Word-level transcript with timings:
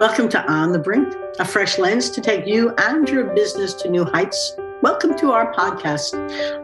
Welcome 0.00 0.30
to 0.30 0.42
On 0.50 0.72
the 0.72 0.78
Brink, 0.78 1.14
a 1.40 1.44
fresh 1.44 1.78
lens 1.78 2.08
to 2.12 2.22
take 2.22 2.46
you 2.46 2.72
and 2.78 3.06
your 3.06 3.34
business 3.34 3.74
to 3.74 3.90
new 3.90 4.02
heights. 4.02 4.56
Welcome 4.80 5.14
to 5.18 5.30
our 5.30 5.52
podcast. 5.52 6.14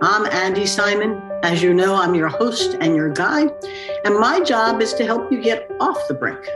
I'm 0.00 0.24
Andy 0.32 0.64
Simon. 0.64 1.20
As 1.42 1.62
you 1.62 1.74
know, 1.74 1.96
I'm 1.96 2.14
your 2.14 2.28
host 2.28 2.78
and 2.80 2.96
your 2.96 3.10
guide, 3.10 3.52
and 4.06 4.18
my 4.18 4.40
job 4.40 4.80
is 4.80 4.94
to 4.94 5.04
help 5.04 5.30
you 5.30 5.42
get 5.42 5.70
off 5.80 6.08
the 6.08 6.14
brink. 6.14 6.48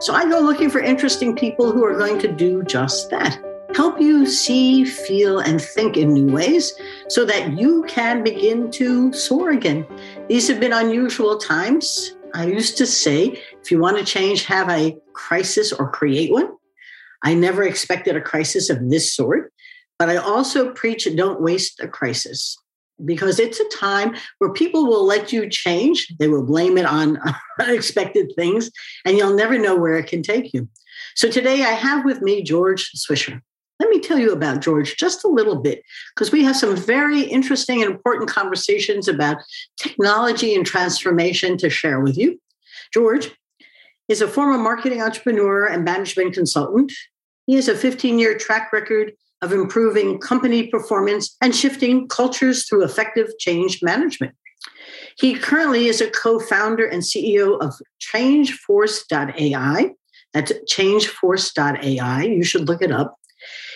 So 0.00 0.12
I 0.12 0.28
go 0.28 0.40
looking 0.40 0.70
for 0.70 0.80
interesting 0.80 1.36
people 1.36 1.70
who 1.70 1.84
are 1.84 1.96
going 1.96 2.18
to 2.18 2.32
do 2.32 2.64
just 2.64 3.10
that 3.10 3.40
help 3.76 4.00
you 4.00 4.26
see, 4.26 4.84
feel, 4.84 5.38
and 5.38 5.62
think 5.62 5.96
in 5.96 6.12
new 6.12 6.32
ways 6.32 6.72
so 7.08 7.24
that 7.26 7.56
you 7.56 7.84
can 7.86 8.24
begin 8.24 8.72
to 8.72 9.12
soar 9.12 9.50
again. 9.50 9.86
These 10.28 10.48
have 10.48 10.58
been 10.58 10.72
unusual 10.72 11.38
times. 11.38 12.16
I 12.34 12.46
used 12.46 12.78
to 12.78 12.86
say, 12.86 13.42
if 13.62 13.70
you 13.70 13.78
want 13.78 13.98
to 13.98 14.04
change, 14.04 14.44
have 14.44 14.68
a 14.68 14.96
crisis 15.12 15.72
or 15.72 15.90
create 15.90 16.32
one. 16.32 16.50
I 17.22 17.34
never 17.34 17.62
expected 17.62 18.16
a 18.16 18.20
crisis 18.20 18.70
of 18.70 18.90
this 18.90 19.12
sort, 19.12 19.52
but 19.98 20.08
I 20.08 20.16
also 20.16 20.72
preach 20.72 21.08
don't 21.16 21.40
waste 21.40 21.80
a 21.80 21.88
crisis 21.88 22.56
because 23.04 23.38
it's 23.38 23.60
a 23.60 23.68
time 23.76 24.16
where 24.38 24.52
people 24.52 24.86
will 24.86 25.04
let 25.04 25.32
you 25.32 25.48
change. 25.48 26.08
They 26.18 26.28
will 26.28 26.44
blame 26.44 26.78
it 26.78 26.86
on 26.86 27.18
unexpected 27.60 28.32
things, 28.36 28.70
and 29.04 29.16
you'll 29.16 29.34
never 29.34 29.58
know 29.58 29.76
where 29.76 29.94
it 29.94 30.06
can 30.06 30.22
take 30.22 30.52
you. 30.52 30.68
So 31.14 31.30
today 31.30 31.62
I 31.62 31.72
have 31.72 32.04
with 32.04 32.22
me 32.22 32.42
George 32.42 32.90
Swisher. 32.96 33.40
Let 33.80 33.90
me 33.90 34.00
tell 34.00 34.18
you 34.18 34.32
about 34.32 34.60
George 34.60 34.96
just 34.96 35.24
a 35.24 35.28
little 35.28 35.56
bit, 35.56 35.82
because 36.14 36.32
we 36.32 36.42
have 36.44 36.56
some 36.56 36.76
very 36.76 37.22
interesting 37.22 37.82
and 37.82 37.90
important 37.90 38.28
conversations 38.28 39.06
about 39.06 39.38
technology 39.76 40.54
and 40.54 40.66
transformation 40.66 41.56
to 41.58 41.70
share 41.70 42.00
with 42.00 42.18
you. 42.18 42.40
George 42.92 43.30
is 44.08 44.20
a 44.20 44.28
former 44.28 44.58
marketing 44.58 45.02
entrepreneur 45.02 45.66
and 45.66 45.84
management 45.84 46.34
consultant. 46.34 46.92
He 47.46 47.54
has 47.54 47.68
a 47.68 47.76
15 47.76 48.18
year 48.18 48.36
track 48.36 48.72
record 48.72 49.12
of 49.42 49.52
improving 49.52 50.18
company 50.18 50.66
performance 50.66 51.36
and 51.40 51.54
shifting 51.54 52.08
cultures 52.08 52.66
through 52.66 52.84
effective 52.84 53.30
change 53.38 53.82
management. 53.82 54.34
He 55.18 55.34
currently 55.34 55.86
is 55.86 56.00
a 56.00 56.10
co 56.10 56.38
founder 56.38 56.86
and 56.86 57.02
CEO 57.02 57.60
of 57.60 57.74
ChangeForce.ai. 58.00 59.90
That's 60.34 60.52
changeforce.ai. 60.68 62.22
You 62.24 62.44
should 62.44 62.68
look 62.68 62.82
it 62.82 62.92
up. 62.92 63.17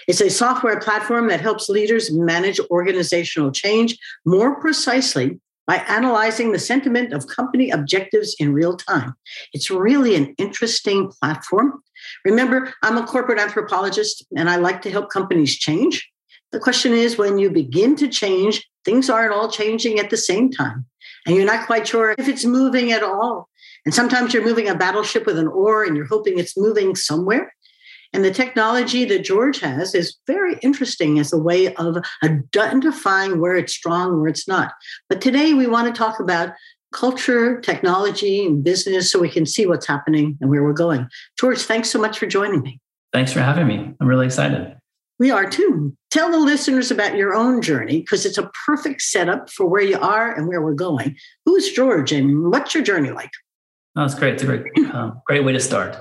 It's 0.09 0.21
a 0.21 0.31
software 0.31 0.81
platform 0.81 1.29
that 1.29 1.41
helps 1.41 1.69
leaders 1.69 2.13
manage 2.13 2.61
organizational 2.71 3.53
change 3.53 3.99
more 4.25 4.61
precisely 4.61 5.41
by 5.67 5.77
analyzing 5.89 6.53
the 6.53 6.59
sentiment 6.59 7.13
of 7.13 7.29
company 7.29 7.71
objectives 7.71 8.35
in 8.39 8.53
real 8.53 8.77
time. 8.77 9.15
It's 9.53 9.71
really 9.71 10.17
an 10.17 10.35
interesting 10.39 11.11
platform. 11.21 11.83
Remember, 12.25 12.73
I'm 12.83 12.99
a 12.99 13.07
corporate 13.07 13.39
anthropologist 13.39 14.27
and 14.37 14.51
I 14.51 14.57
like 14.57 14.83
to 14.83 14.91
help 14.91 15.11
companies 15.11 15.57
change. 15.57 16.09
The 16.51 16.59
question 16.59 16.93
is 16.93 17.17
when 17.17 17.39
you 17.39 17.51
begin 17.51 17.97
to 17.97 18.09
change, 18.09 18.69
things 18.85 19.09
aren't 19.09 19.33
all 19.33 19.51
changing 19.51 19.99
at 20.01 20.11
the 20.11 20.17
same 20.17 20.51
time. 20.51 20.85
And 21.27 21.37
you're 21.37 21.47
not 21.47 21.67
quite 21.67 21.87
sure 21.87 22.15
if 22.19 22.29
it's 22.29 22.45
moving 22.45 22.91
at 22.93 23.03
all. 23.03 23.49
And 23.85 23.95
sometimes 23.95 24.35
you're 24.35 24.45
moving 24.45 24.69
a 24.69 24.75
battleship 24.75 25.27
with 25.27 25.39
an 25.39 25.49
oar 25.49 25.85
and 25.85 25.97
you're 25.97 26.07
hoping 26.07 26.39
it's 26.39 26.57
moving 26.57 26.95
somewhere. 26.95 27.55
And 28.13 28.25
the 28.25 28.31
technology 28.31 29.05
that 29.07 29.25
George 29.25 29.61
has 29.61 29.95
is 29.95 30.17
very 30.27 30.57
interesting 30.63 31.19
as 31.19 31.33
a 31.33 31.39
way 31.39 31.75
of 31.75 31.97
identifying 32.23 33.41
where 33.41 33.57
it's 33.57 33.73
strong, 33.73 34.21
where 34.21 34.29
it's 34.29 34.47
not. 34.47 34.73
But 35.09 35.21
today 35.21 35.55
we 35.55 35.67
want 35.67 35.87
to 35.87 35.99
talk 35.99 36.21
about 36.21 36.53
culture, 36.93 37.59
technology, 37.61 38.45
and 38.45 38.63
business 38.63 39.11
so 39.11 39.19
we 39.19 39.31
can 39.31 39.47
see 39.47 39.67
what's 39.67 39.87
happening 39.87 40.37
and 40.41 40.51
where 40.51 40.63
we're 40.63 40.75
going. 40.75 41.09
George, 41.39 41.63
thanks 41.63 41.91
so 41.91 41.99
much 41.99 42.19
for 42.19 42.27
joining 42.27 42.61
me. 42.61 42.79
Thanks 43.13 43.33
for 43.33 43.41
having 43.41 43.67
me. 43.67 43.95
I'm 43.99 44.07
really 44.07 44.27
excited. 44.27 44.77
We 45.19 45.31
are 45.31 45.49
too. 45.49 45.97
Tell 46.11 46.31
the 46.31 46.39
listeners 46.39 46.91
about 46.91 47.17
your 47.17 47.33
own 47.35 47.63
journey 47.63 48.01
because 48.01 48.27
it's 48.27 48.39
a 48.39 48.51
perfect 48.67 49.03
setup 49.03 49.51
for 49.51 49.67
where 49.67 49.83
you 49.83 49.99
are 49.99 50.35
and 50.35 50.49
where 50.49 50.61
we're 50.61 50.75
going. 50.75 51.17
Who's 51.47 51.71
George 51.73 52.13
and 52.13 52.51
what's 52.51 52.75
your 52.75 52.83
journey 52.83 53.11
like? 53.11 53.31
Oh, 53.97 54.03
that's 54.03 54.15
great. 54.15 54.35
It's 54.35 54.43
a 54.43 54.47
great, 54.47 54.65
um, 54.93 55.23
great 55.27 55.45
way 55.45 55.53
to 55.53 55.61
start. 55.61 55.97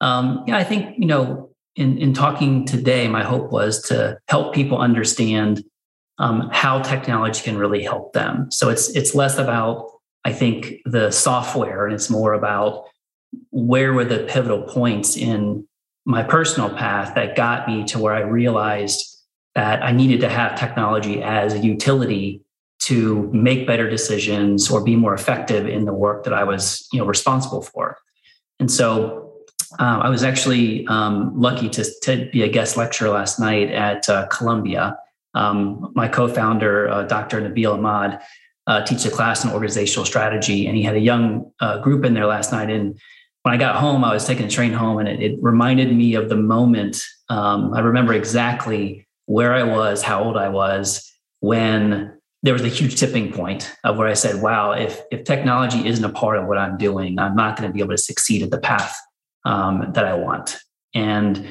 Um, 0.00 0.44
yeah, 0.46 0.56
I 0.56 0.64
think, 0.64 0.96
you 0.98 1.06
know, 1.06 1.51
in, 1.76 1.98
in 1.98 2.12
talking 2.12 2.66
today, 2.66 3.08
my 3.08 3.22
hope 3.22 3.50
was 3.50 3.82
to 3.84 4.18
help 4.28 4.54
people 4.54 4.78
understand 4.78 5.64
um, 6.18 6.50
how 6.52 6.80
technology 6.80 7.42
can 7.42 7.56
really 7.56 7.82
help 7.82 8.12
them. 8.12 8.50
So 8.50 8.68
it's 8.68 8.90
it's 8.90 9.14
less 9.14 9.38
about 9.38 9.90
I 10.24 10.32
think 10.32 10.76
the 10.84 11.10
software, 11.10 11.86
and 11.86 11.94
it's 11.94 12.10
more 12.10 12.34
about 12.34 12.84
where 13.50 13.92
were 13.92 14.04
the 14.04 14.24
pivotal 14.28 14.62
points 14.62 15.16
in 15.16 15.66
my 16.04 16.22
personal 16.22 16.68
path 16.68 17.14
that 17.14 17.36
got 17.36 17.66
me 17.66 17.84
to 17.84 17.98
where 17.98 18.12
I 18.12 18.20
realized 18.20 19.08
that 19.54 19.82
I 19.82 19.92
needed 19.92 20.20
to 20.20 20.28
have 20.28 20.58
technology 20.58 21.22
as 21.22 21.54
a 21.54 21.58
utility 21.58 22.42
to 22.80 23.30
make 23.32 23.66
better 23.66 23.88
decisions 23.88 24.70
or 24.70 24.82
be 24.82 24.96
more 24.96 25.14
effective 25.14 25.68
in 25.68 25.84
the 25.84 25.92
work 25.92 26.24
that 26.24 26.34
I 26.34 26.44
was 26.44 26.86
you 26.92 26.98
know 26.98 27.06
responsible 27.06 27.62
for. 27.62 27.96
And 28.60 28.70
so 28.70 29.21
um, 29.78 30.02
I 30.02 30.08
was 30.08 30.22
actually 30.22 30.86
um, 30.86 31.32
lucky 31.38 31.68
to, 31.70 31.84
to 32.02 32.28
be 32.30 32.42
a 32.42 32.48
guest 32.48 32.76
lecturer 32.76 33.10
last 33.10 33.40
night 33.40 33.70
at 33.70 34.08
uh, 34.08 34.26
Columbia. 34.26 34.98
Um, 35.34 35.92
my 35.94 36.08
co-founder, 36.08 36.88
uh, 36.88 37.02
Dr. 37.04 37.40
Nabil 37.40 37.72
Ahmad, 37.72 38.20
uh, 38.66 38.84
teaches 38.84 39.06
a 39.06 39.10
class 39.10 39.44
in 39.44 39.50
organizational 39.50 40.04
strategy, 40.04 40.66
and 40.66 40.76
he 40.76 40.82
had 40.82 40.94
a 40.94 41.00
young 41.00 41.50
uh, 41.60 41.78
group 41.78 42.04
in 42.04 42.14
there 42.14 42.26
last 42.26 42.52
night. 42.52 42.70
And 42.70 42.98
when 43.42 43.54
I 43.54 43.56
got 43.56 43.76
home, 43.76 44.04
I 44.04 44.12
was 44.12 44.26
taking 44.26 44.46
a 44.46 44.50
train 44.50 44.72
home, 44.72 44.98
and 44.98 45.08
it, 45.08 45.20
it 45.20 45.38
reminded 45.40 45.94
me 45.94 46.14
of 46.14 46.28
the 46.28 46.36
moment. 46.36 47.02
Um, 47.28 47.74
I 47.74 47.80
remember 47.80 48.12
exactly 48.12 49.06
where 49.26 49.54
I 49.54 49.62
was, 49.62 50.02
how 50.02 50.22
old 50.22 50.36
I 50.36 50.48
was 50.48 51.10
when 51.40 52.16
there 52.44 52.52
was 52.52 52.62
a 52.62 52.68
huge 52.68 52.96
tipping 52.96 53.32
point 53.32 53.72
of 53.84 53.96
where 53.96 54.06
I 54.06 54.14
said, 54.14 54.42
"Wow, 54.42 54.72
if 54.72 55.00
if 55.10 55.24
technology 55.24 55.86
isn't 55.88 56.04
a 56.04 56.12
part 56.12 56.38
of 56.38 56.46
what 56.46 56.58
I'm 56.58 56.76
doing, 56.76 57.18
I'm 57.18 57.34
not 57.34 57.56
going 57.56 57.68
to 57.68 57.72
be 57.72 57.80
able 57.80 57.96
to 57.96 57.98
succeed 57.98 58.42
at 58.42 58.50
the 58.50 58.58
path 58.58 58.96
um, 59.44 59.92
that 59.92 60.04
I 60.04 60.14
want. 60.14 60.58
And 60.94 61.46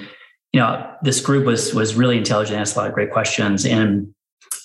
you 0.54 0.60
know, 0.60 0.94
this 1.02 1.22
group 1.22 1.46
was 1.46 1.74
was 1.74 1.96
really 1.96 2.18
intelligent, 2.18 2.60
asked 2.60 2.76
a 2.76 2.80
lot 2.80 2.88
of 2.88 2.94
great 2.94 3.12
questions. 3.12 3.66
And 3.66 4.14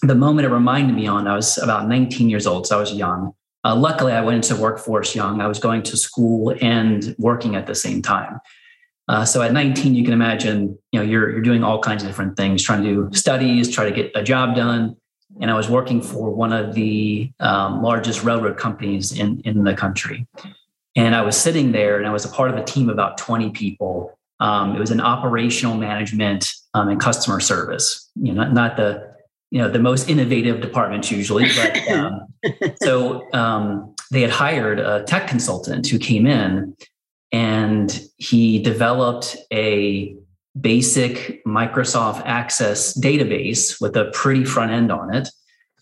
the 0.02 0.14
moment 0.14 0.46
it 0.46 0.50
reminded 0.50 0.94
me 0.94 1.06
on, 1.06 1.26
I 1.26 1.34
was 1.34 1.58
about 1.58 1.88
19 1.88 2.28
years 2.28 2.46
old, 2.46 2.66
so 2.66 2.76
I 2.76 2.80
was 2.80 2.92
young. 2.92 3.32
Uh, 3.64 3.74
luckily, 3.74 4.12
I 4.12 4.20
went 4.20 4.36
into 4.36 4.60
workforce 4.60 5.14
young. 5.14 5.40
I 5.40 5.46
was 5.46 5.58
going 5.58 5.82
to 5.84 5.96
school 5.96 6.54
and 6.60 7.14
working 7.18 7.56
at 7.56 7.66
the 7.66 7.74
same 7.74 8.02
time. 8.02 8.40
Uh, 9.08 9.24
so 9.24 9.42
at 9.42 9.52
19, 9.52 9.94
you 9.94 10.02
can 10.02 10.12
imagine, 10.12 10.76
you 10.90 10.98
know, 10.98 11.02
you're 11.02 11.30
you're 11.30 11.42
doing 11.42 11.62
all 11.62 11.80
kinds 11.80 12.02
of 12.02 12.08
different 12.08 12.36
things, 12.36 12.62
trying 12.62 12.82
to 12.82 13.08
do 13.08 13.16
studies, 13.16 13.70
try 13.70 13.88
to 13.88 13.94
get 13.94 14.10
a 14.14 14.22
job 14.22 14.56
done. 14.56 14.96
And 15.40 15.50
I 15.50 15.54
was 15.54 15.68
working 15.68 16.02
for 16.02 16.30
one 16.30 16.52
of 16.52 16.74
the 16.74 17.30
um, 17.40 17.82
largest 17.82 18.24
railroad 18.24 18.56
companies 18.56 19.16
in 19.18 19.40
in 19.44 19.62
the 19.62 19.74
country. 19.74 20.26
And 20.96 21.14
I 21.14 21.22
was 21.22 21.36
sitting 21.36 21.72
there 21.72 21.98
and 21.98 22.06
I 22.06 22.10
was 22.10 22.24
a 22.24 22.28
part 22.28 22.50
of 22.50 22.56
a 22.56 22.64
team 22.64 22.88
of 22.88 22.94
about 22.94 23.18
20 23.18 23.50
people. 23.50 24.18
Um, 24.40 24.74
it 24.74 24.80
was 24.80 24.90
an 24.90 25.00
operational 25.00 25.76
management 25.76 26.50
um, 26.74 26.88
and 26.88 26.98
customer 26.98 27.38
service, 27.38 28.10
you 28.16 28.32
know, 28.32 28.42
not, 28.42 28.52
not, 28.52 28.76
the, 28.76 29.14
you 29.50 29.58
know, 29.58 29.68
the 29.68 29.78
most 29.78 30.08
innovative 30.08 30.60
departments 30.60 31.10
usually, 31.10 31.46
but 31.54 31.88
um, 31.90 32.26
so 32.82 33.30
um, 33.32 33.94
they 34.10 34.22
had 34.22 34.30
hired 34.30 34.80
a 34.80 35.04
tech 35.04 35.28
consultant 35.28 35.86
who 35.86 35.98
came 35.98 36.26
in 36.26 36.74
and 37.32 38.00
he 38.16 38.58
developed 38.58 39.36
a 39.52 40.16
basic 40.58 41.44
Microsoft 41.44 42.22
Access 42.24 42.98
database 42.98 43.80
with 43.80 43.96
a 43.96 44.06
pretty 44.12 44.44
front 44.44 44.72
end 44.72 44.90
on 44.90 45.14
it 45.14 45.28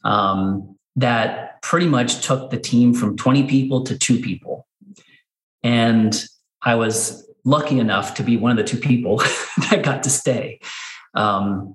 um, 0.03 0.77
that 0.97 1.63
pretty 1.63 1.87
much 1.87 2.25
took 2.25 2.51
the 2.51 2.59
team 2.59 2.93
from 2.93 3.17
20 3.17 3.45
people 3.45 3.85
to 3.85 3.97
two 3.97 4.21
people. 4.21 4.67
And 5.65 6.25
I 6.63 6.77
was 6.77 7.27
lucky 7.45 7.81
enough 7.81 8.15
to 8.15 8.23
be 8.23 8.37
one 8.37 8.53
of 8.53 8.57
the 8.57 8.65
two 8.65 8.79
people 8.79 9.17
that 9.71 9.83
got 9.83 10.05
to 10.05 10.11
stay. 10.11 10.61
Um, 11.15 11.75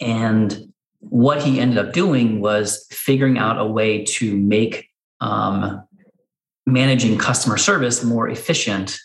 and 0.00 0.72
what 1.00 1.42
he 1.42 1.60
ended 1.60 1.78
up 1.78 1.92
doing 1.92 2.40
was 2.40 2.86
figuring 2.90 3.38
out 3.38 3.58
a 3.58 3.66
way 3.66 4.04
to 4.04 4.36
make 4.36 4.88
um, 5.20 5.82
managing 6.66 7.18
customer 7.18 7.56
service 7.56 8.02
more 8.02 8.28
efficient 8.28 8.98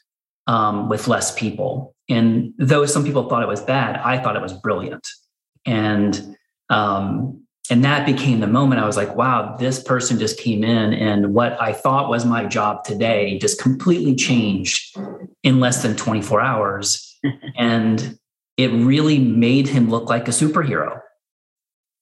um, 0.47 0.89
with 0.89 1.07
less 1.07 1.33
people. 1.37 1.95
And 2.09 2.53
though 2.57 2.85
some 2.85 3.03
people 3.03 3.29
thought 3.29 3.43
it 3.43 3.47
was 3.47 3.61
bad, 3.61 3.97
I 3.97 4.17
thought 4.21 4.35
it 4.35 4.41
was 4.41 4.53
brilliant. 4.53 5.07
And 5.65 6.35
um, 6.69 7.42
and 7.69 7.83
that 7.85 8.05
became 8.05 8.41
the 8.41 8.47
moment 8.47 8.81
I 8.81 8.85
was 8.85 8.97
like, 8.97 9.15
wow, 9.15 9.55
this 9.57 9.81
person 9.81 10.19
just 10.19 10.37
came 10.37 10.63
in 10.63 10.93
and 10.93 11.33
what 11.33 11.59
I 11.61 11.71
thought 11.71 12.09
was 12.09 12.25
my 12.25 12.45
job 12.45 12.83
today 12.83 13.37
just 13.39 13.61
completely 13.61 14.15
changed 14.15 14.97
in 15.43 15.59
less 15.59 15.81
than 15.81 15.95
24 15.95 16.41
hours. 16.41 17.17
and 17.57 18.17
it 18.57 18.67
really 18.67 19.17
made 19.17 19.67
him 19.67 19.89
look 19.89 20.09
like 20.09 20.27
a 20.27 20.31
superhero 20.31 20.99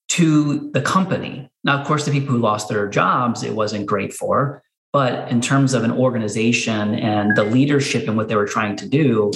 to 0.10 0.72
the 0.72 0.81
company. 0.81 1.50
Now, 1.64 1.80
of 1.80 1.88
course, 1.88 2.06
the 2.06 2.12
people 2.12 2.36
who 2.36 2.42
lost 2.42 2.68
their 2.68 2.90
jobs, 2.90 3.44
it 3.44 3.54
wasn't 3.54 3.86
great 3.86 4.14
for. 4.14 4.64
But 4.92 5.31
in 5.31 5.40
terms 5.40 5.74
of 5.74 5.84
an 5.84 5.92
organization 5.92 6.96
and 6.96 7.38
the 7.38 7.46
leadership 7.46 8.07
and 8.07 8.18
what 8.18 8.28
they 8.28 8.36
were 8.36 8.48
trying 8.48 8.75
to 8.78 8.90
do, 8.90 9.31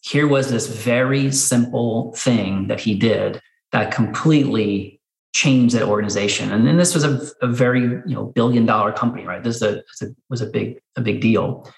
here 0.00 0.28
was 0.28 0.50
this 0.50 0.68
very 0.68 1.32
simple 1.32 2.12
thing 2.14 2.68
that 2.68 2.78
he 2.78 2.94
did 2.94 3.40
that 3.72 3.92
completely 3.92 5.00
changed 5.32 5.74
that 5.74 5.82
organization. 5.82 6.52
And 6.52 6.66
then 6.66 6.76
this 6.76 6.94
was 6.94 7.04
a, 7.04 7.20
a 7.40 7.48
very 7.48 7.82
you 7.82 8.14
know 8.14 8.26
billion 8.26 8.66
dollar 8.66 8.92
company, 8.92 9.24
right? 9.24 9.42
This 9.42 9.62
a, 9.62 9.82
a, 10.02 10.06
was 10.28 10.40
a 10.40 10.46
big 10.46 10.80
a 10.96 11.00
big 11.00 11.20
deal, 11.20 11.70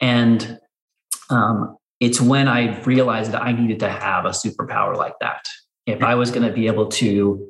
and 0.00 0.58
um, 1.30 1.76
it's 2.00 2.20
when 2.20 2.48
I 2.48 2.80
realized 2.82 3.32
that 3.32 3.42
I 3.42 3.52
needed 3.52 3.80
to 3.80 3.88
have 3.88 4.24
a 4.24 4.30
superpower 4.30 4.96
like 4.96 5.14
that. 5.20 5.48
If 5.86 6.02
I 6.02 6.14
was 6.14 6.30
going 6.30 6.46
to 6.46 6.52
be 6.52 6.66
able 6.66 6.88
to 6.88 7.46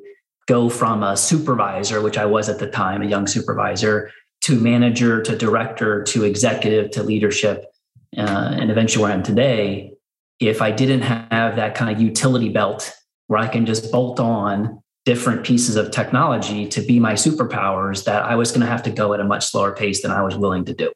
go 0.47 0.69
from 0.69 1.03
a 1.03 1.15
supervisor, 1.15 2.01
which 2.01 2.17
I 2.17 2.25
was 2.25 2.49
at 2.49 2.59
the 2.59 2.67
time, 2.67 3.01
a 3.01 3.05
young 3.05 3.27
supervisor, 3.27 4.11
to 4.41 4.59
manager, 4.59 5.21
to 5.21 5.37
director, 5.37 6.03
to 6.03 6.23
executive, 6.23 6.91
to 6.91 7.03
leadership, 7.03 7.65
uh, 8.17 8.55
and 8.59 8.71
eventually 8.71 9.03
where 9.03 9.11
I 9.11 9.15
am 9.15 9.23
today, 9.23 9.93
if 10.39 10.61
I 10.61 10.71
didn't 10.71 11.01
have 11.01 11.55
that 11.55 11.75
kind 11.75 11.95
of 11.95 12.01
utility 12.01 12.49
belt 12.49 12.91
where 13.27 13.39
I 13.39 13.47
can 13.47 13.65
just 13.65 13.91
bolt 13.91 14.19
on 14.19 14.81
different 15.05 15.43
pieces 15.43 15.75
of 15.75 15.91
technology 15.91 16.67
to 16.67 16.81
be 16.81 16.99
my 16.99 17.13
superpowers, 17.13 18.03
that 18.05 18.23
I 18.23 18.35
was 18.35 18.51
going 18.51 18.61
to 18.61 18.67
have 18.67 18.83
to 18.83 18.91
go 18.91 19.13
at 19.13 19.19
a 19.19 19.23
much 19.23 19.47
slower 19.47 19.73
pace 19.73 20.01
than 20.01 20.11
I 20.11 20.21
was 20.21 20.35
willing 20.35 20.65
to 20.65 20.73
do. 20.73 20.91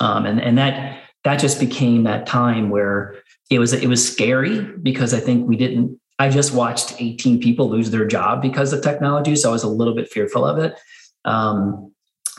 Um, 0.00 0.26
and 0.26 0.40
and 0.40 0.58
that 0.58 1.00
that 1.24 1.36
just 1.36 1.60
became 1.60 2.04
that 2.04 2.26
time 2.26 2.70
where 2.70 3.16
it 3.50 3.58
was 3.58 3.72
it 3.72 3.88
was 3.88 4.06
scary 4.06 4.60
because 4.60 5.14
I 5.14 5.20
think 5.20 5.48
we 5.48 5.56
didn't. 5.56 5.98
I 6.18 6.28
just 6.28 6.54
watched 6.54 6.94
18 7.00 7.40
people 7.40 7.68
lose 7.68 7.90
their 7.90 8.06
job 8.06 8.40
because 8.40 8.72
of 8.72 8.82
technology, 8.82 9.34
so 9.34 9.50
I 9.50 9.52
was 9.52 9.64
a 9.64 9.68
little 9.68 9.94
bit 9.94 10.08
fearful 10.08 10.44
of 10.44 10.58
it. 10.58 10.78
Um, 11.24 11.92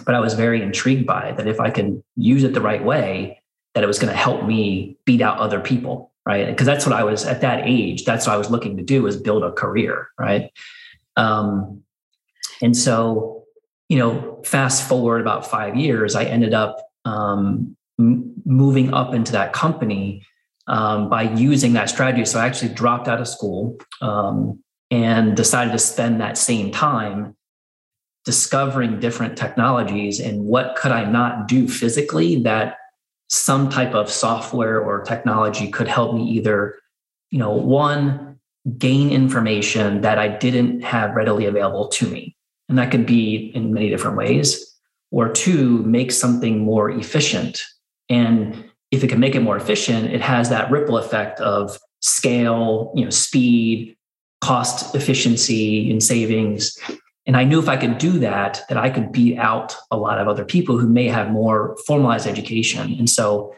but 0.05 0.15
I 0.15 0.19
was 0.19 0.33
very 0.33 0.61
intrigued 0.61 1.05
by 1.05 1.29
it, 1.29 1.37
that 1.37 1.47
if 1.47 1.59
I 1.59 1.69
can 1.69 2.03
use 2.15 2.43
it 2.43 2.53
the 2.53 2.61
right 2.61 2.83
way, 2.83 3.41
that 3.73 3.83
it 3.83 3.87
was 3.87 3.99
going 3.99 4.11
to 4.11 4.17
help 4.17 4.45
me 4.45 4.97
beat 5.05 5.21
out 5.21 5.37
other 5.37 5.59
people, 5.59 6.11
right? 6.25 6.47
Because 6.47 6.65
that's 6.65 6.85
what 6.85 6.95
I 6.95 7.03
was 7.03 7.25
at 7.25 7.41
that 7.41 7.63
age. 7.65 8.05
That's 8.05 8.27
what 8.27 8.33
I 8.33 8.37
was 8.37 8.49
looking 8.49 8.77
to 8.77 8.83
do 8.83 9.07
is 9.07 9.17
build 9.17 9.43
a 9.43 9.51
career, 9.51 10.09
right? 10.19 10.51
Um, 11.17 11.83
and 12.61 12.75
so, 12.75 13.43
you 13.89 13.97
know, 13.97 14.41
fast 14.45 14.87
forward 14.87 15.21
about 15.21 15.49
five 15.49 15.75
years, 15.75 16.15
I 16.15 16.25
ended 16.25 16.53
up 16.53 16.77
um, 17.05 17.75
m- 17.99 18.33
moving 18.45 18.93
up 18.93 19.13
into 19.13 19.31
that 19.33 19.53
company 19.53 20.25
um, 20.67 21.09
by 21.09 21.23
using 21.23 21.73
that 21.73 21.89
strategy. 21.89 22.25
So 22.25 22.39
I 22.39 22.45
actually 22.45 22.73
dropped 22.73 23.07
out 23.07 23.21
of 23.21 23.27
school 23.27 23.77
um, 24.01 24.63
and 24.91 25.35
decided 25.35 25.71
to 25.71 25.79
spend 25.79 26.21
that 26.21 26.37
same 26.37 26.71
time 26.71 27.35
discovering 28.23 28.99
different 28.99 29.37
technologies 29.37 30.19
and 30.19 30.43
what 30.45 30.75
could 30.75 30.91
I 30.91 31.05
not 31.05 31.47
do 31.47 31.67
physically 31.67 32.41
that 32.41 32.77
some 33.29 33.69
type 33.69 33.93
of 33.93 34.09
software 34.09 34.81
or 34.81 35.03
technology 35.03 35.69
could 35.69 35.87
help 35.87 36.15
me 36.15 36.23
either, 36.23 36.75
you 37.29 37.37
know, 37.37 37.51
one, 37.51 38.34
gain 38.77 39.11
information 39.11 40.01
that 40.01 40.17
I 40.17 40.27
didn't 40.27 40.81
have 40.81 41.15
readily 41.15 41.45
available 41.45 41.87
to 41.89 42.07
me. 42.07 42.35
And 42.67 42.77
that 42.77 42.91
could 42.91 43.05
be 43.05 43.51
in 43.53 43.73
many 43.73 43.89
different 43.89 44.17
ways. 44.17 44.71
Or 45.11 45.29
two, 45.29 45.83
make 45.83 46.11
something 46.11 46.59
more 46.59 46.89
efficient. 46.89 47.61
And 48.09 48.69
if 48.91 49.03
it 49.03 49.07
can 49.07 49.19
make 49.19 49.35
it 49.35 49.41
more 49.41 49.55
efficient, 49.55 50.11
it 50.11 50.21
has 50.21 50.49
that 50.49 50.69
ripple 50.71 50.97
effect 50.97 51.39
of 51.39 51.77
scale, 52.01 52.91
you 52.95 53.03
know, 53.05 53.11
speed, 53.11 53.95
cost 54.41 54.95
efficiency 54.95 55.89
and 55.91 56.03
savings. 56.03 56.77
And 57.25 57.35
I 57.35 57.43
knew 57.43 57.59
if 57.59 57.69
I 57.69 57.77
could 57.77 57.97
do 57.97 58.19
that, 58.19 58.61
that 58.69 58.77
I 58.77 58.89
could 58.89 59.11
beat 59.11 59.37
out 59.37 59.75
a 59.89 59.97
lot 59.97 60.19
of 60.19 60.27
other 60.27 60.45
people 60.45 60.77
who 60.77 60.87
may 60.87 61.07
have 61.07 61.31
more 61.31 61.75
formalized 61.87 62.27
education. 62.27 62.95
And 62.99 63.09
so, 63.09 63.53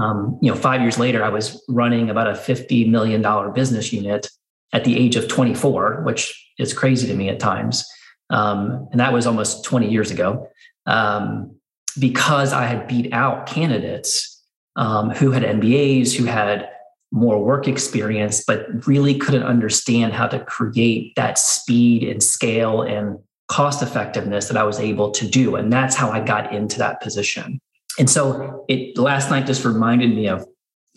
um, 0.00 0.38
you 0.40 0.50
know, 0.50 0.56
five 0.56 0.80
years 0.80 0.98
later, 0.98 1.22
I 1.22 1.28
was 1.28 1.62
running 1.68 2.08
about 2.08 2.26
a 2.26 2.32
$50 2.32 2.88
million 2.88 3.52
business 3.52 3.92
unit 3.92 4.28
at 4.72 4.84
the 4.84 4.96
age 4.96 5.16
of 5.16 5.28
24, 5.28 6.02
which 6.04 6.52
is 6.58 6.72
crazy 6.72 7.06
to 7.06 7.14
me 7.14 7.28
at 7.28 7.38
times. 7.38 7.84
Um, 8.30 8.88
and 8.92 9.00
that 9.00 9.12
was 9.12 9.26
almost 9.26 9.64
20 9.64 9.90
years 9.90 10.10
ago 10.10 10.48
um, 10.86 11.54
because 11.98 12.52
I 12.52 12.64
had 12.64 12.88
beat 12.88 13.12
out 13.12 13.46
candidates 13.46 14.42
um, 14.76 15.10
who 15.10 15.32
had 15.32 15.42
MBAs, 15.42 16.14
who 16.14 16.24
had 16.24 16.70
more 17.12 17.42
work 17.42 17.66
experience, 17.66 18.44
but 18.46 18.86
really 18.86 19.18
couldn't 19.18 19.42
understand 19.42 20.12
how 20.12 20.28
to 20.28 20.38
create 20.44 21.14
that 21.16 21.38
speed 21.38 22.04
and 22.04 22.22
scale 22.22 22.82
and 22.82 23.18
cost 23.48 23.82
effectiveness 23.82 24.46
that 24.46 24.56
I 24.56 24.62
was 24.62 24.78
able 24.78 25.10
to 25.10 25.28
do. 25.28 25.56
And 25.56 25.72
that's 25.72 25.96
how 25.96 26.10
I 26.10 26.20
got 26.20 26.54
into 26.54 26.78
that 26.78 27.02
position. 27.02 27.60
And 28.00 28.08
so 28.08 28.64
it 28.66 28.96
last 28.96 29.30
night 29.30 29.46
just 29.46 29.62
reminded 29.62 30.16
me 30.16 30.26
of 30.26 30.46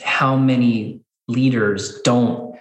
how 0.02 0.38
many 0.38 1.02
leaders 1.28 2.02
don't 2.02 2.56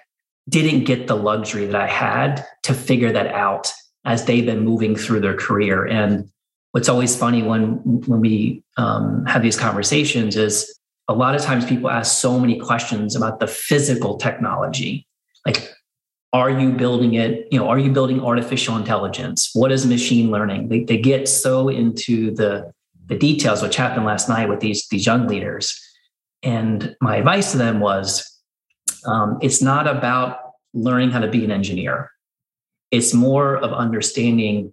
didn't 0.48 0.82
get 0.82 1.06
the 1.06 1.14
luxury 1.14 1.66
that 1.66 1.76
I 1.76 1.86
had 1.86 2.44
to 2.64 2.74
figure 2.74 3.12
that 3.12 3.28
out 3.28 3.72
as 4.04 4.24
they've 4.24 4.44
been 4.44 4.64
moving 4.64 4.96
through 4.96 5.20
their 5.20 5.36
career. 5.36 5.86
And 5.86 6.28
what's 6.72 6.88
always 6.88 7.16
funny 7.16 7.44
when 7.44 7.74
when 8.08 8.20
we 8.20 8.64
um, 8.76 9.24
have 9.26 9.42
these 9.42 9.56
conversations 9.56 10.36
is 10.36 10.76
a 11.06 11.14
lot 11.14 11.36
of 11.36 11.42
times 11.42 11.64
people 11.64 11.88
ask 11.88 12.20
so 12.20 12.40
many 12.40 12.58
questions 12.58 13.14
about 13.14 13.38
the 13.38 13.46
physical 13.46 14.16
technology. 14.16 15.06
Like 15.46 15.72
are 16.32 16.50
you 16.50 16.72
building 16.72 17.14
it? 17.14 17.46
You 17.52 17.60
know 17.60 17.68
are 17.68 17.78
you 17.78 17.92
building 17.92 18.20
artificial 18.20 18.76
intelligence? 18.76 19.50
What 19.52 19.70
is 19.70 19.86
machine 19.86 20.32
learning? 20.32 20.68
They, 20.68 20.82
they 20.82 20.98
get 20.98 21.28
so 21.28 21.68
into 21.68 22.34
the 22.34 22.72
the 23.12 23.18
details 23.18 23.62
which 23.62 23.76
happened 23.76 24.06
last 24.06 24.28
night 24.28 24.48
with 24.48 24.60
these 24.60 24.88
these 24.88 25.04
young 25.04 25.26
leaders. 25.26 25.78
And 26.42 26.96
my 27.00 27.16
advice 27.16 27.52
to 27.52 27.58
them 27.58 27.80
was 27.80 28.26
um, 29.04 29.38
it's 29.42 29.60
not 29.60 29.86
about 29.86 30.38
learning 30.72 31.10
how 31.10 31.20
to 31.20 31.28
be 31.28 31.44
an 31.44 31.50
engineer. 31.50 32.10
It's 32.90 33.12
more 33.12 33.56
of 33.56 33.72
understanding 33.72 34.72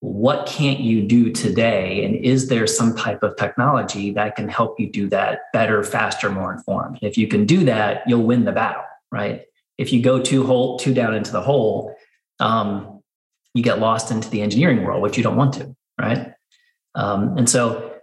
what 0.00 0.46
can't 0.46 0.78
you 0.78 1.02
do 1.02 1.32
today 1.32 2.04
and 2.04 2.14
is 2.14 2.48
there 2.48 2.68
some 2.68 2.94
type 2.94 3.24
of 3.24 3.34
technology 3.36 4.12
that 4.12 4.36
can 4.36 4.48
help 4.48 4.78
you 4.78 4.88
do 4.88 5.08
that 5.08 5.40
better 5.52 5.82
faster 5.82 6.30
more 6.30 6.52
informed? 6.52 6.98
If 7.02 7.18
you 7.18 7.26
can 7.26 7.46
do 7.46 7.64
that 7.64 8.02
you'll 8.06 8.22
win 8.22 8.44
the 8.44 8.52
battle 8.52 8.84
right? 9.10 9.42
If 9.76 9.92
you 9.92 10.00
go 10.00 10.22
too 10.22 10.46
hole 10.46 10.78
too 10.78 10.94
down 10.94 11.14
into 11.14 11.32
the 11.32 11.40
hole 11.40 11.96
um, 12.38 13.02
you 13.54 13.62
get 13.64 13.80
lost 13.80 14.12
into 14.12 14.30
the 14.30 14.40
engineering 14.40 14.84
world 14.84 15.02
which 15.02 15.16
you 15.16 15.24
don't 15.24 15.36
want 15.36 15.54
to 15.54 15.74
right 16.00 16.32
um, 16.94 17.36
and 17.36 17.48
so 17.48 17.94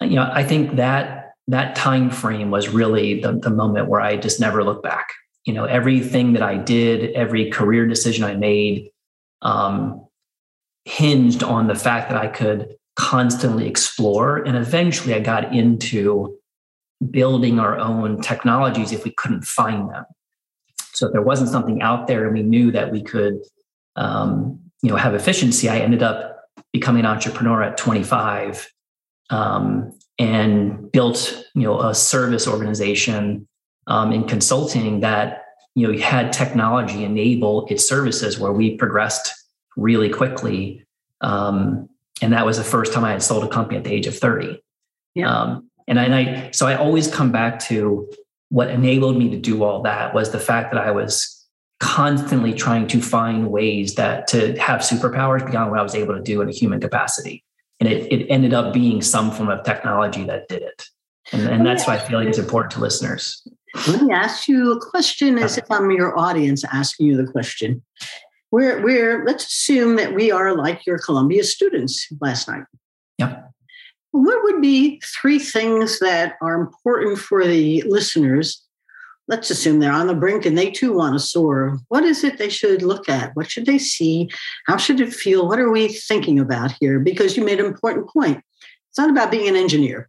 you 0.00 0.16
know 0.16 0.30
i 0.32 0.42
think 0.42 0.76
that 0.76 1.34
that 1.48 1.74
time 1.74 2.10
frame 2.10 2.50
was 2.50 2.68
really 2.68 3.20
the, 3.20 3.32
the 3.32 3.50
moment 3.50 3.88
where 3.88 4.00
i 4.00 4.16
just 4.16 4.40
never 4.40 4.64
looked 4.64 4.82
back 4.82 5.08
you 5.44 5.52
know 5.52 5.64
everything 5.64 6.32
that 6.32 6.42
i 6.42 6.56
did 6.56 7.12
every 7.12 7.50
career 7.50 7.86
decision 7.86 8.24
i 8.24 8.34
made 8.34 8.90
um, 9.42 10.06
hinged 10.84 11.42
on 11.42 11.66
the 11.66 11.74
fact 11.74 12.10
that 12.10 12.18
I 12.18 12.28
could 12.28 12.76
constantly 12.96 13.66
explore. 13.68 14.38
And 14.38 14.56
eventually 14.56 15.14
I 15.14 15.20
got 15.20 15.54
into 15.54 16.38
building 17.10 17.58
our 17.58 17.78
own 17.78 18.20
technologies 18.20 18.92
if 18.92 19.04
we 19.04 19.10
couldn't 19.10 19.44
find 19.44 19.90
them. 19.90 20.04
So 20.92 21.06
if 21.06 21.12
there 21.12 21.22
wasn't 21.22 21.50
something 21.50 21.82
out 21.82 22.06
there 22.06 22.26
and 22.26 22.34
we 22.34 22.42
knew 22.42 22.70
that 22.72 22.92
we 22.92 23.02
could, 23.02 23.40
um, 23.96 24.60
you 24.82 24.90
know, 24.90 24.96
have 24.96 25.14
efficiency, 25.14 25.68
I 25.68 25.78
ended 25.78 26.02
up 26.02 26.31
becoming 26.72 27.00
an 27.00 27.06
entrepreneur 27.06 27.62
at 27.62 27.76
25 27.76 28.72
um, 29.30 29.92
and 30.18 30.90
built, 30.92 31.44
you 31.54 31.62
know, 31.62 31.80
a 31.80 31.94
service 31.94 32.46
organization 32.46 33.46
um, 33.86 34.12
in 34.12 34.24
consulting 34.24 35.00
that, 35.00 35.44
you 35.74 35.86
know, 35.86 35.98
had 35.98 36.32
technology 36.32 37.04
enable 37.04 37.66
its 37.66 37.88
services 37.88 38.38
where 38.38 38.52
we 38.52 38.76
progressed 38.76 39.32
really 39.76 40.08
quickly. 40.08 40.84
Um, 41.20 41.88
and 42.20 42.32
that 42.32 42.46
was 42.46 42.58
the 42.58 42.64
first 42.64 42.92
time 42.92 43.04
I 43.04 43.12
had 43.12 43.22
sold 43.22 43.44
a 43.44 43.48
company 43.48 43.78
at 43.78 43.84
the 43.84 43.92
age 43.92 44.06
of 44.06 44.16
30. 44.16 44.62
Yeah. 45.14 45.34
Um, 45.34 45.70
and, 45.88 45.98
I, 45.98 46.04
and 46.04 46.14
I, 46.14 46.50
so 46.52 46.66
I 46.66 46.76
always 46.76 47.08
come 47.08 47.32
back 47.32 47.58
to 47.60 48.10
what 48.50 48.68
enabled 48.68 49.16
me 49.16 49.30
to 49.30 49.36
do 49.36 49.64
all 49.64 49.82
that 49.82 50.14
was 50.14 50.30
the 50.30 50.38
fact 50.38 50.72
that 50.72 50.80
I 50.80 50.90
was 50.90 51.41
constantly 51.82 52.54
trying 52.54 52.86
to 52.86 53.02
find 53.02 53.50
ways 53.50 53.96
that 53.96 54.28
to 54.28 54.56
have 54.58 54.80
superpowers 54.80 55.44
beyond 55.50 55.70
what 55.70 55.80
I 55.80 55.82
was 55.82 55.96
able 55.96 56.14
to 56.14 56.22
do 56.22 56.40
in 56.40 56.48
a 56.48 56.52
human 56.52 56.80
capacity. 56.80 57.44
And 57.80 57.88
it, 57.90 58.10
it 58.12 58.26
ended 58.28 58.54
up 58.54 58.72
being 58.72 59.02
some 59.02 59.32
form 59.32 59.50
of 59.50 59.64
technology 59.64 60.22
that 60.24 60.48
did 60.48 60.62
it. 60.62 60.84
And, 61.32 61.48
and 61.48 61.66
that's 61.66 61.86
why 61.86 61.96
I 61.96 61.98
feel 61.98 62.20
like 62.20 62.28
it's 62.28 62.38
important 62.38 62.72
to 62.74 62.80
listeners. 62.80 63.46
Let 63.88 64.02
me 64.02 64.12
ask 64.12 64.46
you 64.46 64.70
a 64.72 64.80
question 64.80 65.38
as 65.38 65.58
if 65.58 65.64
I'm 65.70 65.90
your 65.90 66.16
audience 66.16 66.64
asking 66.72 67.06
you 67.06 67.16
the 67.16 67.30
question 67.30 67.82
we're 68.52 68.82
we're 68.82 69.24
let's 69.24 69.46
assume 69.46 69.96
that 69.96 70.14
we 70.14 70.30
are 70.30 70.54
like 70.54 70.86
your 70.86 70.98
Columbia 70.98 71.42
students 71.42 72.06
last 72.20 72.46
night. 72.46 72.64
Yep. 73.18 73.50
What 74.12 74.44
would 74.44 74.60
be 74.60 75.00
three 75.20 75.38
things 75.38 75.98
that 76.00 76.34
are 76.42 76.60
important 76.60 77.18
for 77.18 77.44
the 77.44 77.82
listeners? 77.86 78.62
Let's 79.28 79.50
assume 79.50 79.78
they're 79.78 79.92
on 79.92 80.08
the 80.08 80.14
brink 80.14 80.44
and 80.44 80.58
they 80.58 80.70
too 80.70 80.94
want 80.94 81.14
to 81.14 81.20
soar. 81.20 81.78
What 81.88 82.04
is 82.04 82.24
it 82.24 82.38
they 82.38 82.48
should 82.48 82.82
look 82.82 83.08
at? 83.08 83.34
What 83.34 83.50
should 83.50 83.66
they 83.66 83.78
see? 83.78 84.28
How 84.66 84.76
should 84.76 85.00
it 85.00 85.14
feel? 85.14 85.46
What 85.46 85.60
are 85.60 85.70
we 85.70 85.88
thinking 85.88 86.38
about 86.38 86.72
here? 86.80 86.98
Because 86.98 87.36
you 87.36 87.44
made 87.44 87.60
an 87.60 87.66
important 87.66 88.08
point. 88.08 88.42
It's 88.90 88.98
not 88.98 89.10
about 89.10 89.30
being 89.30 89.48
an 89.48 89.56
engineer. 89.56 90.08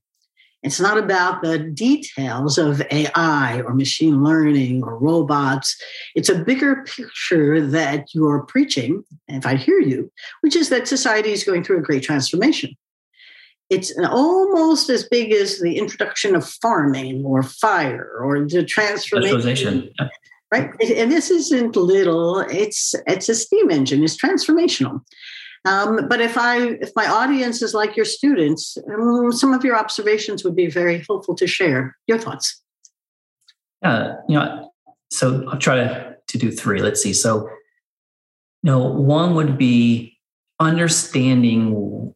It's 0.63 0.79
not 0.79 0.97
about 0.97 1.41
the 1.41 1.59
details 1.59 2.57
of 2.57 2.81
AI 2.89 3.61
or 3.61 3.73
machine 3.73 4.23
learning 4.23 4.81
or 4.83 4.97
robots. 4.97 5.75
It's 6.15 6.29
a 6.29 6.39
bigger 6.43 6.83
picture 6.83 7.65
that 7.67 8.05
you're 8.13 8.43
preaching, 8.43 9.03
if 9.27 9.45
I 9.45 9.55
hear 9.55 9.79
you, 9.79 10.09
which 10.41 10.55
is 10.55 10.69
that 10.69 10.87
society 10.87 11.33
is 11.33 11.43
going 11.43 11.63
through 11.63 11.79
a 11.79 11.83
great 11.83 12.03
transformation. 12.03 12.75
It's 13.73 13.89
almost 14.09 14.89
as 14.89 15.03
big 15.09 15.31
as 15.31 15.59
the 15.59 15.77
introduction 15.77 16.35
of 16.35 16.43
farming 16.63 17.23
or 17.25 17.43
fire 17.43 18.07
or 18.23 18.31
the 18.47 18.63
transformation. 18.63 19.89
Right. 20.53 20.69
And 21.01 21.11
this 21.11 21.31
isn't 21.31 21.75
little, 21.75 22.39
it's 22.41 22.93
it's 23.07 23.27
a 23.29 23.33
steam 23.33 23.71
engine, 23.71 24.03
it's 24.03 24.17
transformational. 24.23 25.01
Um, 25.65 26.07
but 26.07 26.19
if 26.19 26.37
I, 26.37 26.77
if 26.85 26.91
my 26.95 27.07
audience 27.07 27.61
is 27.61 27.73
like 27.73 27.95
your 27.95 28.05
students, 28.05 28.77
um, 28.93 29.31
some 29.31 29.53
of 29.53 29.63
your 29.63 29.77
observations 29.77 30.43
would 30.43 30.55
be 30.55 30.69
very 30.69 31.03
helpful 31.07 31.35
to 31.35 31.47
share. 31.47 31.95
Your 32.05 32.19
thoughts? 32.19 32.61
Yeah, 33.81 34.15
you 34.29 34.35
know, 34.37 34.71
so 35.09 35.47
I'll 35.49 35.57
try 35.57 35.77
to, 35.77 36.17
to 36.27 36.37
do 36.37 36.51
three. 36.51 36.81
Let's 36.81 37.01
see. 37.01 37.13
So, 37.13 37.47
you 38.61 38.71
know, 38.71 38.79
one 38.79 39.35
would 39.35 39.57
be 39.57 40.19
understanding 40.59 42.13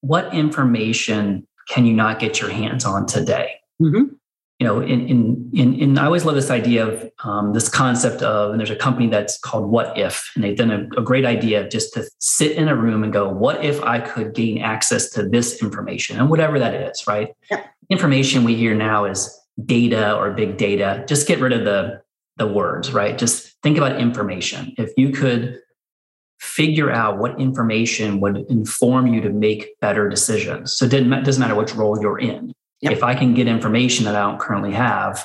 what 0.00 0.32
information 0.34 1.46
can 1.68 1.86
you 1.86 1.92
not 1.92 2.18
get 2.18 2.40
your 2.40 2.50
hands 2.50 2.84
on 2.84 3.06
today. 3.06 3.56
Mm-hmm 3.80 4.14
you 4.60 4.66
know, 4.66 4.80
in 4.80 5.08
in 5.08 5.50
in, 5.54 5.74
in 5.74 5.98
I 5.98 6.04
always 6.04 6.26
love 6.26 6.34
this 6.34 6.50
idea 6.50 6.86
of 6.86 7.10
um, 7.24 7.54
this 7.54 7.66
concept 7.66 8.20
of, 8.20 8.50
and 8.50 8.60
there's 8.60 8.70
a 8.70 8.76
company 8.76 9.08
that's 9.08 9.38
called 9.38 9.70
What 9.70 9.96
If, 9.98 10.30
and 10.34 10.44
they've 10.44 10.56
done 10.56 10.70
a, 10.70 11.00
a, 11.00 11.02
great 11.02 11.24
idea 11.24 11.64
of 11.64 11.70
just 11.70 11.94
to 11.94 12.04
sit 12.18 12.52
in 12.58 12.68
a 12.68 12.76
room 12.76 13.02
and 13.02 13.10
go, 13.10 13.26
what 13.26 13.64
if 13.64 13.82
I 13.82 14.00
could 14.00 14.34
gain 14.34 14.58
access 14.58 15.08
to 15.10 15.26
this 15.26 15.62
information 15.62 16.18
and 16.18 16.28
whatever 16.28 16.58
that 16.58 16.74
is, 16.74 17.06
right? 17.06 17.34
Yeah. 17.50 17.64
Information 17.88 18.44
we 18.44 18.54
hear 18.54 18.74
now 18.74 19.06
is 19.06 19.34
data 19.64 20.14
or 20.14 20.30
big 20.32 20.58
data. 20.58 21.04
Just 21.08 21.26
get 21.26 21.40
rid 21.40 21.54
of 21.54 21.64
the 21.64 22.02
the 22.36 22.46
words, 22.46 22.92
right? 22.92 23.16
Just 23.16 23.56
think 23.62 23.78
about 23.78 23.98
information. 23.98 24.74
If 24.76 24.92
you 24.98 25.10
could 25.10 25.58
figure 26.40 26.90
out 26.90 27.18
what 27.18 27.38
information 27.40 28.20
would 28.20 28.38
inform 28.48 29.06
you 29.06 29.20
to 29.20 29.30
make 29.30 29.78
better 29.80 30.08
decisions. 30.08 30.72
So 30.72 30.86
it 30.86 30.90
doesn't 30.90 31.40
matter 31.40 31.54
which 31.54 31.74
role 31.74 32.00
you're 32.00 32.18
in 32.18 32.54
Yep. 32.80 32.92
If 32.92 33.02
I 33.02 33.14
can 33.14 33.34
get 33.34 33.46
information 33.46 34.06
that 34.06 34.16
I 34.16 34.20
don't 34.20 34.38
currently 34.38 34.72
have, 34.72 35.22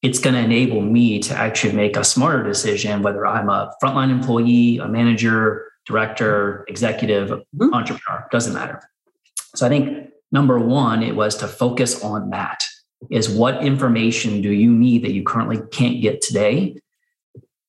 it's 0.00 0.18
going 0.18 0.34
to 0.34 0.40
enable 0.40 0.80
me 0.80 1.18
to 1.20 1.34
actually 1.34 1.74
make 1.74 1.96
a 1.96 2.04
smarter 2.04 2.42
decision, 2.42 3.02
whether 3.02 3.26
I'm 3.26 3.50
a 3.50 3.74
frontline 3.82 4.10
employee, 4.10 4.78
a 4.78 4.88
manager, 4.88 5.70
director, 5.84 6.64
executive, 6.68 7.28
mm-hmm. 7.28 7.74
entrepreneur, 7.74 8.26
doesn't 8.30 8.54
matter. 8.54 8.80
So 9.54 9.66
I 9.66 9.68
think 9.68 10.10
number 10.32 10.58
one, 10.58 11.02
it 11.02 11.14
was 11.14 11.36
to 11.38 11.48
focus 11.48 12.02
on 12.02 12.30
that 12.30 12.62
is 13.10 13.28
what 13.28 13.62
information 13.62 14.40
do 14.40 14.50
you 14.50 14.72
need 14.72 15.04
that 15.04 15.12
you 15.12 15.22
currently 15.22 15.60
can't 15.70 16.00
get 16.00 16.22
today? 16.22 16.76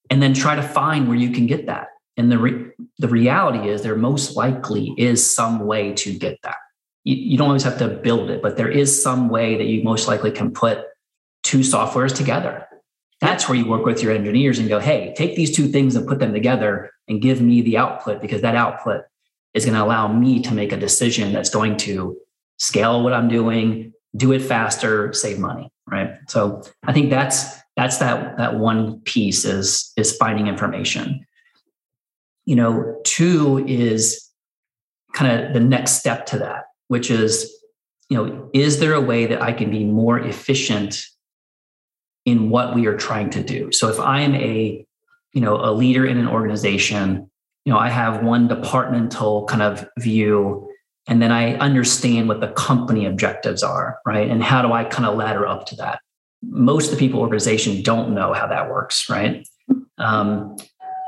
And 0.10 0.24
then 0.24 0.34
try 0.34 0.56
to 0.56 0.64
find 0.64 1.08
where 1.08 1.18
you 1.18 1.32
can 1.32 1.46
get 1.46 1.68
that. 1.68 1.90
And 2.20 2.32
the, 2.32 2.38
re- 2.38 2.72
the 3.00 3.08
reality 3.08 3.70
is 3.70 3.82
there 3.82 3.96
most 3.96 4.36
likely 4.36 4.94
is 4.98 5.26
some 5.26 5.66
way 5.66 5.94
to 5.94 6.14
get 6.14 6.38
that 6.44 6.58
you, 7.04 7.16
you 7.16 7.38
don't 7.38 7.48
always 7.48 7.64
have 7.64 7.80
to 7.80 7.88
build 7.88 8.30
it, 8.30 8.42
but 8.42 8.58
there 8.58 8.70
is 8.70 9.02
some 9.02 9.30
way 9.30 9.58
that 9.58 9.66
you 9.66 9.84
most 9.84 10.08
likely 10.08 10.32
can 10.32 10.52
put 10.52 10.80
two 11.44 11.60
softwares 11.60 12.16
together. 12.16 12.66
That's 13.22 13.50
where 13.50 13.58
you 13.58 13.68
work 13.68 13.86
with 13.86 14.02
your 14.02 14.14
engineers 14.14 14.60
and 14.60 14.70
go, 14.70 14.80
hey, 14.80 15.14
take 15.18 15.36
these 15.36 15.54
two 15.56 15.68
things 15.68 15.96
and 15.96 16.08
put 16.08 16.20
them 16.20 16.34
together 16.34 16.92
and 17.08 17.22
give 17.22 17.42
me 17.42 17.62
the 17.62 17.78
output 17.78 18.22
because 18.22 18.42
that 18.42 18.56
output 18.56 19.04
is 19.54 19.66
going 19.66 19.76
to 19.76 19.84
allow 19.84 20.08
me 20.08 20.42
to 20.44 20.54
make 20.54 20.72
a 20.72 20.78
decision 20.78 21.34
that's 21.34 21.50
going 21.50 21.76
to 21.78 22.18
scale 22.58 23.04
what 23.04 23.14
I'm 23.14 23.28
doing, 23.28 23.94
do 24.16 24.32
it 24.32 24.42
faster, 24.42 25.12
save 25.12 25.40
money. 25.40 25.72
Right. 25.88 26.12
So 26.28 26.62
I 26.84 26.94
think 26.94 27.10
that's 27.10 27.58
that's 27.76 27.98
that 27.98 28.38
that 28.38 28.56
one 28.56 29.00
piece 29.02 29.44
is 29.44 29.92
is 29.98 30.16
finding 30.16 30.46
information. 30.46 31.26
You 32.50 32.56
know, 32.56 32.96
two 33.04 33.64
is 33.68 34.28
kind 35.14 35.30
of 35.32 35.54
the 35.54 35.60
next 35.60 35.94
step 35.94 36.26
to 36.28 36.40
that 36.40 36.64
which 36.90 37.10
is, 37.10 37.56
you 38.10 38.18
know, 38.18 38.50
is 38.54 38.80
there 38.80 38.94
a 38.94 39.02
way 39.02 39.28
that 39.28 39.42
I 39.42 39.54
can 39.54 39.72
be 39.72 39.86
more 39.86 40.20
efficient 40.20 41.02
in 42.26 42.50
what 42.50 42.76
we 42.76 42.88
are 42.88 42.98
trying 42.98 43.30
to 43.30 43.44
do? 43.44 43.72
So 43.72 43.90
if 43.90 44.00
I 44.00 44.22
am 44.22 44.36
a, 44.36 44.86
you 45.34 45.42
know, 45.42 45.56
a 45.56 45.72
leader 45.72 46.06
in 46.06 46.18
an 46.18 46.28
organization, 46.28 47.30
you 47.64 47.72
know, 47.72 47.80
I 47.80 47.90
have 47.90 48.24
one 48.24 48.48
departmental 48.48 49.46
kind 49.46 49.62
of 49.62 49.88
view 50.00 50.68
and 51.08 51.22
then 51.22 51.32
I 51.32 51.56
understand 51.56 52.28
what 52.28 52.42
the 52.42 52.50
company 52.50 53.06
objectives 53.06 53.64
are, 53.64 54.00
right? 54.06 54.30
And 54.30 54.44
how 54.44 54.62
do 54.62 54.74
I 54.74 54.84
kind 54.84 55.06
of 55.06 55.16
ladder 55.16 55.48
up 55.48 55.66
to 55.68 55.76
that? 55.78 56.00
Most 56.42 56.92
of 56.92 56.92
the 56.92 56.98
people 56.98 57.20
organization 57.20 57.84
don't 57.84 58.16
know 58.16 58.34
how 58.34 58.48
that 58.48 58.70
works, 58.70 59.10
right? 59.10 59.48
Um, 59.98 60.56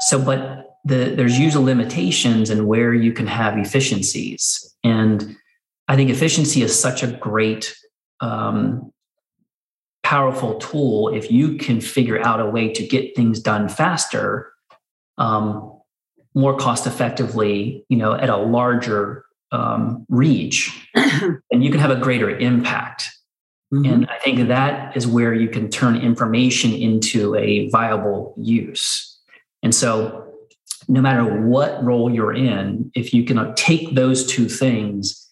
so, 0.02 0.24
but 0.24 0.71
the, 0.84 1.14
there's 1.16 1.38
usual 1.38 1.64
limitations 1.64 2.50
in 2.50 2.66
where 2.66 2.94
you 2.94 3.14
can 3.14 3.28
have 3.28 3.58
efficiencies. 3.58 4.76
And 4.84 5.38
I 5.88 5.96
think 5.96 6.10
efficiency 6.10 6.64
is 6.64 6.78
such 6.78 7.04
a 7.04 7.08
great, 7.08 7.76
um, 8.20 8.92
powerful 10.04 10.56
tool. 10.56 11.10
If 11.10 11.32
you 11.32 11.58
can 11.58 11.80
figure 11.82 12.20
out 12.20 12.40
a 12.40 12.46
way 12.46 12.72
to 12.74 12.86
get 12.86 13.16
things 13.16 13.40
done 13.40 13.70
faster, 13.70 14.52
um, 15.18 15.80
more 16.34 16.58
cost 16.58 16.88
effectively, 16.88 17.86
you 17.90 17.98
know, 17.98 18.14
at 18.14 18.30
a 18.30 18.38
larger 18.38 19.26
um, 19.52 20.06
reach, 20.10 20.88
and 20.96 21.64
you 21.64 21.70
can 21.70 21.80
have 21.80 21.92
a 21.92 21.98
greater 21.98 22.30
impact. 22.30 23.12
Mm-hmm. 23.74 23.94
And 23.94 24.10
I 24.10 24.18
think 24.20 24.48
that 24.48 24.96
is 24.98 25.08
where 25.08 25.34
you 25.34 25.48
can 25.48 25.70
turn 25.70 25.96
information 25.96 26.74
into 26.74 27.36
a 27.36 27.70
viable 27.70 28.34
use. 28.38 29.20
And 29.64 29.74
so, 29.74 30.31
no 30.92 31.00
matter 31.00 31.24
what 31.24 31.82
role 31.82 32.14
you're 32.14 32.34
in, 32.34 32.92
if 32.94 33.14
you 33.14 33.24
can 33.24 33.38
uh, 33.38 33.54
take 33.56 33.96
those 33.96 34.26
two 34.26 34.50
things 34.50 35.26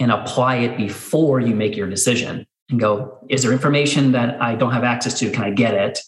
and 0.00 0.10
apply 0.10 0.56
it 0.56 0.76
before 0.76 1.38
you 1.38 1.54
make 1.54 1.76
your 1.76 1.88
decision 1.88 2.44
and 2.68 2.80
go, 2.80 3.24
is 3.28 3.44
there 3.44 3.52
information 3.52 4.10
that 4.10 4.42
I 4.42 4.56
don't 4.56 4.72
have 4.72 4.82
access 4.82 5.16
to? 5.20 5.30
Can 5.30 5.44
I 5.44 5.50
get 5.50 5.74
it? 5.74 6.00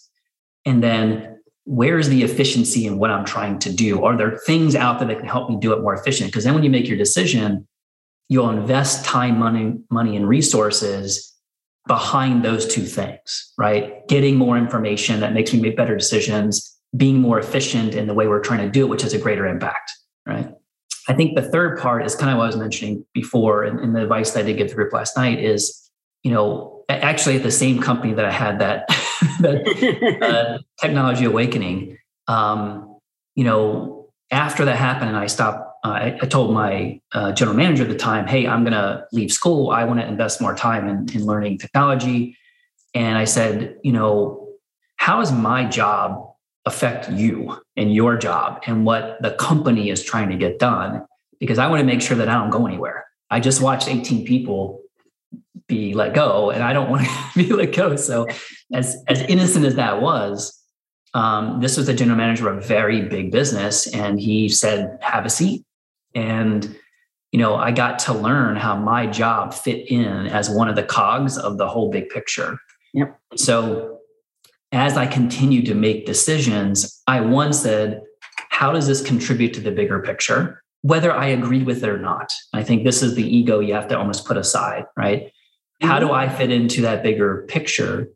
And 0.65 0.83
then 0.83 1.39
where's 1.63 2.09
the 2.09 2.21
efficiency 2.23 2.85
in 2.85 2.97
what 2.97 3.09
I'm 3.09 3.23
trying 3.23 3.59
to 3.59 3.71
do? 3.71 4.03
Are 4.03 4.17
there 4.17 4.39
things 4.45 4.75
out 4.75 4.99
there 4.99 5.07
that 5.07 5.19
can 5.19 5.27
help 5.29 5.49
me 5.49 5.57
do 5.57 5.71
it 5.71 5.81
more 5.81 5.93
efficient? 5.93 6.29
Because 6.29 6.43
then 6.43 6.53
when 6.53 6.65
you 6.65 6.69
make 6.69 6.89
your 6.89 6.97
decision, 6.97 7.65
you'll 8.27 8.49
invest 8.49 9.05
time, 9.05 9.39
money, 9.39 9.77
money, 9.89 10.17
and 10.17 10.27
resources 10.27 11.33
behind 11.87 12.43
those 12.43 12.67
two 12.67 12.83
things, 12.83 13.53
right? 13.57 14.05
Getting 14.09 14.35
more 14.35 14.57
information 14.57 15.21
that 15.21 15.31
makes 15.31 15.53
me 15.53 15.61
make 15.61 15.77
better 15.77 15.95
decisions, 15.95 16.76
being 16.97 17.21
more 17.21 17.39
efficient 17.39 17.95
in 17.95 18.07
the 18.07 18.13
way 18.13 18.27
we're 18.27 18.41
trying 18.41 18.65
to 18.65 18.69
do 18.69 18.85
it, 18.85 18.89
which 18.89 19.03
has 19.03 19.13
a 19.13 19.19
greater 19.19 19.45
impact, 19.45 19.91
right? 20.25 20.51
I 21.07 21.13
think 21.13 21.35
the 21.35 21.41
third 21.41 21.79
part 21.79 22.05
is 22.05 22.15
kind 22.15 22.31
of 22.31 22.37
what 22.37 22.43
I 22.43 22.47
was 22.47 22.57
mentioning 22.57 23.05
before, 23.13 23.63
and, 23.63 23.79
and 23.79 23.95
the 23.95 24.03
advice 24.03 24.31
that 24.31 24.41
I 24.41 24.43
did 24.43 24.57
give 24.57 24.69
the 24.69 24.75
group 24.75 24.91
last 24.91 25.15
night 25.15 25.39
is, 25.39 25.89
you 26.23 26.31
know, 26.31 26.83
actually 26.89 27.37
at 27.37 27.43
the 27.43 27.51
same 27.51 27.79
company 27.79 28.13
that 28.13 28.25
I 28.25 28.31
had 28.31 28.59
that, 28.59 28.87
that 29.39 30.19
uh, 30.21 30.57
technology 30.81 31.25
awakening, 31.25 31.97
um, 32.27 32.97
you 33.35 33.43
know, 33.43 34.09
after 34.31 34.65
that 34.65 34.75
happened 34.75 35.09
and 35.09 35.17
I 35.17 35.27
stopped, 35.27 35.63
uh, 35.85 35.89
I, 35.89 36.19
I, 36.21 36.25
told 36.25 36.53
my 36.53 36.99
uh, 37.13 37.31
general 37.31 37.55
manager 37.55 37.83
at 37.83 37.89
the 37.89 37.95
time, 37.95 38.27
hey, 38.27 38.45
I'm 38.45 38.63
going 38.63 38.73
to 38.73 39.05
leave 39.13 39.31
school. 39.31 39.69
I 39.69 39.85
want 39.85 40.01
to 40.01 40.07
invest 40.07 40.41
more 40.41 40.55
time 40.55 40.89
in, 40.89 41.07
in 41.13 41.25
learning 41.25 41.59
technology. 41.59 42.35
And 42.93 43.17
I 43.17 43.23
said, 43.23 43.77
you 43.83 43.93
know, 43.93 44.49
how 44.97 45.21
is 45.21 45.31
my 45.31 45.65
job 45.65 46.33
affect 46.67 47.09
you 47.09 47.57
and 47.77 47.93
your 47.93 48.17
job 48.17 48.61
and 48.67 48.85
what 48.85 49.17
the 49.21 49.31
company 49.31 49.89
is 49.89 50.03
trying 50.03 50.29
to 50.29 50.35
get 50.35 50.59
done 50.59 51.05
because 51.39 51.57
I 51.57 51.67
want 51.67 51.79
to 51.79 51.85
make 51.85 52.01
sure 52.01 52.17
that 52.17 52.27
I 52.27 52.33
don't 52.33 52.49
go 52.49 52.67
anywhere. 52.67 53.05
I 53.29 53.39
just 53.39 53.61
watched 53.61 53.87
18 53.87 54.25
people 54.25 54.81
be 55.67 55.93
let 55.93 56.13
go 56.13 56.51
and 56.51 56.63
I 56.63 56.73
don't 56.73 56.89
want 56.89 57.05
to 57.05 57.11
be 57.35 57.51
let 57.53 57.73
go. 57.73 57.95
So 57.95 58.27
as, 58.73 58.97
as 59.07 59.21
innocent 59.21 59.65
as 59.65 59.75
that 59.75 60.01
was, 60.01 60.53
um, 61.13 61.61
this 61.61 61.77
was 61.77 61.87
the 61.87 61.93
general 61.93 62.17
manager 62.17 62.49
of 62.49 62.57
a 62.57 62.61
very 62.61 63.01
big 63.01 63.31
business 63.31 63.87
and 63.93 64.19
he 64.19 64.49
said, 64.49 64.97
have 65.01 65.25
a 65.25 65.29
seat. 65.29 65.63
And, 66.13 66.75
you 67.31 67.39
know, 67.39 67.55
I 67.55 67.71
got 67.71 67.99
to 67.99 68.13
learn 68.13 68.57
how 68.57 68.75
my 68.75 69.07
job 69.07 69.53
fit 69.53 69.89
in 69.89 70.27
as 70.27 70.49
one 70.49 70.67
of 70.67 70.75
the 70.75 70.83
cogs 70.83 71.37
of 71.37 71.57
the 71.57 71.67
whole 71.67 71.89
big 71.89 72.09
picture. 72.09 72.57
Yep. 72.93 73.17
So 73.35 73.96
as 74.71 74.97
I 74.97 75.05
continued 75.05 75.65
to 75.67 75.75
make 75.75 76.05
decisions, 76.05 77.01
I 77.07 77.21
once 77.21 77.59
said, 77.59 78.01
how 78.49 78.71
does 78.71 78.87
this 78.87 79.01
contribute 79.01 79.53
to 79.53 79.61
the 79.61 79.71
bigger 79.71 79.99
picture? 79.99 80.61
Whether 80.81 81.11
I 81.11 81.27
agreed 81.27 81.65
with 81.65 81.83
it 81.83 81.89
or 81.89 81.97
not. 81.97 82.33
I 82.53 82.63
think 82.63 82.83
this 82.83 83.01
is 83.01 83.15
the 83.15 83.23
ego 83.23 83.59
you 83.59 83.73
have 83.73 83.87
to 83.89 83.97
almost 83.97 84.25
put 84.25 84.37
aside, 84.37 84.85
right? 84.95 85.31
How 85.81 85.99
do 85.99 86.11
I 86.11 86.27
fit 86.27 86.51
into 86.51 86.81
that 86.81 87.03
bigger 87.03 87.45
picture? 87.47 88.09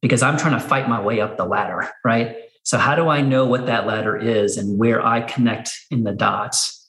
Because 0.00 0.22
I'm 0.22 0.36
trying 0.36 0.58
to 0.58 0.66
fight 0.66 0.88
my 0.88 1.00
way 1.00 1.20
up 1.20 1.36
the 1.36 1.44
ladder, 1.44 1.90
right? 2.04 2.36
So, 2.62 2.78
how 2.78 2.94
do 2.94 3.08
I 3.08 3.20
know 3.20 3.46
what 3.46 3.66
that 3.66 3.86
ladder 3.86 4.16
is 4.16 4.56
and 4.56 4.78
where 4.78 5.04
I 5.04 5.22
connect 5.22 5.72
in 5.90 6.04
the 6.04 6.12
dots? 6.12 6.79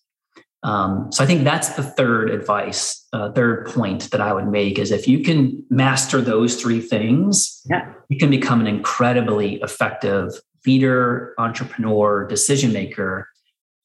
Um, 0.63 1.11
so 1.11 1.23
I 1.23 1.27
think 1.27 1.43
that's 1.43 1.69
the 1.69 1.83
third 1.83 2.29
advice, 2.29 3.07
uh, 3.13 3.31
third 3.31 3.67
point 3.67 4.11
that 4.11 4.21
I 4.21 4.31
would 4.31 4.47
make 4.47 4.77
is 4.77 4.91
if 4.91 5.07
you 5.07 5.23
can 5.23 5.63
master 5.69 6.21
those 6.21 6.61
three 6.61 6.79
things, 6.79 7.61
yeah. 7.69 7.91
you 8.09 8.17
can 8.17 8.29
become 8.29 8.61
an 8.61 8.67
incredibly 8.67 9.55
effective 9.61 10.33
leader, 10.65 11.33
entrepreneur, 11.39 12.27
decision 12.27 12.71
maker, 12.71 13.27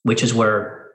which 0.03 0.23
is 0.23 0.35
where 0.35 0.93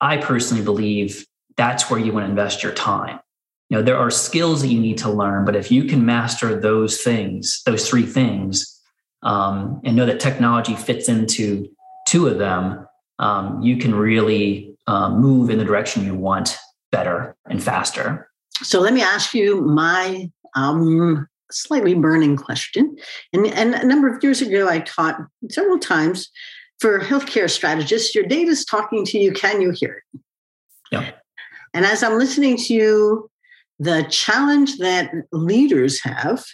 I 0.00 0.16
personally 0.16 0.64
believe 0.64 1.26
that's 1.56 1.90
where 1.90 2.00
you 2.00 2.12
want 2.12 2.24
to 2.24 2.30
invest 2.30 2.62
your 2.62 2.72
time. 2.72 3.20
You 3.68 3.76
know, 3.76 3.82
there 3.82 3.98
are 3.98 4.10
skills 4.10 4.62
that 4.62 4.68
you 4.68 4.80
need 4.80 4.96
to 4.98 5.10
learn, 5.10 5.44
but 5.44 5.54
if 5.54 5.70
you 5.70 5.84
can 5.84 6.06
master 6.06 6.58
those 6.58 7.02
things, 7.02 7.60
those 7.66 7.86
three 7.86 8.06
things, 8.06 8.80
um, 9.22 9.82
and 9.84 9.94
know 9.94 10.06
that 10.06 10.20
technology 10.20 10.74
fits 10.74 11.08
into 11.08 11.68
two 12.06 12.28
of 12.28 12.38
them, 12.38 12.86
um, 13.18 13.60
you 13.60 13.76
can 13.76 13.94
really 13.94 14.77
um, 14.88 15.20
move 15.20 15.50
in 15.50 15.58
the 15.58 15.64
direction 15.64 16.04
you 16.04 16.14
want 16.14 16.56
better 16.90 17.36
and 17.48 17.62
faster. 17.62 18.30
So 18.62 18.80
let 18.80 18.94
me 18.94 19.02
ask 19.02 19.34
you 19.34 19.60
my 19.60 20.30
um, 20.56 21.28
slightly 21.50 21.94
burning 21.94 22.36
question. 22.36 22.96
And, 23.34 23.46
and 23.46 23.74
a 23.74 23.86
number 23.86 24.08
of 24.08 24.22
years 24.22 24.40
ago, 24.40 24.66
I 24.66 24.80
taught 24.80 25.20
several 25.50 25.78
times 25.78 26.30
for 26.80 27.00
healthcare 27.00 27.50
strategists, 27.50 28.14
your 28.14 28.24
data 28.24 28.50
is 28.50 28.64
talking 28.64 29.04
to 29.04 29.18
you. 29.18 29.32
Can 29.32 29.60
you 29.60 29.72
hear 29.72 30.02
it? 30.14 30.20
Yeah. 30.90 31.10
And 31.74 31.84
as 31.84 32.02
I'm 32.02 32.18
listening 32.18 32.56
to 32.56 32.74
you, 32.74 33.30
the 33.78 34.06
challenge 34.08 34.78
that 34.78 35.12
leaders 35.32 36.00
have 36.02 36.44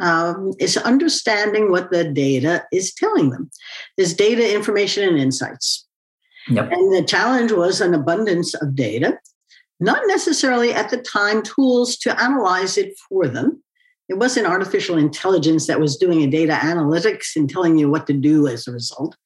um, 0.00 0.52
is 0.60 0.76
understanding 0.76 1.70
what 1.70 1.90
the 1.90 2.04
data 2.04 2.64
is 2.72 2.94
telling 2.94 3.30
them. 3.30 3.50
There's 3.96 4.14
data, 4.14 4.54
information, 4.54 5.08
and 5.08 5.18
insights. 5.18 5.81
Yep. 6.48 6.72
And 6.72 6.92
the 6.92 7.04
challenge 7.04 7.52
was 7.52 7.80
an 7.80 7.94
abundance 7.94 8.54
of 8.54 8.74
data, 8.74 9.18
not 9.80 10.02
necessarily 10.06 10.72
at 10.72 10.90
the 10.90 10.98
time 10.98 11.42
tools 11.42 11.96
to 11.98 12.20
analyze 12.20 12.76
it 12.76 12.94
for 13.08 13.28
them. 13.28 13.62
It 14.08 14.18
wasn't 14.18 14.46
artificial 14.46 14.98
intelligence 14.98 15.66
that 15.68 15.80
was 15.80 15.96
doing 15.96 16.22
a 16.22 16.26
data 16.26 16.52
analytics 16.52 17.36
and 17.36 17.48
telling 17.48 17.78
you 17.78 17.88
what 17.88 18.06
to 18.08 18.12
do 18.12 18.46
as 18.46 18.66
a 18.66 18.72
result. 18.72 19.16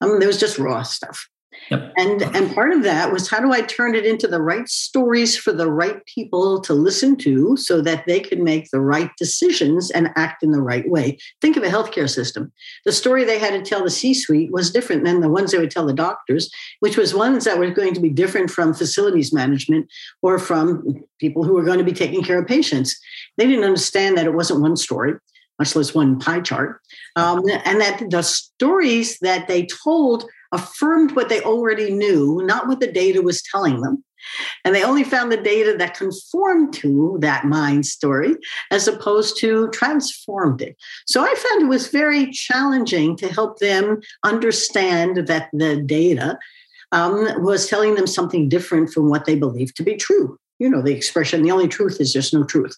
Um, 0.00 0.18
there 0.18 0.28
was 0.28 0.40
just 0.40 0.58
raw 0.58 0.82
stuff. 0.82 1.28
Yep. 1.70 1.92
And 1.96 2.22
and 2.22 2.54
part 2.54 2.72
of 2.72 2.82
that 2.82 3.12
was 3.12 3.30
how 3.30 3.40
do 3.40 3.52
I 3.52 3.62
turn 3.62 3.94
it 3.94 4.04
into 4.04 4.26
the 4.26 4.42
right 4.42 4.68
stories 4.68 5.36
for 5.36 5.52
the 5.52 5.70
right 5.70 6.04
people 6.06 6.60
to 6.60 6.74
listen 6.74 7.16
to 7.18 7.56
so 7.56 7.80
that 7.80 8.04
they 8.06 8.20
can 8.20 8.44
make 8.44 8.70
the 8.70 8.80
right 8.80 9.10
decisions 9.16 9.90
and 9.90 10.10
act 10.16 10.42
in 10.42 10.50
the 10.50 10.60
right 10.60 10.88
way. 10.88 11.18
Think 11.40 11.56
of 11.56 11.62
a 11.62 11.68
healthcare 11.68 12.08
system. 12.08 12.52
The 12.84 12.92
story 12.92 13.24
they 13.24 13.38
had 13.38 13.52
to 13.52 13.62
tell 13.62 13.82
the 13.82 13.90
C-suite 13.90 14.52
was 14.52 14.70
different 14.70 15.04
than 15.04 15.20
the 15.20 15.28
ones 15.28 15.52
they 15.52 15.58
would 15.58 15.70
tell 15.70 15.86
the 15.86 15.94
doctors, 15.94 16.50
which 16.80 16.96
was 16.96 17.14
ones 17.14 17.44
that 17.44 17.58
were 17.58 17.70
going 17.70 17.94
to 17.94 18.00
be 18.00 18.10
different 18.10 18.50
from 18.50 18.74
facilities 18.74 19.32
management 19.32 19.90
or 20.22 20.38
from 20.38 21.02
people 21.18 21.44
who 21.44 21.54
were 21.54 21.64
going 21.64 21.78
to 21.78 21.84
be 21.84 21.92
taking 21.92 22.22
care 22.22 22.40
of 22.40 22.46
patients. 22.46 22.98
They 23.36 23.46
didn't 23.46 23.64
understand 23.64 24.18
that 24.18 24.26
it 24.26 24.34
wasn't 24.34 24.60
one 24.60 24.76
story 24.76 25.14
much 25.58 25.76
less 25.76 25.94
one 25.94 26.18
pie 26.18 26.40
chart, 26.40 26.80
um, 27.16 27.42
and 27.64 27.80
that 27.80 28.02
the 28.10 28.22
stories 28.22 29.18
that 29.20 29.46
they 29.46 29.66
told 29.66 30.24
affirmed 30.54 31.12
what 31.12 31.28
they 31.28 31.42
already 31.42 31.92
knew, 31.92 32.40
not 32.44 32.68
what 32.68 32.80
the 32.80 32.90
data 32.90 33.20
was 33.20 33.42
telling 33.42 33.80
them. 33.80 34.02
And 34.64 34.74
they 34.74 34.82
only 34.82 35.04
found 35.04 35.30
the 35.30 35.36
data 35.36 35.76
that 35.78 35.96
conformed 35.96 36.72
to 36.74 37.18
that 37.20 37.44
mind 37.44 37.84
story 37.86 38.36
as 38.70 38.88
opposed 38.88 39.38
to 39.40 39.68
transformed 39.68 40.62
it. 40.62 40.76
So 41.06 41.22
I 41.22 41.34
found 41.34 41.62
it 41.62 41.68
was 41.68 41.88
very 41.88 42.30
challenging 42.30 43.16
to 43.16 43.28
help 43.28 43.58
them 43.58 44.00
understand 44.24 45.26
that 45.26 45.50
the 45.52 45.76
data 45.76 46.38
um, 46.92 47.42
was 47.42 47.68
telling 47.68 47.96
them 47.96 48.06
something 48.06 48.48
different 48.48 48.90
from 48.90 49.10
what 49.10 49.26
they 49.26 49.34
believed 49.34 49.76
to 49.76 49.82
be 49.82 49.96
true. 49.96 50.38
You 50.60 50.70
know, 50.70 50.80
the 50.80 50.94
expression, 50.94 51.42
the 51.42 51.50
only 51.50 51.66
truth 51.66 52.00
is 52.00 52.12
just 52.12 52.32
no 52.32 52.44
truth. 52.44 52.76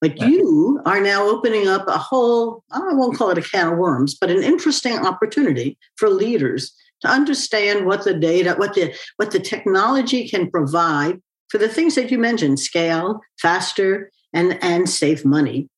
But 0.00 0.18
you 0.22 0.80
are 0.86 1.00
now 1.00 1.28
opening 1.28 1.68
up 1.68 1.86
a 1.86 1.98
whole, 1.98 2.64
I 2.72 2.80
won't 2.94 3.16
call 3.16 3.30
it 3.30 3.36
a 3.36 3.42
can 3.42 3.74
of 3.74 3.78
worms, 3.78 4.16
but 4.18 4.30
an 4.30 4.42
interesting 4.42 4.98
opportunity 4.98 5.76
for 5.96 6.08
leaders 6.08 6.74
to 7.02 7.08
understand 7.08 7.86
what 7.86 8.04
the 8.04 8.14
data, 8.14 8.54
what 8.56 8.74
the 8.74 8.94
what 9.16 9.30
the 9.30 9.40
technology 9.40 10.28
can 10.28 10.50
provide 10.50 11.20
for 11.48 11.58
the 11.58 11.68
things 11.68 11.94
that 11.94 12.10
you 12.10 12.18
mentioned, 12.18 12.60
scale, 12.60 13.20
faster, 13.40 14.10
and 14.32 14.58
and 14.62 14.88
save 14.88 15.24
money. 15.24 15.68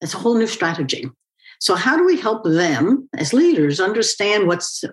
It's 0.00 0.14
a 0.14 0.18
whole 0.18 0.36
new 0.36 0.46
strategy. 0.46 1.10
So 1.60 1.74
how 1.74 1.96
do 1.96 2.04
we 2.04 2.20
help 2.20 2.44
them 2.44 3.08
as 3.16 3.32
leaders 3.32 3.80
understand 3.80 4.46
what's 4.46 4.84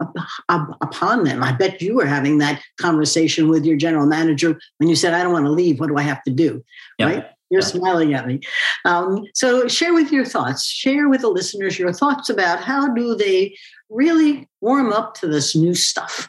upon 0.49 1.23
them? 1.23 1.43
I 1.43 1.51
bet 1.51 1.79
you 1.79 1.95
were 1.95 2.07
having 2.07 2.39
that 2.39 2.60
conversation 2.81 3.49
with 3.49 3.65
your 3.65 3.77
general 3.77 4.07
manager 4.07 4.60
when 4.79 4.89
you 4.89 4.95
said, 4.95 5.13
"I 5.13 5.21
don't 5.21 5.33
want 5.33 5.45
to 5.45 5.51
leave. 5.51 5.79
What 5.79 5.89
do 5.89 5.97
I 5.97 6.01
have 6.01 6.23
to 6.23 6.31
do?" 6.31 6.63
Right? 6.99 7.25
You're 7.55 7.61
smiling 7.61 8.13
at 8.13 8.27
me. 8.27 8.41
Um, 8.83 9.23
so 9.33 9.67
share 9.69 9.93
with 9.93 10.11
your 10.11 10.25
thoughts. 10.25 10.65
Share 10.65 11.07
with 11.07 11.21
the 11.21 11.29
listeners 11.29 11.79
your 11.79 11.93
thoughts 11.93 12.29
about 12.29 12.59
how 12.61 12.93
do 12.93 13.15
they 13.15 13.55
really 13.89 14.49
warm 14.59 14.91
up 14.91 15.13
to 15.15 15.27
this 15.27 15.55
new 15.55 15.73
stuff. 15.73 16.27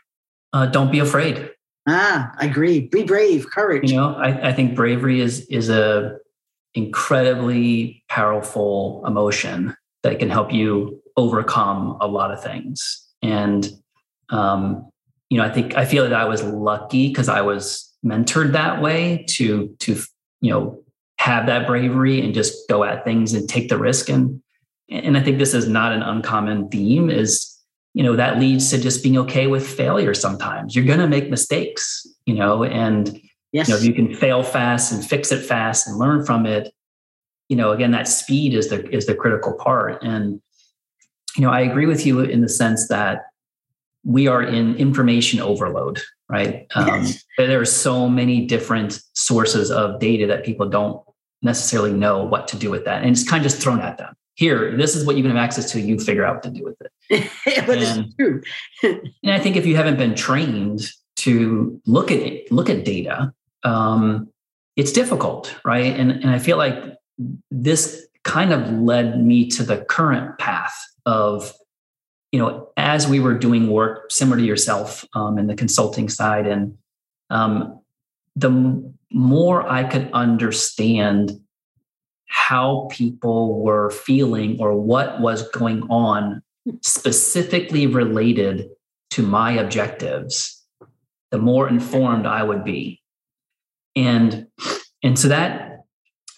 Uh, 0.53 0.67
don't 0.67 0.93
be 0.93 1.01
afraid. 1.01 1.51
Ah, 1.89 2.33
I 2.39 2.47
agree. 2.47 2.81
Be 2.81 3.03
brave, 3.03 3.51
courage. 3.51 3.91
You 3.91 3.97
know, 3.97 4.15
I, 4.15 4.51
I 4.51 4.53
think 4.53 4.77
bravery 4.77 5.21
is 5.21 5.47
is 5.47 5.69
a 5.69 6.17
incredibly 6.75 8.05
powerful 8.09 9.03
emotion 9.05 9.75
that 10.05 10.21
can 10.21 10.31
help 10.31 10.53
you 10.53 11.03
overcome 11.17 11.97
a 12.01 12.07
lot 12.07 12.31
of 12.31 12.41
things. 12.41 13.05
And 13.23 13.69
um, 14.31 14.89
you 15.31 15.39
know, 15.39 15.45
I 15.45 15.51
think 15.51 15.77
I 15.77 15.85
feel 15.85 16.05
that 16.05 16.13
I 16.13 16.27
was 16.27 16.43
lucky 16.45 17.09
because 17.09 17.29
I 17.29 17.41
was 17.41 17.93
mentored 18.05 18.53
that 18.53 18.81
way 18.81 19.25
to 19.31 19.75
to 19.81 19.97
you 20.41 20.51
know 20.51 20.83
have 21.19 21.47
that 21.47 21.67
bravery 21.67 22.21
and 22.21 22.35
just 22.35 22.69
go 22.69 22.85
at 22.85 23.05
things 23.05 23.35
and 23.35 23.49
take 23.49 23.69
the 23.69 23.79
risk. 23.79 24.09
And 24.09 24.43
and 24.89 25.17
I 25.17 25.23
think 25.23 25.39
this 25.39 25.55
is 25.55 25.69
not 25.69 25.93
an 25.93 26.03
uncommon 26.03 26.69
theme 26.69 27.11
is 27.11 27.53
you 27.95 28.03
know 28.03 28.15
that 28.17 28.39
leads 28.39 28.71
to 28.71 28.79
just 28.79 29.03
being 29.03 29.19
okay 29.19 29.47
with 29.47 29.67
failure 29.67 30.15
sometimes. 30.15 30.77
You're 30.77 30.85
going 30.85 30.99
to 30.99 31.09
make 31.09 31.31
mistakes 31.31 32.07
you 32.27 32.35
know 32.35 32.65
and 32.65 33.21
yes. 33.53 33.69
you 33.69 33.75
know 33.75 33.79
if 33.79 33.85
you 33.85 33.95
can 33.95 34.15
fail 34.15 34.43
fast 34.43 34.93
and 34.93 35.05
fix 35.05 35.33
it 35.33 35.45
fast 35.45 35.87
and 35.87 35.99
learn 35.99 36.25
from 36.25 36.45
it 36.47 36.73
you 37.49 37.57
know 37.57 37.73
again 37.73 37.93
that 37.93 38.09
speed 38.09 38.55
is 38.55 38.69
the 38.69 38.89
is 38.95 39.07
the 39.07 39.15
critical 39.15 39.55
part. 39.55 40.03
And 40.03 40.41
you 41.37 41.43
know 41.43 41.51
i 41.51 41.61
agree 41.61 41.87
with 41.87 42.07
you 42.07 42.21
in 42.21 42.41
the 42.41 42.49
sense 42.49 42.89
that 42.89 43.27
we 44.05 44.29
are 44.29 44.43
in 44.43 44.77
information 44.77 45.41
overload 45.41 46.01
right 46.29 46.67
um, 46.75 46.87
yes. 46.87 47.25
there 47.39 47.61
are 47.61 47.65
so 47.65 48.09
many 48.09 48.47
different 48.47 49.01
sources 49.15 49.71
of 49.71 50.01
data 50.01 50.27
that 50.27 50.45
people 50.45 50.69
don't 50.69 51.03
necessarily 51.43 51.93
know 51.93 52.25
what 52.25 52.49
to 52.49 52.57
do 52.57 52.71
with 52.71 52.85
that 52.85 53.03
and 53.03 53.11
it's 53.11 53.29
kind 53.29 53.45
of 53.45 53.51
just 53.51 53.63
thrown 53.63 53.81
at 53.81 53.99
them 53.99 54.15
here, 54.37 54.77
this 54.77 54.95
is 54.95 55.05
what 55.05 55.17
you 55.17 55.23
can 55.23 55.35
have 55.35 55.43
access 55.43 55.73
to. 55.73 55.81
You 55.81 55.99
figure 55.99 56.25
out 56.25 56.37
what 56.37 56.43
to 56.45 56.51
do 56.51 56.63
with 56.63 56.77
it. 56.81 57.31
but 57.67 57.79
and, 57.79 58.07
it's 58.07 58.15
true. 58.15 58.43
and 59.23 59.33
I 59.33 59.41
think 59.41 59.57
if 59.57 59.67
you 59.67 59.77
haven't 59.77 59.97
been 59.97 60.15
trained 60.15 60.91
to 61.17 61.81
look 61.87 62.11
at 62.13 62.19
it, 62.19 62.53
look 62.53 62.69
at 62.69 62.85
data, 62.85 63.33
um, 63.65 64.29
it's 64.77 64.93
difficult, 64.93 65.57
right? 65.65 65.99
And 65.99 66.13
and 66.13 66.31
I 66.31 66.39
feel 66.39 66.59
like 66.59 66.77
this 67.51 68.07
kind 68.25 68.53
of 68.53 68.71
led 68.71 69.25
me 69.25 69.49
to 69.49 69.63
the 69.63 69.79
current 69.79 70.39
path 70.39 70.77
of, 71.07 71.53
you 72.33 72.39
know, 72.39 72.69
as 72.77 73.07
we 73.07 73.21
were 73.21 73.35
doing 73.35 73.69
work 73.69 74.11
similar 74.11 74.37
to 74.37 74.45
yourself 74.45 75.05
um, 75.15 75.39
in 75.39 75.47
the 75.47 75.55
consulting 75.55 76.09
side, 76.09 76.47
and 76.47 76.77
um, 77.31 77.81
the 78.35 78.93
more 79.11 79.69
I 79.69 79.85
could 79.85 80.11
understand 80.13 81.33
how 82.27 82.89
people 82.91 83.63
were 83.63 83.91
feeling 83.91 84.59
or 84.61 84.75
what 84.75 85.21
was 85.21 85.49
going 85.51 85.83
on 85.85 86.43
specifically 86.83 87.87
related 87.87 88.69
to 89.11 89.23
my 89.23 89.53
objectives, 89.53 90.65
the 91.31 91.39
more 91.39 91.69
informed 91.69 92.27
I 92.27 92.43
would 92.43 92.65
be. 92.65 93.01
And 93.95 94.49
and 95.03 95.19
so 95.19 95.29
that 95.29 95.85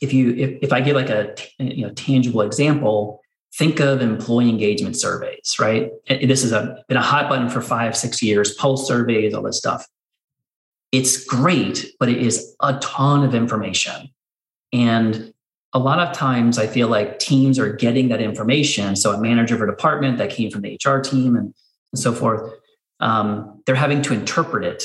if 0.01 0.13
you 0.13 0.35
if, 0.35 0.59
if 0.63 0.73
I 0.73 0.81
give 0.81 0.95
like 0.95 1.11
a 1.11 1.35
you 1.59 1.87
know 1.87 1.93
tangible 1.95 2.43
example, 2.43 3.21
think 3.55 3.81
of 3.81 4.01
employee 4.01 4.49
engagement 4.49 4.97
surveys, 4.97 5.57
right? 5.59 5.91
This 6.09 6.43
has 6.43 6.53
been 6.89 6.97
a 6.97 7.03
hot 7.03 7.29
button 7.29 7.49
for 7.49 7.61
five, 7.61 7.97
six 7.97 8.23
years, 8.23 8.55
pulse 8.55 8.87
surveys, 8.87 9.35
all 9.35 9.43
this 9.43 9.59
stuff. 9.59 9.87
It's 10.93 11.25
great, 11.25 11.87
but 11.99 12.09
it 12.09 12.19
is 12.19 12.55
a 12.61 12.79
ton 12.79 13.25
of 13.25 13.35
information. 13.35 14.09
And 14.73 15.33
a 15.73 15.79
lot 15.79 15.99
of 15.99 16.17
times 16.17 16.59
I 16.59 16.67
feel 16.67 16.89
like 16.89 17.19
teams 17.19 17.59
are 17.59 17.73
getting 17.73 18.09
that 18.09 18.21
information. 18.21 18.97
So 18.97 19.13
a 19.13 19.21
manager 19.21 19.55
of 19.55 19.63
a 19.63 19.67
department 19.67 20.19
that 20.19 20.31
came 20.31 20.51
from 20.51 20.63
the 20.63 20.79
HR 20.83 21.01
team 21.01 21.37
and, 21.37 21.55
and 21.93 21.99
so 21.99 22.13
forth, 22.13 22.53
um, 23.01 23.63
they're 23.67 23.75
having 23.75 24.03
to 24.03 24.15
interpret 24.15 24.65
it 24.65 24.85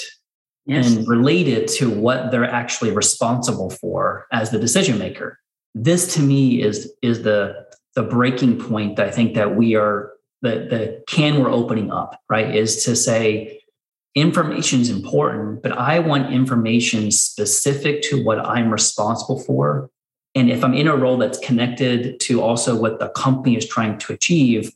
yes. 0.66 0.92
and 0.92 1.08
relate 1.08 1.48
it 1.48 1.68
to 1.70 1.90
what 1.90 2.32
they're 2.32 2.50
actually 2.50 2.92
responsible 2.92 3.70
for 3.70 4.28
as 4.32 4.52
the 4.52 4.60
decision 4.60 4.98
maker. 5.00 5.40
This 5.76 6.14
to 6.16 6.22
me 6.22 6.62
is 6.62 6.94
is 7.02 7.24
the 7.24 7.66
the 7.96 8.04
breaking 8.04 8.60
point 8.60 8.96
that 8.96 9.08
I 9.08 9.12
think 9.12 9.36
that 9.36 9.56
we 9.56 9.76
are 9.76 10.14
the 10.42 10.68
the 10.70 11.04
can 11.08 11.42
we're 11.42 11.52
opening 11.52 11.92
up, 11.92 12.20
right? 12.30 12.54
Is 12.56 12.84
to 12.86 12.96
say 12.96 13.62
information 14.16 14.82
is 14.82 14.90
important, 14.90 15.64
but 15.64 15.72
I 15.72 16.00
want 16.00 16.34
information 16.34 17.12
specific 17.12 18.02
to 18.04 18.24
what 18.24 18.40
I'm 18.40 18.72
responsible 18.72 19.40
for. 19.40 19.90
And 20.36 20.50
if 20.50 20.64
I'm 20.64 20.74
in 20.74 20.88
a 20.88 20.96
role 20.96 21.18
that's 21.18 21.40
connected 21.40 22.20
to 22.22 22.42
also 22.42 22.80
what 22.80 23.00
the 23.00 23.10
company 23.10 23.56
is 23.56 23.68
trying 23.68 23.98
to 24.00 24.14
achieve, 24.14 24.72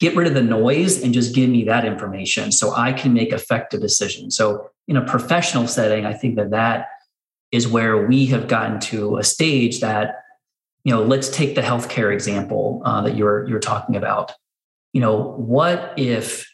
get 0.00 0.16
rid 0.16 0.26
of 0.26 0.34
the 0.34 0.42
noise 0.42 1.02
and 1.02 1.12
just 1.12 1.34
give 1.34 1.50
me 1.50 1.64
that 1.64 1.84
information 1.84 2.50
so 2.50 2.72
I 2.74 2.92
can 2.92 3.12
make 3.12 3.32
effective 3.32 3.80
decisions. 3.80 4.36
So, 4.36 4.70
in 4.88 4.96
a 4.96 5.04
professional 5.04 5.68
setting, 5.68 6.04
I 6.04 6.14
think 6.14 6.34
that 6.34 6.50
that 6.50 6.88
is 7.52 7.68
where 7.68 8.06
we 8.08 8.26
have 8.26 8.48
gotten 8.48 8.80
to 8.80 9.18
a 9.18 9.24
stage 9.24 9.80
that, 9.80 10.24
you 10.84 10.94
know, 10.94 11.02
let's 11.02 11.28
take 11.28 11.54
the 11.54 11.60
healthcare 11.60 12.12
example 12.12 12.82
uh, 12.84 13.02
that 13.02 13.16
you're 13.16 13.48
you're 13.48 13.60
talking 13.60 13.96
about. 13.96 14.32
You 14.92 15.00
know, 15.00 15.34
what 15.36 15.94
if 15.96 16.46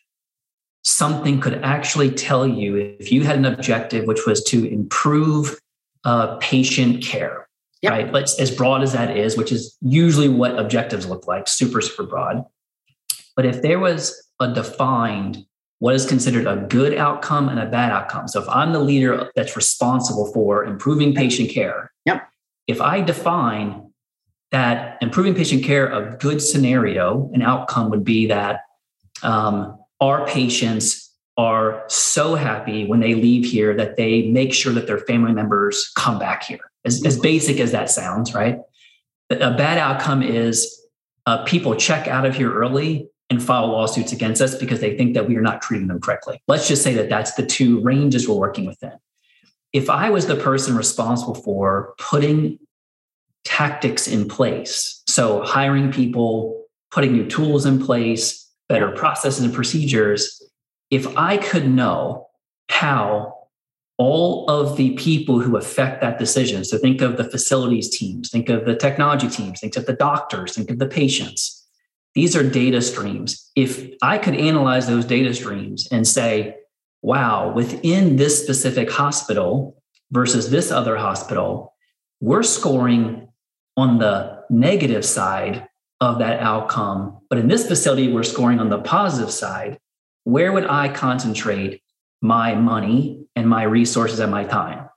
something 0.82 1.40
could 1.40 1.54
actually 1.62 2.10
tell 2.10 2.46
you 2.46 2.76
if 2.76 3.10
you 3.10 3.24
had 3.24 3.36
an 3.36 3.44
objective, 3.44 4.06
which 4.06 4.26
was 4.26 4.42
to 4.44 4.64
improve 4.64 5.58
uh, 6.04 6.36
patient 6.36 7.02
care, 7.02 7.48
yep. 7.82 7.92
right? 7.92 8.12
Let's 8.12 8.38
as 8.38 8.50
broad 8.50 8.82
as 8.82 8.92
that 8.92 9.16
is, 9.16 9.36
which 9.36 9.52
is 9.52 9.76
usually 9.80 10.28
what 10.28 10.58
objectives 10.58 11.06
look 11.06 11.26
like, 11.26 11.48
super 11.48 11.80
super 11.80 12.04
broad 12.04 12.44
but 13.36 13.44
if 13.44 13.62
there 13.62 13.78
was 13.78 14.30
a 14.40 14.52
defined 14.52 15.46
what 15.78 15.94
is 15.94 16.06
considered 16.06 16.46
a 16.46 16.56
good 16.56 16.94
outcome 16.94 17.50
and 17.50 17.60
a 17.60 17.66
bad 17.66 17.92
outcome. 17.92 18.26
So 18.28 18.40
if 18.40 18.48
I'm 18.48 18.72
the 18.72 18.80
leader 18.80 19.30
that's 19.36 19.56
responsible 19.56 20.32
for 20.32 20.64
improving 20.64 21.14
patient 21.14 21.50
care, 21.50 21.92
yep. 22.06 22.30
if 22.66 22.80
I 22.80 23.02
define 23.02 23.85
that 24.52 24.98
improving 25.00 25.34
patient 25.34 25.64
care, 25.64 25.86
a 25.92 26.16
good 26.16 26.40
scenario, 26.40 27.30
an 27.34 27.42
outcome 27.42 27.90
would 27.90 28.04
be 28.04 28.26
that 28.26 28.60
um, 29.22 29.78
our 30.00 30.26
patients 30.26 31.12
are 31.36 31.84
so 31.88 32.34
happy 32.34 32.86
when 32.86 33.00
they 33.00 33.14
leave 33.14 33.44
here 33.44 33.74
that 33.74 33.96
they 33.96 34.22
make 34.28 34.54
sure 34.54 34.72
that 34.72 34.86
their 34.86 34.98
family 34.98 35.32
members 35.32 35.92
come 35.96 36.18
back 36.18 36.44
here. 36.44 36.70
As, 36.84 37.04
as 37.04 37.18
basic 37.18 37.58
as 37.58 37.72
that 37.72 37.90
sounds, 37.90 38.34
right? 38.34 38.58
A 39.30 39.56
bad 39.56 39.76
outcome 39.76 40.22
is 40.22 40.80
uh, 41.26 41.44
people 41.44 41.74
check 41.74 42.06
out 42.06 42.24
of 42.24 42.36
here 42.36 42.52
early 42.52 43.08
and 43.28 43.42
file 43.42 43.66
lawsuits 43.66 44.12
against 44.12 44.40
us 44.40 44.54
because 44.54 44.80
they 44.80 44.96
think 44.96 45.14
that 45.14 45.26
we 45.26 45.36
are 45.36 45.42
not 45.42 45.60
treating 45.60 45.88
them 45.88 46.00
correctly. 46.00 46.40
Let's 46.46 46.68
just 46.68 46.82
say 46.82 46.94
that 46.94 47.08
that's 47.08 47.34
the 47.34 47.44
two 47.44 47.80
ranges 47.80 48.28
we're 48.28 48.36
working 48.36 48.66
within. 48.66 48.92
If 49.72 49.90
I 49.90 50.10
was 50.10 50.26
the 50.26 50.36
person 50.36 50.76
responsible 50.76 51.34
for 51.34 51.94
putting 51.98 52.60
tactics 53.46 54.08
in 54.08 54.28
place, 54.28 55.02
so 55.06 55.42
hiring 55.42 55.92
people, 55.92 56.66
putting 56.90 57.12
new 57.12 57.26
tools 57.26 57.64
in 57.64 57.84
place, 57.84 58.50
better 58.68 58.90
processes 58.90 59.44
and 59.44 59.54
procedures, 59.54 60.42
if 60.90 61.06
I 61.16 61.36
could 61.36 61.68
know 61.68 62.26
how 62.68 63.34
all 63.98 64.50
of 64.50 64.76
the 64.76 64.94
people 64.94 65.40
who 65.40 65.56
affect 65.56 66.00
that 66.00 66.18
decision, 66.18 66.64
so 66.64 66.76
think 66.76 67.00
of 67.00 67.16
the 67.16 67.24
facilities 67.24 67.88
teams, 67.88 68.30
think 68.30 68.48
of 68.48 68.64
the 68.64 68.74
technology 68.74 69.28
teams, 69.28 69.60
think 69.60 69.76
of 69.76 69.86
the 69.86 69.94
doctors, 69.94 70.54
think 70.54 70.70
of 70.70 70.78
the 70.78 70.86
patients, 70.86 71.64
these 72.14 72.34
are 72.34 72.42
data 72.42 72.82
streams. 72.82 73.50
If 73.54 73.90
I 74.02 74.18
could 74.18 74.34
analyze 74.34 74.86
those 74.86 75.04
data 75.04 75.32
streams 75.34 75.86
and 75.92 76.06
say, 76.06 76.56
wow, 77.02 77.52
within 77.52 78.16
this 78.16 78.42
specific 78.42 78.90
hospital 78.90 79.80
versus 80.10 80.50
this 80.50 80.72
other 80.72 80.96
hospital, 80.96 81.74
we're 82.20 82.42
scoring 82.42 83.25
on 83.76 83.98
the 83.98 84.44
negative 84.50 85.04
side 85.04 85.68
of 86.00 86.18
that 86.18 86.40
outcome. 86.40 87.18
But 87.28 87.38
in 87.38 87.48
this 87.48 87.66
facility, 87.66 88.12
we're 88.12 88.22
scoring 88.22 88.58
on 88.58 88.68
the 88.68 88.78
positive 88.78 89.30
side. 89.30 89.78
Where 90.24 90.52
would 90.52 90.66
I 90.66 90.88
concentrate 90.88 91.82
my 92.20 92.54
money 92.54 93.26
and 93.36 93.48
my 93.48 93.62
resources 93.62 94.18
and 94.18 94.30
my 94.30 94.44
time? 94.44 94.88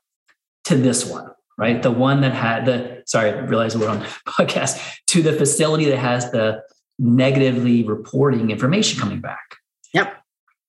To 0.65 0.75
this 0.75 1.05
one, 1.05 1.31
right? 1.57 1.81
The 1.81 1.91
one 1.91 2.21
that 2.21 2.33
had 2.33 2.65
the, 2.65 3.03
sorry, 3.05 3.31
I 3.31 3.39
realized 3.39 3.79
we're 3.79 3.89
on 3.89 4.01
podcast, 4.27 4.79
to 5.07 5.21
the 5.21 5.33
facility 5.33 5.85
that 5.85 5.97
has 5.97 6.31
the 6.31 6.61
negatively 6.99 7.83
reporting 7.83 8.51
information 8.51 8.99
coming 8.99 9.21
back. 9.21 9.55
Yep. 9.93 10.21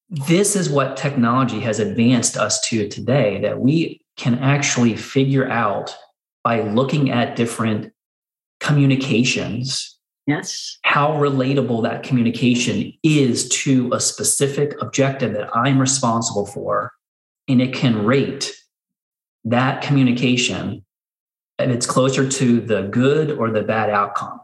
This 0.09 0.57
is 0.57 0.70
what 0.70 0.96
technology 0.96 1.61
has 1.61 1.81
advanced 1.81 2.37
us 2.37 2.61
to 2.68 2.88
today 2.88 3.40
that 3.42 3.61
we 3.61 4.01
can 4.16 4.38
actually 4.38 4.96
figure 4.96 5.49
out 5.49 5.96
by 6.42 6.62
looking 6.62 7.11
at 7.11 7.37
different 7.37 7.92
communications. 8.61 9.99
Yes. 10.27 10.79
How 10.83 11.12
relatable 11.12 11.83
that 11.83 12.03
communication 12.03 12.92
is 13.03 13.49
to 13.49 13.90
a 13.92 14.01
specific 14.01 14.81
objective 14.81 15.33
that 15.33 15.55
I'm 15.57 15.81
responsible 15.81 16.46
for. 16.46 16.92
And 17.49 17.61
it 17.61 17.75
can 17.75 18.05
rate 18.05 18.55
that 19.44 19.83
communication 19.83 20.85
and 21.59 21.73
it's 21.73 21.87
closer 21.87 22.29
to 22.29 22.61
the 22.61 22.83
good 22.83 23.33
or 23.33 23.51
the 23.51 23.62
bad 23.62 23.90
outcome. 23.90 24.40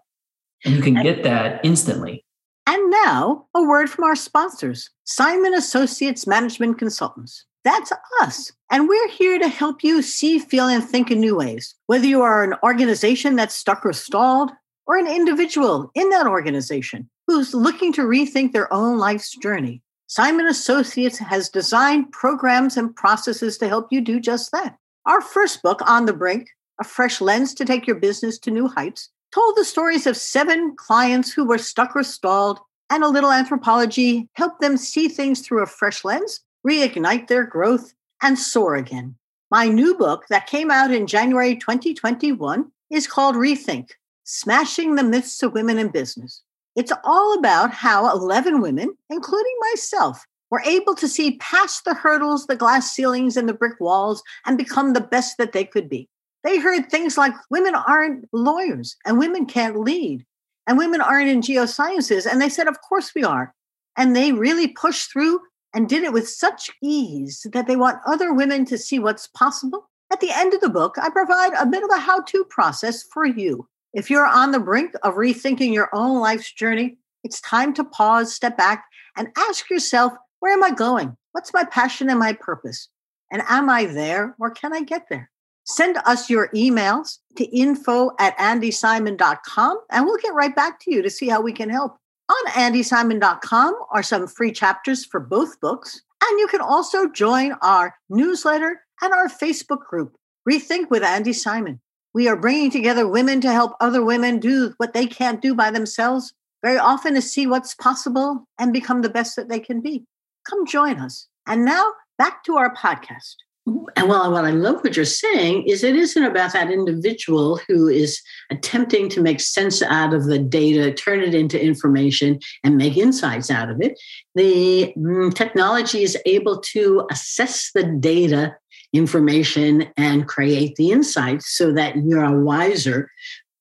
And 0.64 0.74
you 0.74 0.82
can 0.82 1.02
get 1.02 1.22
that 1.22 1.64
instantly. 1.64 2.24
And 2.66 2.90
now, 2.90 3.46
a 3.54 3.62
word 3.62 3.88
from 3.88 4.04
our 4.04 4.16
sponsors, 4.16 4.90
Simon 5.04 5.54
Associates 5.54 6.26
Management 6.26 6.78
Consultants. 6.78 7.45
That's 7.66 7.90
us. 8.22 8.52
And 8.70 8.88
we're 8.88 9.08
here 9.08 9.40
to 9.40 9.48
help 9.48 9.82
you 9.82 10.00
see, 10.00 10.38
feel, 10.38 10.68
and 10.68 10.84
think 10.84 11.10
in 11.10 11.18
new 11.18 11.34
ways. 11.34 11.74
Whether 11.86 12.06
you 12.06 12.22
are 12.22 12.44
an 12.44 12.54
organization 12.62 13.34
that's 13.34 13.56
stuck 13.56 13.84
or 13.84 13.92
stalled, 13.92 14.52
or 14.86 14.96
an 14.96 15.08
individual 15.08 15.90
in 15.96 16.08
that 16.10 16.28
organization 16.28 17.10
who's 17.26 17.54
looking 17.54 17.92
to 17.94 18.02
rethink 18.02 18.52
their 18.52 18.72
own 18.72 18.98
life's 18.98 19.34
journey, 19.38 19.82
Simon 20.06 20.46
Associates 20.46 21.18
has 21.18 21.48
designed 21.48 22.12
programs 22.12 22.76
and 22.76 22.94
processes 22.94 23.58
to 23.58 23.66
help 23.66 23.88
you 23.90 24.00
do 24.00 24.20
just 24.20 24.52
that. 24.52 24.76
Our 25.04 25.20
first 25.20 25.60
book, 25.60 25.80
On 25.90 26.06
the 26.06 26.12
Brink, 26.12 26.46
A 26.80 26.84
Fresh 26.84 27.20
Lens 27.20 27.52
to 27.54 27.64
Take 27.64 27.84
Your 27.84 27.96
Business 27.96 28.38
to 28.38 28.52
New 28.52 28.68
Heights, 28.68 29.10
told 29.34 29.56
the 29.56 29.64
stories 29.64 30.06
of 30.06 30.16
seven 30.16 30.76
clients 30.76 31.32
who 31.32 31.44
were 31.44 31.58
stuck 31.58 31.96
or 31.96 32.04
stalled, 32.04 32.60
and 32.90 33.02
a 33.02 33.08
little 33.08 33.32
anthropology 33.32 34.28
helped 34.34 34.60
them 34.60 34.76
see 34.76 35.08
things 35.08 35.40
through 35.40 35.64
a 35.64 35.66
fresh 35.66 36.04
lens, 36.04 36.42
reignite 36.66 37.28
their 37.28 37.44
growth, 37.44 37.94
and 38.22 38.38
soar 38.38 38.74
again. 38.74 39.14
My 39.50 39.68
new 39.68 39.94
book 39.94 40.24
that 40.28 40.46
came 40.46 40.70
out 40.70 40.90
in 40.90 41.06
January 41.06 41.54
2021 41.54 42.70
is 42.90 43.06
called 43.06 43.36
Rethink 43.36 43.90
Smashing 44.24 44.96
the 44.96 45.04
Myths 45.04 45.42
of 45.42 45.52
Women 45.52 45.78
in 45.78 45.88
Business. 45.88 46.42
It's 46.74 46.92
all 47.04 47.38
about 47.38 47.70
how 47.70 48.10
11 48.10 48.60
women, 48.60 48.96
including 49.08 49.54
myself, 49.72 50.24
were 50.50 50.62
able 50.64 50.94
to 50.96 51.08
see 51.08 51.38
past 51.38 51.84
the 51.84 51.94
hurdles, 51.94 52.46
the 52.46 52.56
glass 52.56 52.92
ceilings, 52.92 53.36
and 53.36 53.48
the 53.48 53.54
brick 53.54 53.80
walls 53.80 54.22
and 54.44 54.58
become 54.58 54.92
the 54.92 55.00
best 55.00 55.38
that 55.38 55.52
they 55.52 55.64
could 55.64 55.88
be. 55.88 56.08
They 56.44 56.58
heard 56.58 56.90
things 56.90 57.16
like 57.16 57.34
women 57.50 57.74
aren't 57.74 58.26
lawyers 58.32 58.96
and 59.04 59.18
women 59.18 59.46
can't 59.46 59.80
lead 59.80 60.24
and 60.66 60.78
women 60.78 61.00
aren't 61.00 61.28
in 61.28 61.40
geosciences. 61.40 62.30
And 62.30 62.40
they 62.40 62.48
said, 62.48 62.68
Of 62.68 62.80
course 62.82 63.12
we 63.14 63.24
are. 63.24 63.54
And 63.96 64.14
they 64.14 64.32
really 64.32 64.68
pushed 64.68 65.12
through 65.12 65.40
and 65.76 65.90
did 65.90 66.02
it 66.02 66.12
with 66.14 66.26
such 66.26 66.70
ease 66.82 67.46
that 67.52 67.66
they 67.66 67.76
want 67.76 68.00
other 68.06 68.32
women 68.32 68.64
to 68.64 68.78
see 68.78 68.98
what's 68.98 69.26
possible. 69.26 69.90
At 70.10 70.20
the 70.20 70.30
end 70.30 70.54
of 70.54 70.62
the 70.62 70.70
book, 70.70 70.96
I 70.96 71.10
provide 71.10 71.52
a 71.52 71.66
bit 71.66 71.82
of 71.82 71.90
a 71.90 72.00
how 72.00 72.22
to 72.22 72.44
process 72.46 73.02
for 73.12 73.26
you. 73.26 73.68
If 73.92 74.08
you're 74.08 74.26
on 74.26 74.52
the 74.52 74.58
brink 74.58 74.94
of 75.02 75.16
rethinking 75.16 75.74
your 75.74 75.90
own 75.92 76.18
life's 76.18 76.50
journey, 76.50 76.96
it's 77.24 77.42
time 77.42 77.74
to 77.74 77.84
pause, 77.84 78.34
step 78.34 78.56
back, 78.56 78.86
and 79.18 79.28
ask 79.36 79.68
yourself, 79.68 80.14
where 80.40 80.54
am 80.54 80.64
I 80.64 80.70
going? 80.70 81.14
What's 81.32 81.52
my 81.52 81.64
passion 81.64 82.08
and 82.08 82.18
my 82.18 82.32
purpose? 82.32 82.88
And 83.30 83.42
am 83.46 83.68
I 83.68 83.84
there 83.84 84.34
or 84.40 84.50
can 84.50 84.72
I 84.72 84.80
get 84.80 85.10
there? 85.10 85.30
Send 85.64 85.98
us 86.06 86.30
your 86.30 86.48
emails 86.54 87.18
to 87.36 87.44
info 87.44 88.12
at 88.18 88.38
andysimon.com 88.38 89.80
and 89.90 90.06
we'll 90.06 90.16
get 90.22 90.32
right 90.32 90.56
back 90.56 90.80
to 90.80 90.94
you 90.94 91.02
to 91.02 91.10
see 91.10 91.28
how 91.28 91.42
we 91.42 91.52
can 91.52 91.68
help. 91.68 91.98
On 92.28 92.52
andysimon.com 92.52 93.74
are 93.90 94.02
some 94.02 94.26
free 94.26 94.52
chapters 94.52 95.04
for 95.04 95.20
both 95.20 95.60
books. 95.60 96.02
And 96.24 96.40
you 96.40 96.48
can 96.48 96.60
also 96.60 97.08
join 97.08 97.52
our 97.62 97.94
newsletter 98.08 98.80
and 99.02 99.12
our 99.12 99.28
Facebook 99.28 99.84
group, 99.86 100.16
Rethink 100.48 100.90
with 100.90 101.04
Andy 101.04 101.32
Simon. 101.32 101.80
We 102.14 102.28
are 102.28 102.36
bringing 102.36 102.70
together 102.70 103.06
women 103.06 103.40
to 103.42 103.52
help 103.52 103.74
other 103.80 104.02
women 104.02 104.40
do 104.40 104.74
what 104.78 104.94
they 104.94 105.06
can't 105.06 105.42
do 105.42 105.54
by 105.54 105.70
themselves, 105.70 106.32
very 106.64 106.78
often 106.78 107.14
to 107.14 107.22
see 107.22 107.46
what's 107.46 107.74
possible 107.74 108.48
and 108.58 108.72
become 108.72 109.02
the 109.02 109.10
best 109.10 109.36
that 109.36 109.48
they 109.48 109.60
can 109.60 109.80
be. 109.80 110.04
Come 110.48 110.66
join 110.66 110.98
us. 110.98 111.28
And 111.46 111.64
now 111.64 111.92
back 112.18 112.42
to 112.44 112.56
our 112.56 112.74
podcast. 112.74 113.36
And 113.66 114.08
well, 114.08 114.30
what 114.30 114.44
I 114.44 114.50
love 114.50 114.84
what 114.84 114.94
you're 114.94 115.04
saying 115.04 115.64
is 115.66 115.82
it 115.82 115.96
isn't 115.96 116.22
about 116.22 116.52
that 116.52 116.70
individual 116.70 117.58
who 117.66 117.88
is 117.88 118.22
attempting 118.50 119.08
to 119.08 119.20
make 119.20 119.40
sense 119.40 119.82
out 119.82 120.14
of 120.14 120.26
the 120.26 120.38
data, 120.38 120.92
turn 120.92 121.20
it 121.20 121.34
into 121.34 121.60
information, 121.60 122.38
and 122.62 122.76
make 122.76 122.96
insights 122.96 123.50
out 123.50 123.68
of 123.68 123.80
it. 123.80 123.98
The 124.36 124.92
mm, 124.96 125.34
technology 125.34 126.04
is 126.04 126.16
able 126.26 126.60
to 126.60 127.08
assess 127.10 127.72
the 127.74 127.82
data 127.82 128.56
information 128.92 129.88
and 129.96 130.28
create 130.28 130.76
the 130.76 130.92
insights 130.92 131.56
so 131.56 131.72
that 131.72 131.96
you're 131.96 132.40
wiser 132.42 133.10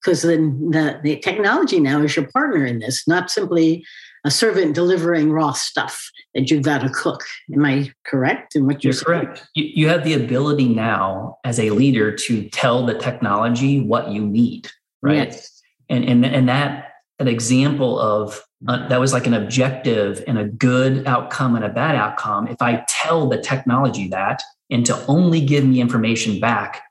because 0.03 0.21
the, 0.21 0.37
the, 0.37 0.99
the 1.03 1.19
technology 1.21 1.79
now 1.79 2.01
is 2.03 2.15
your 2.15 2.27
partner 2.27 2.63
in 2.63 2.77
this, 2.77 3.07
not 3.07 3.31
simply 3.31 3.83
a 4.25 4.31
servant 4.31 4.73
delivering 4.73 5.31
raw 5.31 5.53
stuff 5.53 6.09
that 6.33 6.49
you've 6.49 6.63
got 6.63 6.81
to 6.81 6.89
cook. 6.89 7.23
Am 7.53 7.63
I 7.63 7.91
correct 8.05 8.55
in 8.55 8.65
what 8.65 8.83
you're, 8.83 8.93
you're 8.93 9.03
correct? 9.03 9.47
You, 9.53 9.65
you 9.73 9.87
have 9.87 10.03
the 10.03 10.13
ability 10.13 10.67
now 10.67 11.37
as 11.43 11.59
a 11.59 11.69
leader 11.69 12.11
to 12.11 12.49
tell 12.49 12.85
the 12.85 12.95
technology 12.95 13.79
what 13.79 14.09
you 14.09 14.25
need, 14.25 14.69
right? 15.01 15.29
Yes. 15.29 15.61
And 15.89 16.03
and 16.03 16.25
and 16.25 16.49
that 16.49 16.93
an 17.19 17.27
example 17.27 17.99
of 17.99 18.41
uh, 18.67 18.87
that 18.87 18.99
was 18.99 19.13
like 19.13 19.27
an 19.27 19.35
objective 19.35 20.23
and 20.27 20.39
a 20.39 20.45
good 20.45 21.05
outcome 21.07 21.55
and 21.55 21.63
a 21.63 21.69
bad 21.69 21.95
outcome. 21.95 22.47
If 22.47 22.61
I 22.61 22.83
tell 22.89 23.29
the 23.29 23.37
technology 23.37 24.07
that 24.07 24.41
and 24.71 24.85
to 24.87 25.05
only 25.05 25.39
give 25.41 25.63
me 25.63 25.79
information 25.79 26.39
back 26.39 26.81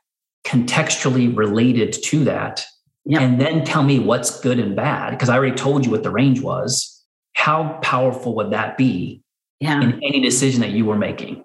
contextually 0.47 1.37
related 1.37 1.93
to 2.05 2.23
that, 2.25 2.65
yep. 3.05 3.23
and 3.23 3.41
then 3.41 3.65
tell 3.65 3.83
me 3.83 3.99
what's 3.99 4.41
good 4.41 4.61
and 4.61 4.77
bad, 4.77 5.11
because 5.11 5.29
I 5.29 5.37
already 5.37 5.57
told 5.57 5.85
you 5.85 5.91
what 5.91 6.05
the 6.05 6.11
range 6.11 6.41
was, 6.41 6.94
how 7.35 7.79
powerful 7.83 8.35
would 8.37 8.51
that 8.51 8.77
be 8.77 9.23
yeah. 9.61 9.81
in 9.81 9.95
any 10.03 10.21
decision 10.21 10.61
that 10.61 10.71
you 10.71 10.85
were 10.85 10.97
making? 10.97 11.45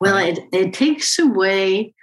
Well, 0.00 0.16
um, 0.16 0.24
it, 0.24 0.38
it 0.52 0.74
takes 0.74 1.18
away 1.18 1.94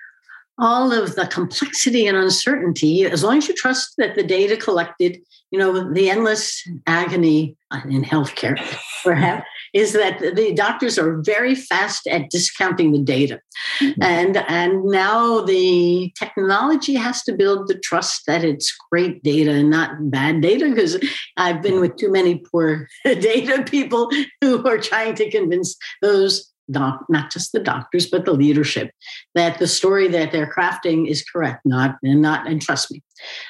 all 0.59 0.91
of 0.91 1.15
the 1.15 1.27
complexity 1.27 2.07
and 2.07 2.17
uncertainty 2.17 3.05
as 3.05 3.23
long 3.23 3.37
as 3.37 3.47
you 3.47 3.53
trust 3.53 3.93
that 3.97 4.15
the 4.15 4.23
data 4.23 4.57
collected 4.57 5.19
you 5.51 5.59
know 5.59 5.93
the 5.93 6.09
endless 6.09 6.67
agony 6.87 7.55
in 7.85 8.03
healthcare 8.03 8.57
perhaps 9.03 9.47
is 9.77 9.93
that 9.93 10.19
the 10.19 10.53
doctors 10.53 10.97
are 10.97 11.21
very 11.21 11.53
fast 11.53 12.07
at 12.07 12.29
discounting 12.31 12.91
the 12.91 13.03
data 13.03 13.39
mm-hmm. 13.79 14.01
and 14.01 14.37
and 14.47 14.83
now 14.85 15.41
the 15.41 16.11
technology 16.17 16.95
has 16.95 17.21
to 17.23 17.33
build 17.33 17.67
the 17.67 17.77
trust 17.79 18.23
that 18.25 18.43
it's 18.43 18.75
great 18.91 19.21
data 19.21 19.51
and 19.51 19.69
not 19.69 19.91
bad 20.09 20.41
data 20.41 20.67
because 20.69 20.97
i've 21.37 21.61
been 21.61 21.79
with 21.79 21.95
too 21.97 22.11
many 22.11 22.41
poor 22.51 22.87
data 23.05 23.63
people 23.63 24.09
who 24.41 24.67
are 24.67 24.79
trying 24.79 25.13
to 25.13 25.29
convince 25.29 25.75
those 26.01 26.51
doc, 26.69 27.05
not 27.09 27.31
just 27.31 27.51
the 27.51 27.59
doctors, 27.59 28.05
but 28.07 28.25
the 28.25 28.33
leadership, 28.33 28.91
that 29.35 29.59
the 29.59 29.67
story 29.67 30.07
that 30.07 30.31
they're 30.31 30.51
crafting 30.51 31.07
is 31.07 31.23
correct, 31.23 31.65
not 31.65 31.97
and 32.03 32.21
not 32.21 32.47
and 32.47 32.61
trust 32.61 32.91
me, 32.91 33.01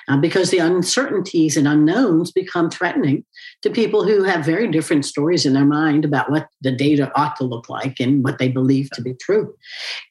uh, 0.08 0.17
because 0.17 0.49
the 0.49 0.60
uncertainties 0.60 1.58
and 1.58 1.67
unknowns 1.67 2.32
become 2.32 2.69
threatening 2.69 3.25
to 3.62 3.69
people 3.69 4.03
who 4.03 4.23
have 4.23 4.45
very 4.45 4.67
different 4.67 5.06
stories 5.06 5.45
in 5.45 5.53
their 5.53 5.65
mind 5.65 6.06
about 6.06 6.30
what 6.30 6.47
the 6.62 6.71
data 6.71 7.12
ought 7.15 7.36
to 7.36 7.43
look 7.43 7.69
like 7.69 7.99
and 7.99 8.23
what 8.23 8.38
they 8.38 8.49
believe 8.49 8.89
to 8.91 9.01
be 9.01 9.13
true. 9.15 9.53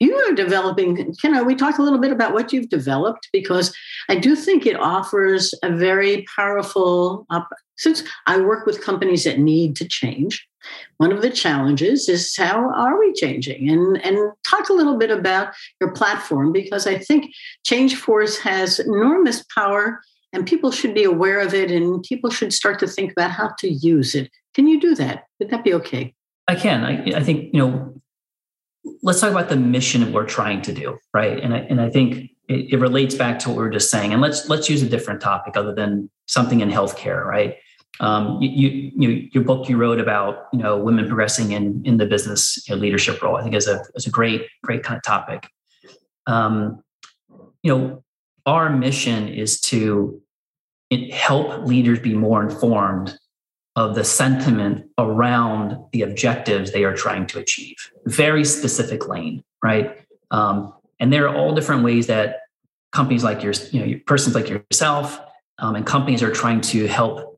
You 0.00 0.14
are 0.14 0.32
developing. 0.32 1.14
Can 1.20 1.34
I, 1.34 1.42
we 1.42 1.54
talked 1.54 1.78
a 1.78 1.82
little 1.82 2.00
bit 2.00 2.12
about 2.12 2.32
what 2.32 2.52
you've 2.52 2.68
developed 2.68 3.28
because 3.32 3.74
I 4.08 4.16
do 4.16 4.34
think 4.36 4.66
it 4.66 4.76
offers 4.76 5.54
a 5.62 5.70
very 5.70 6.26
powerful. 6.34 7.26
since 7.76 8.02
I 8.26 8.40
work 8.40 8.66
with 8.66 8.82
companies 8.82 9.24
that 9.24 9.38
need 9.38 9.76
to 9.76 9.86
change, 9.86 10.46
one 10.98 11.12
of 11.12 11.22
the 11.22 11.30
challenges 11.30 12.08
is 12.08 12.34
how 12.36 12.70
are 12.74 12.98
we 12.98 13.12
changing? 13.12 13.68
And, 13.68 14.04
and 14.04 14.32
talk 14.44 14.68
a 14.68 14.72
little 14.72 14.96
bit 14.96 15.10
about 15.10 15.54
your 15.80 15.92
platform 15.92 16.52
because 16.52 16.86
I 16.86 16.98
think 16.98 17.32
Change 17.64 17.96
Force 17.96 18.38
has 18.38 18.78
enormous 18.78 19.44
power 19.54 20.00
and 20.32 20.46
people 20.46 20.70
should 20.70 20.94
be 20.94 21.04
aware 21.04 21.40
of 21.40 21.54
it 21.54 21.70
and 21.70 22.02
people 22.02 22.30
should 22.30 22.52
start 22.52 22.78
to 22.80 22.86
think 22.86 23.12
about 23.12 23.30
how 23.30 23.52
to 23.58 23.68
use 23.70 24.14
it. 24.14 24.30
Can 24.54 24.66
you 24.66 24.80
do 24.80 24.94
that? 24.94 25.24
Would 25.38 25.50
that 25.50 25.64
be 25.64 25.74
okay? 25.74 26.14
I 26.48 26.54
can. 26.54 26.84
I, 26.84 27.18
I 27.18 27.22
think, 27.22 27.52
you 27.52 27.58
know, 27.58 28.00
let's 29.02 29.20
talk 29.20 29.30
about 29.30 29.48
the 29.48 29.56
mission 29.56 30.02
of 30.02 30.08
what 30.08 30.22
we're 30.22 30.28
trying 30.28 30.62
to 30.62 30.72
do, 30.72 30.98
right? 31.12 31.38
And 31.42 31.54
I, 31.54 31.58
and 31.58 31.80
I 31.80 31.90
think 31.90 32.30
it, 32.48 32.72
it 32.72 32.80
relates 32.80 33.14
back 33.14 33.38
to 33.40 33.48
what 33.48 33.58
we 33.58 33.64
were 33.64 33.70
just 33.70 33.90
saying. 33.90 34.12
And 34.12 34.22
let's 34.22 34.48
let's 34.48 34.70
use 34.70 34.82
a 34.82 34.88
different 34.88 35.20
topic 35.20 35.56
other 35.56 35.74
than 35.74 36.10
something 36.26 36.60
in 36.60 36.70
healthcare, 36.70 37.24
right? 37.24 37.56
Um, 38.00 38.40
you, 38.42 38.92
you, 38.94 39.28
your 39.32 39.44
book 39.44 39.68
you 39.68 39.76
wrote 39.78 40.00
about 40.00 40.48
you 40.52 40.58
know 40.58 40.76
women 40.76 41.06
progressing 41.06 41.52
in 41.52 41.82
in 41.84 41.96
the 41.96 42.06
business 42.06 42.66
you 42.68 42.74
know, 42.74 42.80
leadership 42.80 43.22
role. 43.22 43.36
I 43.36 43.42
think 43.42 43.54
is 43.54 43.66
a 43.66 43.82
is 43.94 44.06
a 44.06 44.10
great 44.10 44.46
great 44.62 44.82
kind 44.82 44.96
of 44.96 45.02
topic. 45.02 45.48
Um, 46.26 46.82
you 47.62 47.76
know, 47.76 48.04
our 48.44 48.70
mission 48.70 49.28
is 49.28 49.60
to 49.62 50.20
help 51.10 51.66
leaders 51.66 51.98
be 51.98 52.14
more 52.14 52.42
informed 52.42 53.18
of 53.74 53.94
the 53.94 54.04
sentiment 54.04 54.88
around 54.98 55.76
the 55.92 56.02
objectives 56.02 56.72
they 56.72 56.84
are 56.84 56.94
trying 56.94 57.26
to 57.26 57.38
achieve. 57.38 57.76
Very 58.06 58.44
specific 58.44 59.06
lane, 59.06 59.44
right? 59.62 60.00
Um, 60.30 60.72
and 60.98 61.12
there 61.12 61.28
are 61.28 61.36
all 61.36 61.54
different 61.54 61.84
ways 61.84 62.06
that 62.06 62.40
companies 62.92 63.22
like 63.22 63.42
your, 63.42 63.52
you 63.72 63.86
know, 63.86 64.00
persons 64.06 64.34
like 64.34 64.48
yourself, 64.48 65.20
um, 65.58 65.74
and 65.74 65.86
companies 65.86 66.22
are 66.22 66.32
trying 66.32 66.62
to 66.62 66.86
help 66.86 67.35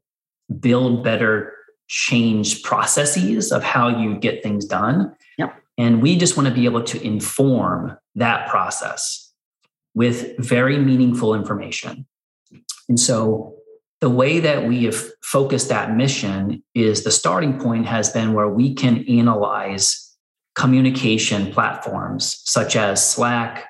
build 0.60 1.04
better 1.04 1.52
change 1.88 2.62
processes 2.62 3.50
of 3.50 3.62
how 3.62 3.88
you 3.88 4.16
get 4.18 4.42
things 4.42 4.64
done. 4.64 5.14
Yep. 5.38 5.54
And 5.78 6.02
we 6.02 6.16
just 6.16 6.36
want 6.36 6.48
to 6.48 6.54
be 6.54 6.64
able 6.64 6.82
to 6.84 7.02
inform 7.02 7.96
that 8.14 8.48
process 8.48 9.32
with 9.94 10.36
very 10.38 10.78
meaningful 10.78 11.34
information. 11.34 12.06
And 12.88 13.00
so 13.00 13.54
the 14.00 14.10
way 14.10 14.40
that 14.40 14.66
we 14.66 14.84
have 14.84 15.02
focused 15.22 15.68
that 15.70 15.96
mission 15.96 16.62
is 16.74 17.04
the 17.04 17.10
starting 17.10 17.58
point 17.58 17.86
has 17.86 18.10
been 18.10 18.32
where 18.32 18.48
we 18.48 18.74
can 18.74 19.04
analyze 19.08 20.16
communication 20.54 21.52
platforms 21.52 22.40
such 22.44 22.76
as 22.76 23.04
Slack, 23.04 23.66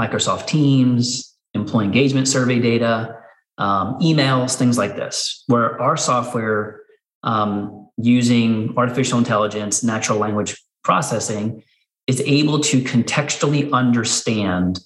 Microsoft 0.00 0.46
Teams, 0.46 1.36
employee 1.54 1.84
engagement 1.84 2.28
survey 2.28 2.60
data, 2.60 3.17
um, 3.58 3.98
emails, 4.00 4.56
things 4.56 4.78
like 4.78 4.96
this, 4.96 5.44
where 5.46 5.80
our 5.80 5.96
software 5.96 6.80
um, 7.22 7.88
using 7.96 8.72
artificial 8.76 9.18
intelligence, 9.18 9.82
natural 9.82 10.18
language 10.18 10.56
processing 10.84 11.62
is 12.06 12.22
able 12.24 12.60
to 12.60 12.80
contextually 12.82 13.70
understand 13.72 14.80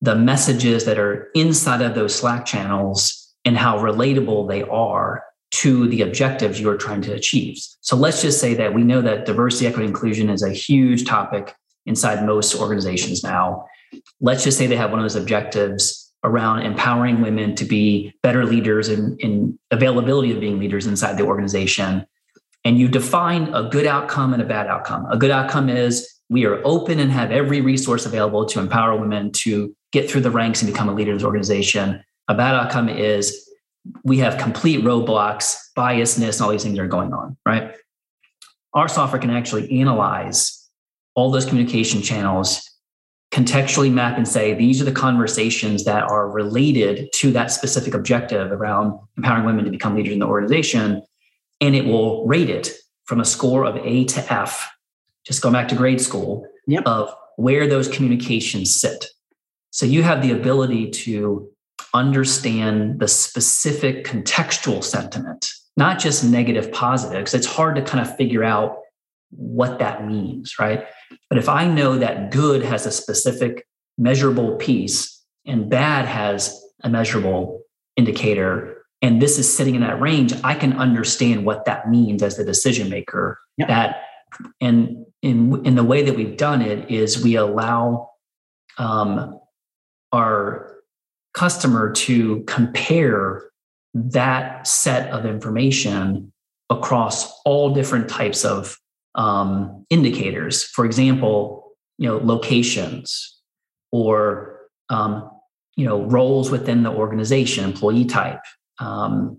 the 0.00 0.14
messages 0.14 0.84
that 0.84 0.98
are 0.98 1.30
inside 1.34 1.80
of 1.80 1.94
those 1.94 2.14
Slack 2.14 2.44
channels 2.44 3.34
and 3.44 3.56
how 3.56 3.78
relatable 3.78 4.48
they 4.48 4.62
are 4.64 5.24
to 5.52 5.88
the 5.88 6.02
objectives 6.02 6.60
you 6.60 6.68
are 6.70 6.76
trying 6.76 7.02
to 7.02 7.12
achieve. 7.12 7.58
So 7.80 7.96
let's 7.96 8.22
just 8.22 8.40
say 8.40 8.54
that 8.54 8.74
we 8.74 8.84
know 8.84 9.02
that 9.02 9.26
diversity, 9.26 9.66
equity, 9.66 9.86
inclusion 9.86 10.30
is 10.30 10.42
a 10.42 10.50
huge 10.50 11.04
topic 11.04 11.54
inside 11.86 12.24
most 12.24 12.54
organizations 12.54 13.22
now. 13.22 13.66
Let's 14.20 14.44
just 14.44 14.56
say 14.56 14.66
they 14.66 14.76
have 14.76 14.90
one 14.90 15.00
of 15.00 15.04
those 15.04 15.16
objectives 15.16 16.01
around 16.24 16.62
empowering 16.62 17.20
women 17.20 17.54
to 17.56 17.64
be 17.64 18.14
better 18.22 18.44
leaders 18.44 18.88
and 18.88 19.58
availability 19.70 20.32
of 20.32 20.40
being 20.40 20.58
leaders 20.58 20.86
inside 20.86 21.16
the 21.16 21.24
organization. 21.24 22.06
And 22.64 22.78
you 22.78 22.86
define 22.86 23.52
a 23.54 23.68
good 23.68 23.86
outcome 23.86 24.32
and 24.32 24.40
a 24.40 24.46
bad 24.46 24.68
outcome. 24.68 25.06
A 25.10 25.16
good 25.16 25.32
outcome 25.32 25.68
is 25.68 26.08
we 26.30 26.46
are 26.46 26.60
open 26.64 27.00
and 27.00 27.10
have 27.10 27.32
every 27.32 27.60
resource 27.60 28.06
available 28.06 28.46
to 28.46 28.60
empower 28.60 28.96
women 28.96 29.32
to 29.32 29.74
get 29.90 30.08
through 30.08 30.20
the 30.20 30.30
ranks 30.30 30.62
and 30.62 30.72
become 30.72 30.88
a 30.88 30.94
leader 30.94 31.10
in 31.10 31.18
this 31.18 31.24
organization. 31.24 32.02
A 32.28 32.34
bad 32.34 32.54
outcome 32.54 32.88
is 32.88 33.48
we 34.04 34.18
have 34.18 34.38
complete 34.38 34.84
roadblocks, 34.84 35.56
biasness, 35.76 36.34
and 36.34 36.42
all 36.42 36.50
these 36.50 36.62
things 36.62 36.78
are 36.78 36.86
going 36.86 37.12
on, 37.12 37.36
right? 37.44 37.74
Our 38.74 38.88
software 38.88 39.20
can 39.20 39.30
actually 39.30 39.80
analyze 39.80 40.68
all 41.14 41.30
those 41.30 41.44
communication 41.44 42.00
channels 42.00 42.71
contextually 43.32 43.90
map 43.92 44.16
and 44.16 44.28
say 44.28 44.54
these 44.54 44.80
are 44.80 44.84
the 44.84 44.92
conversations 44.92 45.84
that 45.84 46.02
are 46.04 46.30
related 46.30 47.10
to 47.14 47.32
that 47.32 47.50
specific 47.50 47.94
objective 47.94 48.52
around 48.52 48.98
empowering 49.16 49.44
women 49.44 49.64
to 49.64 49.70
become 49.70 49.94
leaders 49.94 50.12
in 50.12 50.18
the 50.18 50.26
organization. 50.26 51.02
And 51.60 51.74
it 51.74 51.84
will 51.84 52.26
rate 52.26 52.50
it 52.50 52.70
from 53.04 53.20
a 53.20 53.24
score 53.24 53.64
of 53.64 53.76
a 53.76 54.04
to 54.04 54.32
f 54.32 54.68
just 55.24 55.40
going 55.40 55.52
back 55.52 55.68
to 55.68 55.74
grade 55.74 56.00
school 56.00 56.46
yep. 56.66 56.82
of 56.84 57.14
where 57.36 57.66
those 57.66 57.88
communications 57.88 58.74
sit. 58.74 59.06
So 59.70 59.86
you 59.86 60.02
have 60.02 60.20
the 60.20 60.32
ability 60.32 60.90
to 60.90 61.48
understand 61.94 63.00
the 63.00 63.08
specific 63.08 64.04
contextual 64.04 64.82
sentiment 64.82 65.48
not 65.76 65.98
just 65.98 66.24
negative 66.24 66.70
positives. 66.72 67.34
It's 67.34 67.46
hard 67.46 67.76
to 67.76 67.82
kind 67.82 68.06
of 68.06 68.16
figure 68.16 68.44
out 68.44 68.78
what 69.30 69.78
that 69.78 70.06
means 70.06 70.58
right 70.58 70.84
but 71.32 71.38
if 71.38 71.48
I 71.48 71.66
know 71.66 71.96
that 71.96 72.30
good 72.30 72.62
has 72.62 72.84
a 72.84 72.90
specific 72.90 73.66
measurable 73.96 74.56
piece 74.56 75.24
and 75.46 75.70
bad 75.70 76.04
has 76.04 76.62
a 76.82 76.90
measurable 76.90 77.62
indicator, 77.96 78.84
and 79.00 79.22
this 79.22 79.38
is 79.38 79.50
sitting 79.50 79.74
in 79.74 79.80
that 79.80 79.98
range, 79.98 80.34
I 80.44 80.52
can 80.54 80.74
understand 80.74 81.46
what 81.46 81.64
that 81.64 81.88
means 81.88 82.22
as 82.22 82.36
the 82.36 82.44
decision 82.44 82.90
maker. 82.90 83.38
Yep. 83.56 83.68
That 83.68 84.02
and 84.60 85.06
in 85.22 85.64
in 85.64 85.74
the 85.74 85.84
way 85.84 86.02
that 86.02 86.14
we've 86.14 86.36
done 86.36 86.60
it 86.60 86.90
is 86.90 87.24
we 87.24 87.36
allow 87.36 88.10
um, 88.76 89.40
our 90.12 90.82
customer 91.32 91.92
to 91.92 92.42
compare 92.42 93.44
that 93.94 94.66
set 94.66 95.10
of 95.10 95.24
information 95.24 96.30
across 96.68 97.40
all 97.46 97.72
different 97.72 98.10
types 98.10 98.44
of 98.44 98.76
um, 99.14 99.84
indicators. 99.90 100.64
For 100.64 100.84
example, 100.84 101.72
you 101.98 102.08
know, 102.08 102.18
locations 102.18 103.38
or 103.90 104.60
um, 104.88 105.30
you 105.76 105.84
know 105.84 106.02
roles 106.04 106.50
within 106.50 106.82
the 106.82 106.90
organization, 106.90 107.64
employee 107.64 108.04
type. 108.04 108.40
Um, 108.78 109.38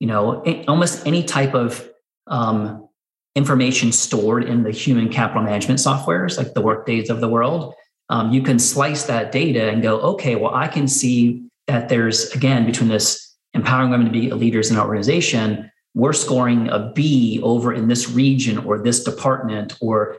you 0.00 0.06
know, 0.06 0.42
almost 0.68 1.06
any 1.06 1.22
type 1.22 1.54
of 1.54 1.88
um, 2.26 2.88
information 3.34 3.92
stored 3.92 4.44
in 4.44 4.62
the 4.62 4.70
human 4.70 5.08
capital 5.08 5.42
management 5.42 5.80
softwares, 5.80 6.36
like 6.38 6.54
the 6.54 6.60
Workdays 6.60 7.10
of 7.10 7.20
the 7.20 7.28
world, 7.28 7.74
um, 8.10 8.32
you 8.32 8.42
can 8.42 8.58
slice 8.58 9.04
that 9.04 9.32
data 9.32 9.70
and 9.70 9.82
go, 9.82 9.98
okay, 10.00 10.36
well, 10.36 10.54
I 10.54 10.68
can 10.68 10.86
see 10.86 11.42
that 11.66 11.88
there's, 11.88 12.30
again, 12.32 12.66
between 12.66 12.88
this 12.88 13.34
empowering 13.54 13.90
women 13.90 14.06
to 14.06 14.12
be 14.12 14.30
leaders 14.30 14.70
in 14.70 14.76
our 14.76 14.86
organization, 14.86 15.70
we're 15.94 16.12
scoring 16.12 16.68
a 16.68 16.92
B 16.94 17.40
over 17.42 17.72
in 17.72 17.88
this 17.88 18.10
region 18.10 18.58
or 18.58 18.78
this 18.78 19.02
department 19.02 19.76
or 19.80 20.18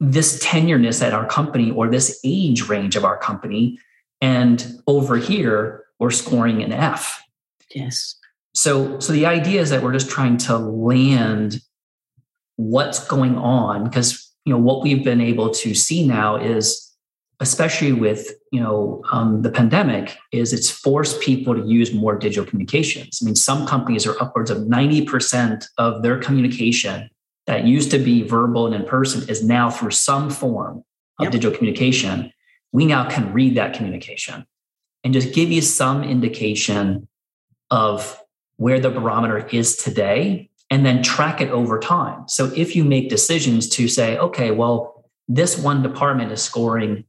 this 0.00 0.42
tenureness 0.44 1.02
at 1.02 1.14
our 1.14 1.26
company 1.26 1.70
or 1.70 1.88
this 1.88 2.20
age 2.24 2.68
range 2.68 2.94
of 2.94 3.04
our 3.04 3.16
company. 3.16 3.78
And 4.20 4.80
over 4.86 5.16
here, 5.16 5.84
we're 5.98 6.10
scoring 6.10 6.62
an 6.62 6.72
F. 6.72 7.22
Yes. 7.74 8.16
So, 8.54 9.00
so 9.00 9.12
the 9.12 9.26
idea 9.26 9.60
is 9.60 9.70
that 9.70 9.82
we're 9.82 9.92
just 9.92 10.10
trying 10.10 10.36
to 10.38 10.56
land 10.56 11.60
what's 12.56 13.04
going 13.06 13.38
on 13.38 13.84
because 13.84 14.32
you 14.44 14.52
know 14.52 14.58
what 14.58 14.82
we've 14.82 15.04
been 15.04 15.20
able 15.20 15.50
to 15.50 15.74
see 15.74 16.06
now 16.06 16.36
is 16.36 16.87
especially 17.40 17.92
with 17.92 18.32
you 18.52 18.60
know 18.60 19.02
um, 19.12 19.42
the 19.42 19.50
pandemic 19.50 20.16
is 20.32 20.52
it's 20.52 20.70
forced 20.70 21.20
people 21.20 21.54
to 21.54 21.64
use 21.66 21.92
more 21.92 22.16
digital 22.16 22.44
communications. 22.44 23.20
I 23.22 23.24
mean 23.24 23.36
some 23.36 23.66
companies 23.66 24.06
are 24.06 24.20
upwards 24.20 24.50
of 24.50 24.58
90% 24.58 25.64
of 25.78 26.02
their 26.02 26.18
communication 26.18 27.10
that 27.46 27.64
used 27.64 27.90
to 27.92 27.98
be 27.98 28.22
verbal 28.22 28.66
and 28.66 28.74
in 28.74 28.84
person 28.84 29.28
is 29.28 29.42
now 29.42 29.70
through 29.70 29.92
some 29.92 30.30
form 30.30 30.84
of 31.18 31.24
yep. 31.24 31.32
digital 31.32 31.56
communication. 31.56 32.32
We 32.72 32.84
now 32.84 33.08
can 33.08 33.32
read 33.32 33.56
that 33.56 33.74
communication 33.74 34.44
and 35.04 35.14
just 35.14 35.32
give 35.32 35.50
you 35.50 35.62
some 35.62 36.04
indication 36.04 37.08
of 37.70 38.20
where 38.56 38.80
the 38.80 38.90
barometer 38.90 39.46
is 39.48 39.76
today 39.76 40.50
and 40.70 40.84
then 40.84 41.02
track 41.02 41.40
it 41.40 41.50
over 41.50 41.78
time. 41.78 42.28
So 42.28 42.52
if 42.54 42.76
you 42.76 42.84
make 42.84 43.08
decisions 43.08 43.68
to 43.70 43.86
say 43.86 44.18
okay 44.18 44.50
well 44.50 45.04
this 45.28 45.58
one 45.58 45.82
department 45.82 46.32
is 46.32 46.42
scoring 46.42 47.04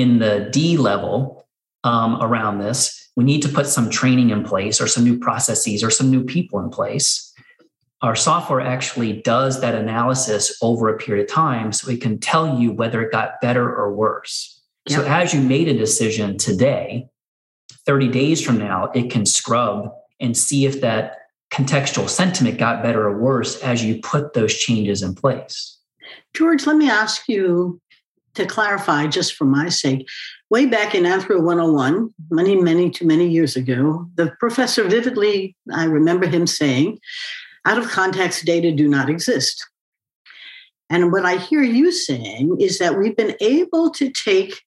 in 0.00 0.18
the 0.18 0.48
D 0.50 0.76
level 0.76 1.46
um, 1.84 2.20
around 2.22 2.58
this, 2.58 3.08
we 3.16 3.24
need 3.24 3.42
to 3.42 3.48
put 3.48 3.66
some 3.66 3.90
training 3.90 4.30
in 4.30 4.44
place 4.44 4.80
or 4.80 4.86
some 4.86 5.04
new 5.04 5.18
processes 5.18 5.82
or 5.82 5.90
some 5.90 6.10
new 6.10 6.24
people 6.24 6.58
in 6.60 6.70
place. 6.70 7.32
Our 8.02 8.16
software 8.16 8.62
actually 8.62 9.20
does 9.20 9.60
that 9.60 9.74
analysis 9.74 10.56
over 10.62 10.88
a 10.88 10.96
period 10.96 11.28
of 11.28 11.30
time 11.30 11.72
so 11.72 11.90
it 11.90 12.00
can 12.00 12.18
tell 12.18 12.58
you 12.58 12.72
whether 12.72 13.02
it 13.02 13.12
got 13.12 13.40
better 13.42 13.68
or 13.68 13.92
worse. 13.92 14.58
Yep. 14.86 15.00
So, 15.00 15.06
as 15.06 15.34
you 15.34 15.42
made 15.42 15.68
a 15.68 15.76
decision 15.76 16.38
today, 16.38 17.08
30 17.84 18.08
days 18.08 18.42
from 18.42 18.56
now, 18.56 18.90
it 18.94 19.10
can 19.10 19.26
scrub 19.26 19.92
and 20.18 20.34
see 20.34 20.64
if 20.64 20.80
that 20.80 21.18
contextual 21.52 22.08
sentiment 22.08 22.56
got 22.56 22.82
better 22.82 23.06
or 23.06 23.18
worse 23.18 23.60
as 23.62 23.84
you 23.84 24.00
put 24.00 24.32
those 24.32 24.54
changes 24.54 25.02
in 25.02 25.14
place. 25.14 25.78
George, 26.32 26.66
let 26.66 26.76
me 26.76 26.88
ask 26.88 27.28
you 27.28 27.80
to 28.34 28.46
clarify, 28.46 29.06
just 29.06 29.34
for 29.34 29.44
my 29.44 29.68
sake, 29.68 30.08
way 30.50 30.66
back 30.66 30.94
in 30.94 31.04
Anthro 31.04 31.42
101, 31.42 32.14
many, 32.30 32.56
many, 32.56 32.90
too 32.90 33.06
many 33.06 33.28
years 33.28 33.56
ago, 33.56 34.08
the 34.14 34.32
professor 34.38 34.84
vividly, 34.84 35.56
I 35.72 35.84
remember 35.84 36.26
him 36.26 36.46
saying, 36.46 36.98
out 37.64 37.78
of 37.78 37.88
context 37.88 38.44
data 38.44 38.72
do 38.72 38.88
not 38.88 39.10
exist. 39.10 39.66
And 40.88 41.12
what 41.12 41.24
I 41.24 41.36
hear 41.36 41.62
you 41.62 41.92
saying 41.92 42.56
is 42.60 42.78
that 42.78 42.98
we've 42.98 43.16
been 43.16 43.36
able 43.40 43.90
to 43.90 44.10
take 44.10 44.62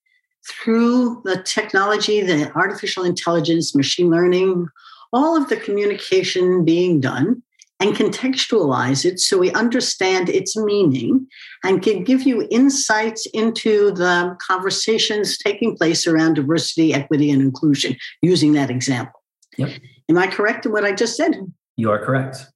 through 0.49 1.21
the 1.25 1.41
technology, 1.43 2.21
the 2.21 2.51
artificial 2.53 3.03
intelligence, 3.03 3.75
machine 3.75 4.09
learning, 4.09 4.67
all 5.11 5.35
of 5.35 5.49
the 5.49 5.57
communication 5.57 6.65
being 6.65 6.99
done, 6.99 7.43
and 7.83 7.97
contextualize 7.97 9.03
it 9.03 9.19
so 9.19 9.37
we 9.37 9.51
understand 9.51 10.29
its 10.29 10.55
meaning 10.55 11.27
and 11.65 11.81
can 11.81 12.01
give 12.01 12.21
you 12.21 12.47
insights 12.49 13.25
into 13.33 13.91
the 13.91 14.37
conversations 14.39 15.37
taking 15.37 15.75
place 15.75 16.07
around 16.07 16.35
diversity, 16.35 16.93
equity, 16.93 17.29
and 17.29 17.41
inclusion 17.41 17.97
using 18.21 18.53
that 18.53 18.69
example. 18.69 19.21
Yep. 19.57 19.71
Am 20.09 20.17
I 20.17 20.27
correct 20.27 20.65
in 20.65 20.71
what 20.71 20.85
I 20.85 20.93
just 20.93 21.17
said? 21.17 21.35
You 21.75 21.91
are 21.91 21.99
correct. 21.99 22.47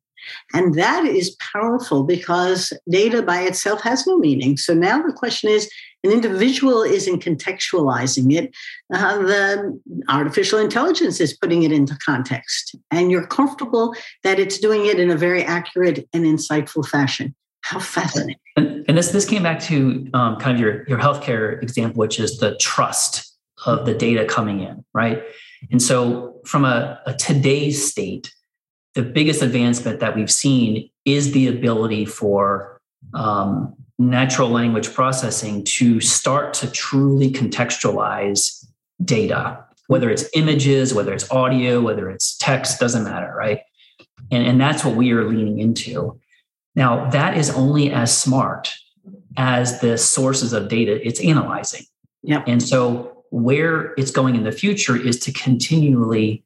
And 0.54 0.76
that 0.76 1.04
is 1.04 1.36
powerful 1.54 2.04
because 2.04 2.72
data 2.90 3.22
by 3.22 3.42
itself 3.42 3.82
has 3.82 4.08
no 4.08 4.18
meaning. 4.18 4.56
So 4.56 4.74
now 4.74 5.02
the 5.02 5.14
question 5.14 5.50
is 5.50 5.70
an 6.04 6.12
individual 6.12 6.84
isn't 6.84 7.24
contextualizing 7.24 8.34
it, 8.34 8.56
uh, 8.94 9.18
the 9.18 9.80
artificial 10.10 10.60
intelligence 10.60 11.20
is 11.20 11.36
putting 11.36 11.64
it 11.64 11.72
into 11.72 11.98
context. 12.06 12.76
And 12.92 13.12
you're 13.12 13.28
comfortable 13.28 13.96
that 14.24 14.40
it's 14.40 14.60
doing 14.60 14.86
it 14.86 15.00
in 15.00 15.10
a 15.10 15.16
very 15.16 15.44
accurate 15.44 16.08
and 16.14 16.26
insightful 16.26 16.88
fashion. 16.88 17.36
How 17.62 17.80
fascinating. 17.80 18.38
And, 18.56 18.86
and 18.88 18.98
this, 18.98 19.12
this 19.12 19.26
came 19.26 19.44
back 19.44 19.60
to 19.64 20.08
um, 20.14 20.38
kind 20.38 20.56
of 20.56 20.62
your, 20.62 20.88
your 20.88 21.00
healthcare 21.00 21.62
example, 21.62 22.00
which 22.00 22.20
is 22.20 22.38
the 22.38 22.56
trust 22.58 23.36
of 23.66 23.86
the 23.86 23.94
data 23.94 24.24
coming 24.26 24.62
in, 24.62 24.86
right? 24.94 25.24
And 25.72 25.82
so, 25.82 26.40
from 26.46 26.64
a, 26.64 27.02
a 27.06 27.14
today's 27.14 27.90
state, 27.90 28.32
the 28.94 29.02
biggest 29.02 29.42
advancement 29.42 30.00
that 30.00 30.16
we've 30.16 30.32
seen 30.32 30.90
is 31.04 31.32
the 31.34 31.48
ability 31.48 32.06
for 32.06 32.80
um, 33.14 33.76
natural 34.00 34.50
language 34.50 34.94
processing 34.94 35.64
to 35.64 36.00
start 36.00 36.54
to 36.56 36.70
truly 36.70 37.32
contextualize 37.32 38.66
data, 39.04 39.64
whether 39.88 40.10
it's 40.10 40.30
images, 40.36 40.94
whether 40.94 41.14
it's 41.14 41.30
audio, 41.32 41.82
whether 41.82 42.10
it's 42.10 42.38
text, 42.38 42.80
doesn't 42.80 43.04
matter, 43.04 43.34
right? 43.36 43.62
And, 44.32 44.46
and 44.46 44.62
that's 44.62 44.84
what 44.84 44.96
we 44.96 45.12
are 45.12 45.24
leaning 45.24 45.60
into. 45.60 46.20
Now, 46.76 47.10
that 47.10 47.38
is 47.38 47.50
only 47.50 47.92
as 47.92 48.16
smart 48.16 48.74
as 49.36 49.82
the 49.82 49.98
sources 49.98 50.54
of 50.54 50.68
data 50.68 51.06
it's 51.06 51.20
analyzing. 51.22 51.84
Yep. 52.24 52.44
And 52.48 52.62
so, 52.62 53.24
where 53.30 53.94
it's 53.98 54.12
going 54.12 54.36
in 54.36 54.44
the 54.44 54.52
future 54.52 54.96
is 54.96 55.20
to 55.20 55.34
continually 55.34 56.44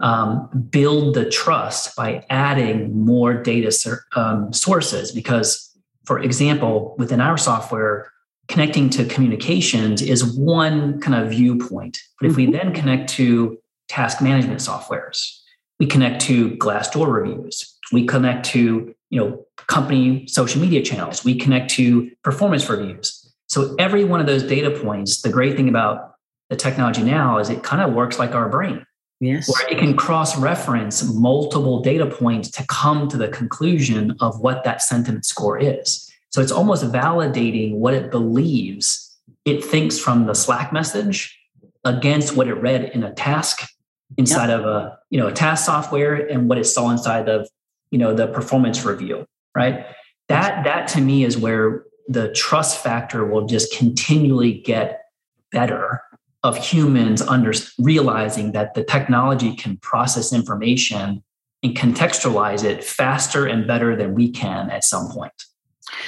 um, 0.00 0.48
build 0.70 1.14
the 1.14 1.28
trust 1.28 1.94
by 1.94 2.24
adding 2.30 3.04
more 3.04 3.34
data 3.34 3.70
um, 4.16 4.52
sources 4.52 5.12
because 5.12 5.71
for 6.04 6.18
example, 6.18 6.94
within 6.98 7.20
our 7.20 7.36
software, 7.36 8.12
connecting 8.48 8.90
to 8.90 9.04
communications 9.04 10.02
is 10.02 10.24
one 10.24 11.00
kind 11.00 11.22
of 11.22 11.30
viewpoint. 11.30 11.98
But 12.20 12.30
if 12.30 12.36
we 12.36 12.44
mm-hmm. 12.44 12.52
then 12.52 12.74
connect 12.74 13.10
to 13.10 13.58
task 13.88 14.20
management 14.20 14.60
softwares, 14.60 15.38
we 15.78 15.86
connect 15.86 16.20
to 16.22 16.56
Glassdoor 16.56 17.12
reviews, 17.12 17.76
we 17.92 18.06
connect 18.06 18.46
to 18.46 18.94
you 19.10 19.20
know 19.20 19.44
company 19.66 20.26
social 20.26 20.60
media 20.60 20.82
channels, 20.82 21.24
we 21.24 21.34
connect 21.34 21.70
to 21.72 22.10
performance 22.22 22.68
reviews. 22.68 23.18
So 23.48 23.74
every 23.78 24.04
one 24.04 24.20
of 24.20 24.26
those 24.26 24.42
data 24.42 24.70
points, 24.70 25.22
the 25.22 25.28
great 25.28 25.56
thing 25.56 25.68
about 25.68 26.14
the 26.48 26.56
technology 26.56 27.02
now 27.02 27.38
is 27.38 27.50
it 27.50 27.62
kind 27.62 27.82
of 27.82 27.94
works 27.94 28.18
like 28.18 28.34
our 28.34 28.48
brain. 28.48 28.86
Yes. 29.22 29.48
Where 29.48 29.68
it 29.70 29.78
can 29.78 29.96
cross 29.96 30.36
reference 30.36 31.04
multiple 31.14 31.80
data 31.80 32.06
points 32.06 32.50
to 32.50 32.66
come 32.66 33.08
to 33.08 33.16
the 33.16 33.28
conclusion 33.28 34.16
of 34.20 34.40
what 34.40 34.64
that 34.64 34.82
sentiment 34.82 35.24
score 35.24 35.56
is. 35.56 36.10
So 36.30 36.40
it's 36.40 36.50
almost 36.50 36.82
validating 36.84 37.76
what 37.76 37.94
it 37.94 38.10
believes 38.10 39.16
it 39.44 39.64
thinks 39.64 39.96
from 39.98 40.26
the 40.26 40.34
Slack 40.34 40.72
message 40.72 41.38
against 41.84 42.36
what 42.36 42.48
it 42.48 42.54
read 42.54 42.84
in 42.94 43.04
a 43.04 43.12
task 43.14 43.68
inside 44.16 44.48
yep. 44.48 44.60
of 44.60 44.66
a 44.66 44.98
you 45.10 45.18
know 45.18 45.28
a 45.28 45.32
task 45.32 45.66
software 45.66 46.14
and 46.14 46.48
what 46.48 46.58
it 46.58 46.64
saw 46.64 46.90
inside 46.90 47.28
of 47.28 47.48
you 47.90 47.98
know 47.98 48.14
the 48.14 48.26
performance 48.26 48.84
review 48.84 49.26
right 49.54 49.86
that 50.28 50.64
that 50.64 50.86
to 50.88 51.00
me 51.00 51.24
is 51.24 51.38
where 51.38 51.84
the 52.08 52.30
trust 52.32 52.82
factor 52.82 53.24
will 53.24 53.46
just 53.46 53.74
continually 53.76 54.52
get 54.52 55.06
better 55.50 56.02
of 56.42 56.56
humans 56.56 57.22
under 57.22 57.52
realizing 57.78 58.52
that 58.52 58.74
the 58.74 58.82
technology 58.82 59.54
can 59.54 59.76
process 59.78 60.32
information 60.32 61.22
and 61.62 61.76
contextualize 61.76 62.64
it 62.64 62.82
faster 62.82 63.46
and 63.46 63.66
better 63.66 63.94
than 63.94 64.14
we 64.14 64.30
can 64.30 64.68
at 64.70 64.84
some 64.84 65.08
point 65.10 65.32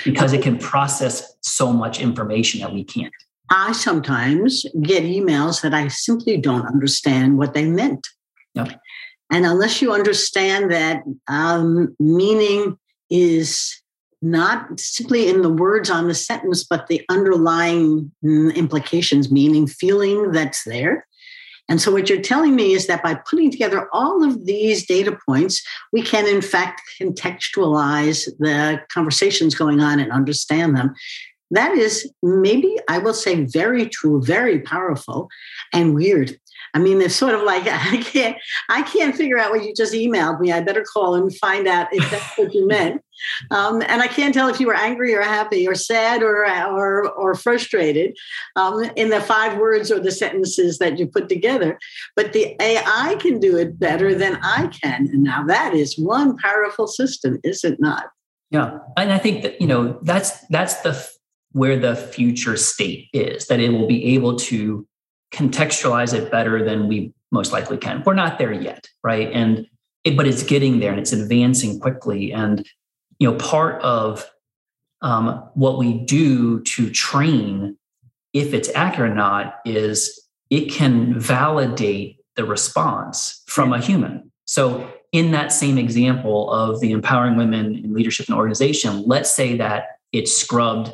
because 0.04 0.32
it 0.32 0.42
can 0.42 0.58
process 0.58 1.36
so 1.42 1.72
much 1.72 2.00
information 2.00 2.60
that 2.60 2.72
we 2.72 2.82
can't. 2.82 3.12
I 3.50 3.72
sometimes 3.72 4.64
get 4.82 5.04
emails 5.04 5.62
that 5.62 5.74
I 5.74 5.88
simply 5.88 6.36
don't 6.38 6.66
understand 6.66 7.38
what 7.38 7.54
they 7.54 7.66
meant. 7.66 8.06
Yep. 8.54 8.80
And 9.30 9.46
unless 9.46 9.82
you 9.82 9.92
understand 9.92 10.72
that 10.72 11.02
um, 11.28 11.94
meaning 12.00 12.78
is 13.10 13.82
not 14.24 14.80
simply 14.80 15.28
in 15.28 15.42
the 15.42 15.52
words 15.52 15.90
on 15.90 16.08
the 16.08 16.14
sentence, 16.14 16.64
but 16.64 16.86
the 16.86 17.02
underlying 17.08 18.10
mm, 18.24 18.54
implications, 18.54 19.30
meaning, 19.30 19.66
feeling 19.66 20.32
that's 20.32 20.64
there. 20.64 21.06
And 21.68 21.80
so, 21.80 21.92
what 21.92 22.08
you're 22.08 22.20
telling 22.20 22.54
me 22.54 22.72
is 22.72 22.86
that 22.86 23.02
by 23.02 23.14
putting 23.14 23.50
together 23.50 23.88
all 23.92 24.22
of 24.22 24.44
these 24.44 24.86
data 24.86 25.16
points, 25.26 25.62
we 25.92 26.02
can, 26.02 26.26
in 26.26 26.42
fact, 26.42 26.82
contextualize 27.00 28.26
the 28.38 28.80
conversations 28.92 29.54
going 29.54 29.80
on 29.80 29.98
and 29.98 30.12
understand 30.12 30.76
them. 30.76 30.94
that 31.50 31.72
is 31.72 32.10
maybe 32.22 32.76
I 32.88 32.98
will 32.98 33.14
say 33.14 33.44
very 33.44 33.88
true, 33.88 34.22
very 34.22 34.60
powerful, 34.60 35.28
and 35.72 35.94
weird. 35.94 36.38
I 36.74 36.80
mean, 36.80 37.00
it's 37.00 37.14
sort 37.14 37.34
of 37.34 37.42
like 37.42 37.62
I 37.66 38.02
can't 38.02 38.36
I 38.68 38.82
can't 38.82 39.16
figure 39.16 39.38
out 39.38 39.50
what 39.50 39.64
you 39.64 39.72
just 39.74 39.94
emailed 39.94 40.40
me. 40.40 40.52
I 40.52 40.60
better 40.60 40.84
call 40.84 41.14
and 41.14 41.34
find 41.38 41.66
out 41.66 41.88
if 41.92 42.08
that's 42.10 42.36
what 42.36 42.54
you 42.54 42.66
meant. 42.66 43.00
Um, 43.52 43.80
and 43.86 44.02
I 44.02 44.08
can't 44.08 44.34
tell 44.34 44.48
if 44.48 44.58
you 44.58 44.66
were 44.66 44.74
angry 44.74 45.14
or 45.14 45.22
happy 45.22 45.68
or 45.68 45.76
sad 45.76 46.20
or 46.20 46.44
or 46.44 47.08
or 47.12 47.36
frustrated 47.36 48.16
um, 48.56 48.82
in 48.96 49.08
the 49.08 49.20
five 49.20 49.56
words 49.56 49.92
or 49.92 50.00
the 50.00 50.10
sentences 50.10 50.78
that 50.78 50.98
you 50.98 51.06
put 51.06 51.28
together. 51.28 51.78
But 52.16 52.32
the 52.32 52.56
AI 52.60 53.16
can 53.20 53.38
do 53.38 53.56
it 53.56 53.78
better 53.78 54.16
than 54.16 54.40
I 54.42 54.66
can. 54.66 55.08
And 55.12 55.22
now 55.22 55.44
that 55.44 55.74
is 55.74 55.96
one 55.96 56.36
powerful 56.38 56.88
system, 56.88 57.38
is 57.44 57.62
it 57.62 57.78
not? 57.78 58.06
Yeah, 58.50 58.78
and 58.96 59.12
I 59.12 59.18
think 59.18 59.42
that 59.42 59.60
you 59.60 59.68
know 59.68 59.96
that's 60.02 60.44
that's 60.48 60.80
the 60.82 61.08
where 61.52 61.78
the 61.78 61.94
future 61.94 62.56
state 62.56 63.08
is 63.12 63.46
that 63.46 63.60
it 63.60 63.70
will 63.70 63.86
be 63.86 64.16
able 64.16 64.36
to 64.36 64.86
contextualize 65.34 66.14
it 66.14 66.30
better 66.30 66.64
than 66.64 66.88
we 66.88 67.12
most 67.30 67.52
likely 67.52 67.76
can. 67.76 68.02
We're 68.06 68.14
not 68.14 68.38
there 68.38 68.52
yet, 68.52 68.88
right? 69.02 69.30
And 69.32 69.66
it, 70.04 70.16
but 70.16 70.26
it's 70.26 70.42
getting 70.42 70.78
there 70.78 70.90
and 70.90 71.00
it's 71.00 71.12
advancing 71.12 71.80
quickly. 71.80 72.32
And 72.32 72.66
you 73.18 73.30
know, 73.30 73.36
part 73.36 73.82
of 73.82 74.28
um, 75.02 75.48
what 75.54 75.78
we 75.78 76.04
do 76.04 76.60
to 76.62 76.90
train, 76.90 77.76
if 78.32 78.54
it's 78.54 78.70
accurate 78.74 79.12
or 79.12 79.14
not, 79.14 79.56
is 79.64 80.20
it 80.50 80.70
can 80.70 81.18
validate 81.18 82.18
the 82.36 82.44
response 82.44 83.42
from 83.46 83.72
a 83.72 83.80
human. 83.80 84.30
So, 84.46 84.90
in 85.12 85.30
that 85.30 85.52
same 85.52 85.78
example 85.78 86.50
of 86.50 86.80
the 86.80 86.90
empowering 86.90 87.36
women 87.36 87.76
in 87.76 87.94
leadership 87.94 88.26
and 88.26 88.36
organization, 88.36 89.04
let's 89.06 89.32
say 89.32 89.56
that 89.58 89.98
it 90.10 90.28
scrubbed 90.28 90.90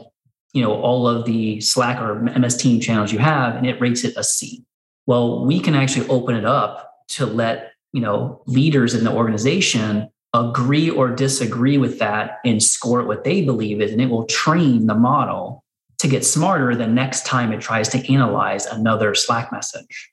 you 0.53 0.63
know 0.63 0.73
all 0.73 1.07
of 1.07 1.25
the 1.25 1.61
slack 1.61 2.01
or 2.01 2.17
ms 2.17 2.57
team 2.57 2.81
channels 2.81 3.13
you 3.13 3.19
have 3.19 3.57
and 3.57 3.67
it 3.67 3.81
rates 3.81 4.05
it 4.05 4.17
a 4.17 4.25
c. 4.25 4.65
Well 5.07 5.45
we 5.45 5.61
can 5.61 5.75
actually 5.75 6.09
open 6.09 6.35
it 6.37 6.45
up 6.45 6.93
to 7.11 7.27
let 7.27 7.73
you 7.93 8.01
know 8.01 8.43
leaders 8.47 8.95
in 8.95 9.05
the 9.05 9.13
organization 9.13 10.09
agree 10.33 10.91
or 10.91 11.09
disagree 11.09 11.77
with 11.77 11.99
that 11.99 12.39
and 12.45 12.63
score 12.63 13.03
what 13.05 13.25
they 13.25 13.43
believe 13.43 13.81
is 13.81 13.93
and 13.93 14.01
it 14.01 14.11
will 14.11 14.27
train 14.27 14.87
the 14.87 14.95
model 14.95 15.65
to 15.99 16.09
get 16.09 16.25
smarter 16.25 16.75
the 16.75 16.87
next 16.87 17.27
time 17.27 17.53
it 17.53 17.61
tries 17.61 17.89
to 17.89 18.13
analyze 18.13 18.65
another 18.65 19.15
slack 19.15 19.53
message. 19.53 20.11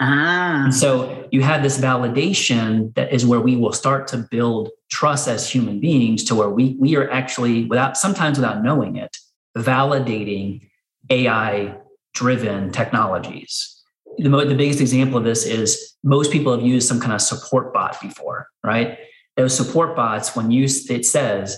Ah. 0.00 0.64
And 0.64 0.74
so 0.74 1.28
you 1.30 1.42
have 1.42 1.62
this 1.62 1.78
validation 1.78 2.92
that 2.94 3.12
is 3.12 3.24
where 3.24 3.38
we 3.38 3.54
will 3.54 3.72
start 3.72 4.08
to 4.08 4.16
build 4.16 4.70
trust 4.90 5.28
as 5.28 5.48
human 5.48 5.78
beings 5.78 6.24
to 6.24 6.34
where 6.34 6.48
we 6.50 6.74
we 6.80 6.96
are 6.96 7.08
actually 7.10 7.66
without 7.66 7.96
sometimes 7.96 8.38
without 8.38 8.62
knowing 8.62 8.96
it 8.96 9.16
validating 9.56 10.68
AI 11.10 11.76
driven 12.14 12.70
technologies. 12.70 13.82
The, 14.18 14.28
mo- 14.28 14.44
the 14.44 14.54
biggest 14.54 14.80
example 14.80 15.18
of 15.18 15.24
this 15.24 15.46
is 15.46 15.96
most 16.02 16.32
people 16.32 16.52
have 16.56 16.66
used 16.66 16.88
some 16.88 17.00
kind 17.00 17.12
of 17.12 17.20
support 17.20 17.72
bot 17.72 18.00
before, 18.00 18.48
right? 18.64 18.98
Those 19.36 19.56
support 19.56 19.96
bots, 19.96 20.34
when 20.36 20.50
you 20.50 20.64
it 20.64 21.06
says, 21.06 21.56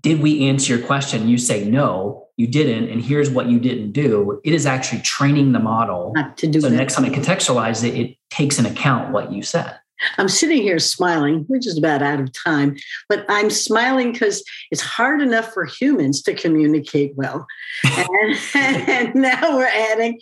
"Did 0.00 0.20
we 0.22 0.48
answer 0.48 0.76
your 0.76 0.86
question?" 0.86 1.28
You 1.28 1.36
say 1.36 1.68
no, 1.68 2.28
you 2.36 2.46
didn't, 2.46 2.88
and 2.88 3.02
here's 3.02 3.28
what 3.28 3.46
you 3.46 3.58
didn't 3.58 3.92
do. 3.92 4.40
It 4.44 4.54
is 4.54 4.64
actually 4.64 5.02
training 5.02 5.52
the 5.52 5.58
model 5.58 6.12
Not 6.14 6.36
to 6.38 6.46
do 6.46 6.60
so 6.60 6.70
that. 6.70 6.76
next 6.76 6.94
time 6.94 7.04
it 7.04 7.12
contextualizes 7.12 7.88
it, 7.88 7.94
it 8.00 8.16
takes 8.30 8.58
into 8.58 8.70
account 8.70 9.12
what 9.12 9.32
you 9.32 9.42
said. 9.42 9.78
I'm 10.16 10.28
sitting 10.28 10.62
here 10.62 10.78
smiling. 10.78 11.46
We're 11.48 11.60
just 11.60 11.78
about 11.78 12.02
out 12.02 12.20
of 12.20 12.32
time, 12.32 12.76
but 13.08 13.24
I'm 13.28 13.50
smiling 13.50 14.12
because 14.12 14.44
it's 14.70 14.82
hard 14.82 15.20
enough 15.20 15.52
for 15.52 15.64
humans 15.64 16.22
to 16.22 16.34
communicate 16.34 17.14
well. 17.16 17.46
And, 17.84 18.38
and 18.54 19.14
now 19.14 19.56
we're 19.56 19.66
adding 19.66 20.20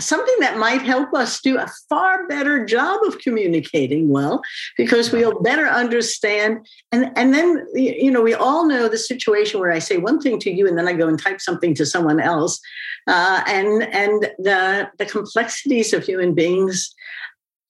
something 0.00 0.34
that 0.40 0.58
might 0.58 0.82
help 0.82 1.14
us 1.14 1.40
do 1.40 1.58
a 1.58 1.70
far 1.88 2.26
better 2.28 2.64
job 2.66 3.00
of 3.06 3.18
communicating 3.18 4.10
well 4.10 4.42
because 4.76 5.10
we'll 5.10 5.40
better 5.40 5.66
understand 5.66 6.66
and 6.92 7.10
and 7.16 7.32
then 7.32 7.66
you 7.74 8.10
know 8.10 8.20
we 8.20 8.34
all 8.34 8.66
know 8.66 8.88
the 8.88 8.98
situation 8.98 9.58
where 9.58 9.72
i 9.72 9.78
say 9.78 9.96
one 9.96 10.20
thing 10.20 10.38
to 10.38 10.50
you 10.50 10.68
and 10.68 10.76
then 10.76 10.86
i 10.86 10.92
go 10.92 11.08
and 11.08 11.20
type 11.20 11.40
something 11.40 11.74
to 11.74 11.86
someone 11.86 12.20
else 12.20 12.60
uh, 13.06 13.42
and 13.46 13.84
and 13.84 14.30
the 14.38 14.90
the 14.98 15.06
complexities 15.06 15.94
of 15.94 16.04
human 16.04 16.34
beings 16.34 16.94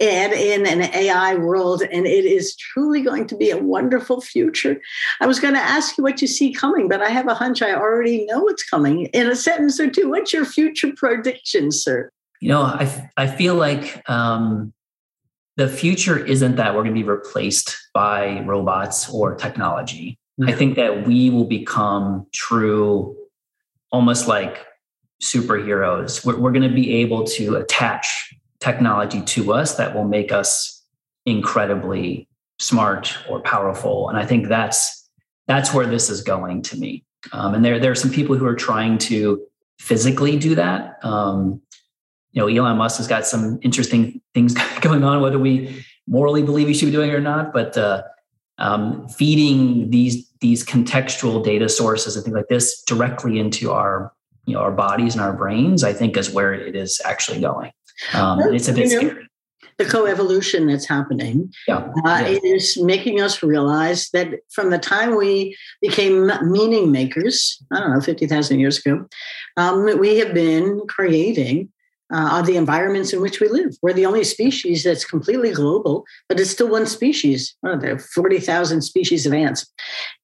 add 0.01 0.32
in 0.32 0.66
an 0.66 0.82
AI 0.94 1.36
world, 1.36 1.82
and 1.82 2.07
it 2.07 2.24
is 2.24 2.55
truly 2.57 3.03
going 3.03 3.26
to 3.28 3.36
be 3.36 3.51
a 3.51 3.59
wonderful 3.59 4.20
future. 4.20 4.80
I 5.20 5.26
was 5.26 5.40
going 5.40 5.55
to 5.55 5.61
ask 5.61 5.97
you 5.97 6.05
what 6.05 6.20
you 6.20 6.28
see 6.28 6.53
coming, 6.53 6.88
but 6.88 7.01
I 7.01 7.09
have 7.09 7.28
a 7.28 7.34
hunch 7.34 7.62
I 7.62 7.74
already 7.74 8.26
know 8.26 8.40
what's 8.40 8.68
coming. 8.68 9.07
In 9.07 9.26
a 9.26 9.36
sentence 9.36 9.80
or 9.80 9.90
two, 9.90 10.11
what's 10.11 10.32
your 10.32 10.44
future 10.44 10.92
prediction, 10.94 11.72
sir? 11.72 12.11
You 12.40 12.51
know, 12.51 12.62
I 12.62 13.11
I 13.16 13.26
feel 13.26 13.55
like 13.55 14.03
um, 14.11 14.74
the 15.57 15.68
future 15.68 16.18
isn't 16.18 16.57
that 16.57 16.74
we're 16.74 16.82
going 16.82 16.94
to 16.94 17.01
be 17.01 17.09
replaced 17.09 17.76
by 17.94 18.40
robots 18.40 19.09
or 19.09 19.34
technology. 19.34 20.18
I 20.44 20.53
think 20.53 20.76
that 20.76 21.07
we 21.07 21.30
will 21.30 21.47
become 21.47 22.26
true, 22.34 23.16
almost 23.90 24.28
like 24.28 24.66
superheroes. 25.22 26.26
We're, 26.26 26.38
we're 26.38 26.53
going 26.53 26.68
to 26.68 26.74
be 26.74 26.97
able 26.97 27.24
to 27.24 27.57
attach 27.57 28.34
technology 28.61 29.23
to 29.23 29.53
us 29.53 29.77
that 29.77 29.95
will 29.95 30.05
make 30.05 30.33
us 30.33 30.83
incredibly 31.25 32.29
smart 32.59 33.17
or 33.29 33.41
powerful. 33.41 34.09
And 34.09 34.19
I 34.19 34.25
think 34.25 34.49
that's 34.49 35.09
that's 35.47 35.73
where 35.73 35.87
this 35.87 36.11
is 36.11 36.23
going 36.23 36.63
to 36.63 36.77
me. 36.77 37.05
Um, 37.33 37.55
and 37.55 37.65
there 37.65 37.79
there 37.79 37.91
are 37.91 37.97
some 37.97 38.11
people 38.11 38.37
who 38.37 38.47
are 38.47 38.55
trying 38.55 38.99
to 38.99 39.43
physically 39.79 40.39
do 40.39 40.55
that. 40.55 40.99
Um, 41.05 41.61
you 42.33 42.43
know, 42.43 42.49
Elon 42.49 42.77
Musk 42.77 42.99
has 42.99 43.09
got 43.09 43.27
some 43.27 43.59
interesting 43.63 44.21
things 44.35 44.55
going 44.81 45.05
on, 45.05 45.21
whether 45.21 45.39
we 45.39 45.85
morally 46.07 46.43
believe 46.43 46.69
he 46.69 46.75
should 46.75 46.87
be 46.87 46.93
doing 46.93 47.11
it 47.11 47.15
or 47.15 47.21
not. 47.21 47.53
But 47.53 47.77
uh, 47.77 48.03
um, 48.59 49.09
feeding 49.09 49.91
these 49.91 50.31
these 50.41 50.65
contextual 50.65 51.45
data 51.45 51.69
sources 51.69 52.17
and 52.17 52.25
things 52.25 52.37
like 52.37 52.49
this 52.49 52.83
directly 52.83 53.39
into 53.39 53.73
our 53.73 54.13
you 54.47 54.55
know 54.55 54.61
our 54.61 54.73
bodies 54.73 55.15
and 55.15 55.23
our 55.23 55.33
brains, 55.33 55.85
I 55.85 55.93
think, 55.93 56.17
is 56.17 56.31
where 56.31 56.53
it 56.53 56.77
is 56.77 57.01
actually 57.05 57.41
going. 57.41 57.73
Um, 58.14 58.40
and 58.40 58.55
it's 58.55 58.68
a 58.68 58.72
bit 58.72 58.90
You 58.90 59.03
know, 59.03 59.09
scary. 59.09 59.28
The 59.78 59.84
coevolution 59.84 60.70
that's 60.70 60.86
happening 60.86 61.53
Yeah. 61.68 61.78
uh, 62.07 62.24
Yeah. 62.26 62.38
is 62.42 62.78
making 62.80 63.20
us 63.20 63.42
realize 63.42 64.09
that 64.14 64.28
from 64.51 64.70
the 64.70 64.78
time 64.78 65.16
we 65.16 65.55
became 65.82 66.32
meaning 66.44 66.90
makers, 66.90 67.59
I 67.72 67.80
don't 67.80 67.92
know, 67.92 68.01
50,000 68.01 68.59
years 68.59 68.78
ago, 68.78 69.07
um, 69.59 69.84
we 69.99 70.16
have 70.18 70.32
been 70.32 70.80
creating 70.88 71.68
uh, 72.12 72.40
the 72.40 72.57
environments 72.57 73.12
in 73.12 73.20
which 73.20 73.40
we 73.40 73.49
live. 73.49 73.74
We're 73.82 73.92
the 73.92 74.07
only 74.07 74.22
species 74.22 74.84
that's 74.84 75.05
completely 75.05 75.51
global, 75.51 76.05
but 76.28 76.38
it's 76.38 76.51
still 76.51 76.68
one 76.68 76.86
species. 76.86 77.57
Oh, 77.66 77.76
there 77.76 77.94
are 77.94 77.99
40,000 77.99 78.80
species 78.82 79.26
of 79.26 79.32
ants. 79.34 79.66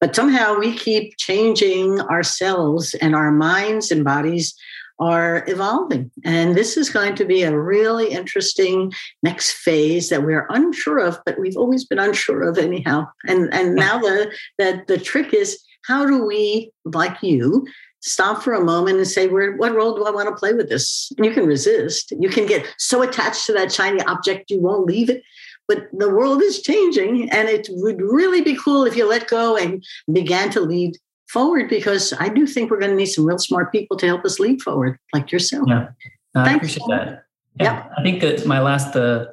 But 0.00 0.14
somehow 0.14 0.56
we 0.58 0.76
keep 0.78 1.16
changing 1.18 2.00
ourselves 2.02 2.94
and 2.94 3.16
our 3.16 3.32
minds 3.32 3.90
and 3.90 4.04
bodies 4.04 4.54
are 5.02 5.44
evolving. 5.48 6.10
And 6.24 6.54
this 6.54 6.76
is 6.76 6.90
going 6.90 7.16
to 7.16 7.24
be 7.24 7.42
a 7.42 7.58
really 7.58 8.12
interesting 8.12 8.92
next 9.22 9.52
phase 9.52 10.08
that 10.10 10.22
we're 10.22 10.46
unsure 10.50 10.98
of, 10.98 11.18
but 11.26 11.40
we've 11.40 11.56
always 11.56 11.84
been 11.84 11.98
unsure 11.98 12.42
of 12.42 12.56
anyhow. 12.56 13.08
And 13.26 13.52
and 13.52 13.74
now 13.74 13.98
the 13.98 14.32
the, 14.58 14.84
the 14.86 14.98
trick 14.98 15.34
is 15.34 15.58
how 15.84 16.06
do 16.06 16.24
we, 16.24 16.70
like 16.84 17.16
you, 17.22 17.66
stop 18.00 18.42
for 18.42 18.52
a 18.54 18.64
moment 18.64 18.98
and 18.98 19.08
say, 19.08 19.26
Where 19.26 19.56
what 19.56 19.74
role 19.74 19.96
do 19.96 20.04
I 20.04 20.10
want 20.10 20.28
to 20.28 20.36
play 20.36 20.52
with 20.52 20.68
this? 20.68 21.10
And 21.16 21.26
you 21.26 21.32
can 21.32 21.46
resist. 21.46 22.12
You 22.18 22.28
can 22.28 22.46
get 22.46 22.64
so 22.78 23.02
attached 23.02 23.46
to 23.46 23.52
that 23.54 23.72
shiny 23.72 24.02
object 24.02 24.50
you 24.50 24.60
won't 24.60 24.86
leave 24.86 25.10
it. 25.10 25.22
But 25.66 25.88
the 25.92 26.10
world 26.10 26.42
is 26.42 26.62
changing, 26.62 27.30
and 27.30 27.48
it 27.48 27.68
would 27.70 28.00
really 28.00 28.42
be 28.42 28.56
cool 28.56 28.84
if 28.84 28.96
you 28.96 29.08
let 29.08 29.28
go 29.28 29.56
and 29.56 29.84
began 30.12 30.50
to 30.50 30.60
lead 30.60 30.98
forward 31.32 31.68
because 31.68 32.12
I 32.18 32.28
do 32.28 32.46
think 32.46 32.70
we're 32.70 32.78
going 32.78 32.90
to 32.90 32.96
need 32.96 33.06
some 33.06 33.26
real 33.26 33.38
smart 33.38 33.72
people 33.72 33.96
to 33.96 34.06
help 34.06 34.24
us 34.24 34.38
lead 34.38 34.60
forward, 34.60 34.98
like 35.14 35.32
yourself. 35.32 35.66
Yeah. 35.66 35.88
No, 36.34 36.42
I 36.42 36.54
appreciate 36.54 36.86
that. 36.88 37.24
Yeah. 37.58 37.88
I 37.96 38.02
think 38.02 38.20
that 38.20 38.46
my 38.46 38.60
last 38.60 38.94
uh, 38.94 39.26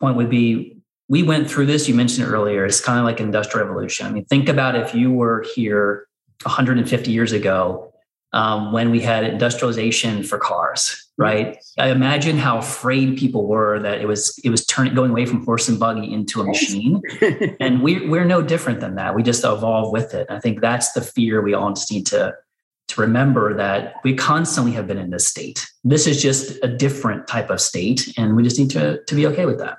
point 0.00 0.16
would 0.16 0.30
be 0.30 0.78
we 1.08 1.22
went 1.22 1.50
through 1.50 1.66
this. 1.66 1.88
You 1.88 1.94
mentioned 1.94 2.26
it 2.26 2.30
earlier. 2.30 2.64
It's 2.64 2.80
kind 2.80 2.98
of 2.98 3.04
like 3.04 3.20
industrial 3.20 3.66
revolution. 3.66 4.06
I 4.06 4.10
mean, 4.10 4.24
think 4.24 4.48
about 4.48 4.76
if 4.76 4.94
you 4.94 5.12
were 5.12 5.44
here 5.54 6.06
150 6.42 7.10
years 7.10 7.32
ago 7.32 7.92
um, 8.32 8.72
when 8.72 8.90
we 8.90 9.00
had 9.00 9.24
industrialization 9.24 10.22
for 10.22 10.38
cars, 10.38 11.01
right? 11.18 11.58
I 11.78 11.90
imagine 11.90 12.38
how 12.38 12.58
afraid 12.58 13.18
people 13.18 13.46
were 13.46 13.78
that 13.80 14.00
it 14.00 14.08
was 14.08 14.38
it 14.44 14.50
was 14.50 14.66
turning 14.66 14.94
going 14.94 15.10
away 15.10 15.26
from 15.26 15.44
horse 15.44 15.68
and 15.68 15.78
buggy 15.78 16.12
into 16.12 16.40
a 16.40 16.44
machine. 16.44 17.02
and 17.60 17.82
we, 17.82 18.08
we're 18.08 18.24
no 18.24 18.42
different 18.42 18.80
than 18.80 18.94
that. 18.96 19.14
We 19.14 19.22
just 19.22 19.44
evolve 19.44 19.92
with 19.92 20.14
it. 20.14 20.26
I 20.30 20.40
think 20.40 20.60
that's 20.60 20.92
the 20.92 21.02
fear 21.02 21.42
we 21.42 21.54
all 21.54 21.72
just 21.72 21.90
need 21.90 22.06
to 22.06 22.34
to 22.88 23.00
remember 23.00 23.54
that 23.54 23.94
we 24.04 24.14
constantly 24.14 24.72
have 24.72 24.86
been 24.86 24.98
in 24.98 25.10
this 25.10 25.26
state. 25.26 25.66
This 25.82 26.06
is 26.06 26.20
just 26.20 26.58
a 26.62 26.68
different 26.68 27.26
type 27.26 27.48
of 27.50 27.60
state, 27.60 28.12
and 28.18 28.36
we 28.36 28.42
just 28.42 28.58
need 28.58 28.70
to 28.70 29.02
to 29.04 29.14
be 29.14 29.26
okay 29.26 29.46
with 29.46 29.58
that. 29.58 29.78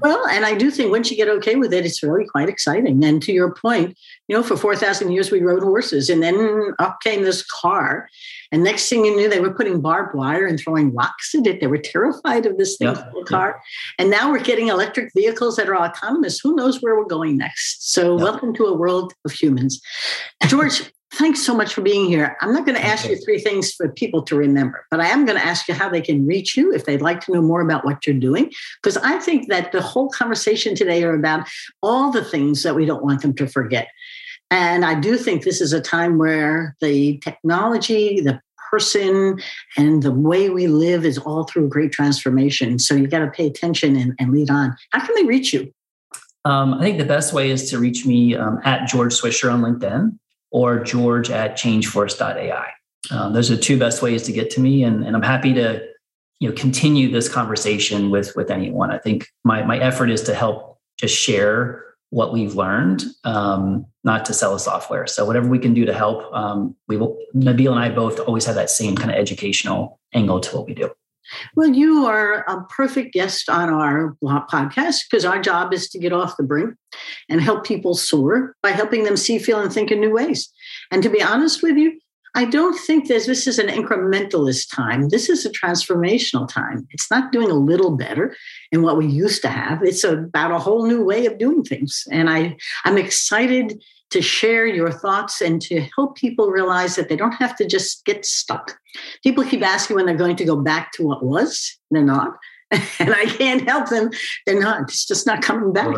Well, 0.00 0.26
and 0.28 0.46
I 0.46 0.54
do 0.54 0.70
think 0.70 0.90
once 0.90 1.10
you 1.10 1.16
get 1.16 1.28
okay 1.28 1.56
with 1.56 1.74
it, 1.74 1.84
it's 1.84 2.02
really 2.02 2.26
quite 2.26 2.48
exciting. 2.48 3.04
And 3.04 3.22
to 3.22 3.32
your 3.32 3.52
point, 3.52 3.98
you 4.28 4.36
know, 4.36 4.42
for 4.42 4.56
4,000 4.56 5.10
years 5.10 5.30
we 5.30 5.42
rode 5.42 5.62
horses, 5.62 6.08
and 6.08 6.22
then 6.22 6.74
up 6.78 7.00
came 7.02 7.22
this 7.22 7.42
car. 7.42 8.08
And 8.52 8.64
next 8.64 8.88
thing 8.88 9.04
you 9.04 9.14
knew, 9.14 9.28
they 9.28 9.40
were 9.40 9.52
putting 9.52 9.80
barbed 9.80 10.14
wire 10.14 10.46
and 10.46 10.58
throwing 10.58 10.94
rocks 10.94 11.34
at 11.34 11.46
it. 11.46 11.60
They 11.60 11.66
were 11.66 11.78
terrified 11.78 12.46
of 12.46 12.56
this 12.56 12.76
thing, 12.76 12.88
yeah. 12.88 13.04
car. 13.26 13.60
And 13.98 14.10
now 14.10 14.30
we're 14.30 14.42
getting 14.42 14.68
electric 14.68 15.12
vehicles 15.14 15.56
that 15.56 15.68
are 15.68 15.76
autonomous. 15.76 16.40
Who 16.40 16.56
knows 16.56 16.80
where 16.80 16.96
we're 16.96 17.04
going 17.04 17.36
next? 17.36 17.92
So, 17.92 18.16
yeah. 18.16 18.24
welcome 18.24 18.54
to 18.54 18.64
a 18.66 18.74
world 18.74 19.12
of 19.24 19.32
humans. 19.32 19.80
George, 20.46 20.82
Thanks 21.14 21.42
so 21.42 21.54
much 21.54 21.72
for 21.72 21.80
being 21.80 22.06
here. 22.06 22.36
I'm 22.42 22.52
not 22.52 22.66
going 22.66 22.76
to 22.76 22.84
ask 22.84 23.08
you 23.08 23.16
three 23.16 23.38
things 23.38 23.72
for 23.72 23.88
people 23.88 24.22
to 24.24 24.36
remember, 24.36 24.84
but 24.90 25.00
I 25.00 25.06
am 25.06 25.24
going 25.24 25.38
to 25.38 25.44
ask 25.44 25.66
you 25.66 25.72
how 25.72 25.88
they 25.88 26.02
can 26.02 26.26
reach 26.26 26.54
you 26.54 26.72
if 26.72 26.84
they'd 26.84 27.00
like 27.00 27.20
to 27.22 27.32
know 27.32 27.40
more 27.40 27.62
about 27.62 27.84
what 27.84 28.06
you're 28.06 28.14
doing. 28.14 28.52
Because 28.82 28.98
I 28.98 29.18
think 29.18 29.48
that 29.48 29.72
the 29.72 29.80
whole 29.80 30.10
conversation 30.10 30.74
today 30.74 31.02
are 31.04 31.14
about 31.14 31.48
all 31.82 32.12
the 32.12 32.24
things 32.24 32.62
that 32.62 32.74
we 32.74 32.84
don't 32.84 33.02
want 33.02 33.22
them 33.22 33.34
to 33.36 33.46
forget. 33.46 33.88
And 34.50 34.84
I 34.84 34.98
do 34.98 35.16
think 35.16 35.44
this 35.44 35.60
is 35.60 35.72
a 35.72 35.80
time 35.80 36.18
where 36.18 36.76
the 36.80 37.18
technology, 37.18 38.20
the 38.20 38.40
person, 38.70 39.40
and 39.76 40.02
the 40.02 40.12
way 40.12 40.50
we 40.50 40.66
live 40.66 41.04
is 41.04 41.18
all 41.18 41.44
through 41.44 41.68
great 41.68 41.92
transformation. 41.92 42.78
So 42.78 42.94
you 42.94 43.06
got 43.06 43.20
to 43.20 43.30
pay 43.30 43.46
attention 43.46 43.96
and, 43.96 44.14
and, 44.18 44.32
lead 44.32 44.50
on. 44.50 44.76
How 44.90 45.04
can 45.04 45.14
they 45.14 45.24
reach 45.24 45.52
you? 45.52 45.72
Um, 46.44 46.74
I 46.74 46.82
think 46.82 46.98
the 46.98 47.04
best 47.04 47.32
way 47.32 47.50
is 47.50 47.70
to 47.70 47.78
reach 47.78 48.06
me 48.06 48.36
um, 48.36 48.60
at 48.64 48.88
George 48.88 49.14
Swisher 49.14 49.52
on 49.52 49.62
LinkedIn 49.62 50.18
or 50.50 50.78
george 50.78 51.30
at 51.30 51.56
changeforce.ai. 51.56 52.68
Um, 53.10 53.32
those 53.32 53.50
are 53.50 53.56
the 53.56 53.62
two 53.62 53.78
best 53.78 54.02
ways 54.02 54.22
to 54.24 54.32
get 54.32 54.50
to 54.50 54.60
me. 54.60 54.82
And, 54.84 55.04
and 55.04 55.14
I'm 55.14 55.22
happy 55.22 55.52
to 55.54 55.86
you 56.40 56.48
know, 56.48 56.54
continue 56.54 57.10
this 57.10 57.28
conversation 57.28 58.10
with, 58.10 58.34
with 58.36 58.50
anyone. 58.50 58.90
I 58.90 58.98
think 58.98 59.28
my, 59.44 59.62
my 59.62 59.78
effort 59.78 60.10
is 60.10 60.22
to 60.22 60.34
help 60.34 60.78
just 60.98 61.14
share 61.14 61.84
what 62.10 62.32
we've 62.32 62.54
learned, 62.54 63.04
um, 63.24 63.84
not 64.04 64.24
to 64.24 64.32
sell 64.32 64.54
a 64.54 64.60
software. 64.60 65.06
So 65.06 65.24
whatever 65.24 65.48
we 65.48 65.58
can 65.58 65.74
do 65.74 65.84
to 65.84 65.92
help, 65.92 66.32
um, 66.32 66.74
we 66.86 66.96
will, 66.96 67.18
Nabil 67.34 67.70
and 67.70 67.78
I 67.78 67.90
both 67.90 68.18
always 68.20 68.46
have 68.46 68.54
that 68.54 68.70
same 68.70 68.96
kind 68.96 69.10
of 69.10 69.16
educational 69.16 70.00
angle 70.14 70.40
to 70.40 70.56
what 70.56 70.66
we 70.66 70.74
do. 70.74 70.90
Well, 71.54 71.68
you 71.68 72.06
are 72.06 72.40
a 72.48 72.64
perfect 72.66 73.12
guest 73.12 73.50
on 73.50 73.68
our 73.68 74.16
podcast 74.22 75.00
because 75.10 75.26
our 75.26 75.40
job 75.40 75.74
is 75.74 75.90
to 75.90 75.98
get 75.98 76.12
off 76.12 76.38
the 76.38 76.42
brink 76.42 76.74
and 77.28 77.40
help 77.40 77.66
people 77.66 77.94
soar 77.94 78.54
by 78.62 78.70
helping 78.70 79.04
them 79.04 79.16
see, 79.16 79.38
feel, 79.38 79.60
and 79.60 79.70
think 79.70 79.90
in 79.90 80.00
new 80.00 80.12
ways. 80.12 80.50
And 80.90 81.02
to 81.02 81.10
be 81.10 81.22
honest 81.22 81.62
with 81.62 81.76
you, 81.76 82.00
I 82.38 82.44
don't 82.44 82.78
think 82.78 83.08
this, 83.08 83.26
this 83.26 83.48
is 83.48 83.58
an 83.58 83.66
incrementalist 83.66 84.72
time. 84.72 85.08
This 85.08 85.28
is 85.28 85.44
a 85.44 85.50
transformational 85.50 86.48
time. 86.48 86.86
It's 86.92 87.10
not 87.10 87.32
doing 87.32 87.50
a 87.50 87.54
little 87.54 87.96
better 87.96 88.36
in 88.70 88.82
what 88.82 88.96
we 88.96 89.08
used 89.08 89.42
to 89.42 89.48
have. 89.48 89.82
It's 89.82 90.04
about 90.04 90.52
a 90.52 90.58
whole 90.60 90.86
new 90.86 91.02
way 91.02 91.26
of 91.26 91.36
doing 91.38 91.64
things. 91.64 92.04
And 92.12 92.30
I, 92.30 92.56
I'm 92.84 92.96
excited 92.96 93.82
to 94.10 94.22
share 94.22 94.68
your 94.68 94.92
thoughts 94.92 95.40
and 95.40 95.60
to 95.62 95.84
help 95.96 96.16
people 96.16 96.52
realize 96.52 96.94
that 96.94 97.08
they 97.08 97.16
don't 97.16 97.32
have 97.32 97.56
to 97.56 97.66
just 97.66 98.04
get 98.04 98.24
stuck. 98.24 98.78
People 99.24 99.42
keep 99.42 99.62
asking 99.62 99.96
when 99.96 100.06
they're 100.06 100.14
going 100.14 100.36
to 100.36 100.44
go 100.44 100.54
back 100.54 100.92
to 100.92 101.02
what 101.02 101.24
was, 101.24 101.76
they're 101.90 102.04
not. 102.04 102.36
and 102.98 103.14
I 103.14 103.24
can't 103.24 103.66
help 103.66 103.88
them. 103.88 104.10
They're 104.44 104.60
not. 104.60 104.82
It's 104.82 105.06
just 105.06 105.26
not 105.26 105.42
coming 105.42 105.72
back. 105.72 105.88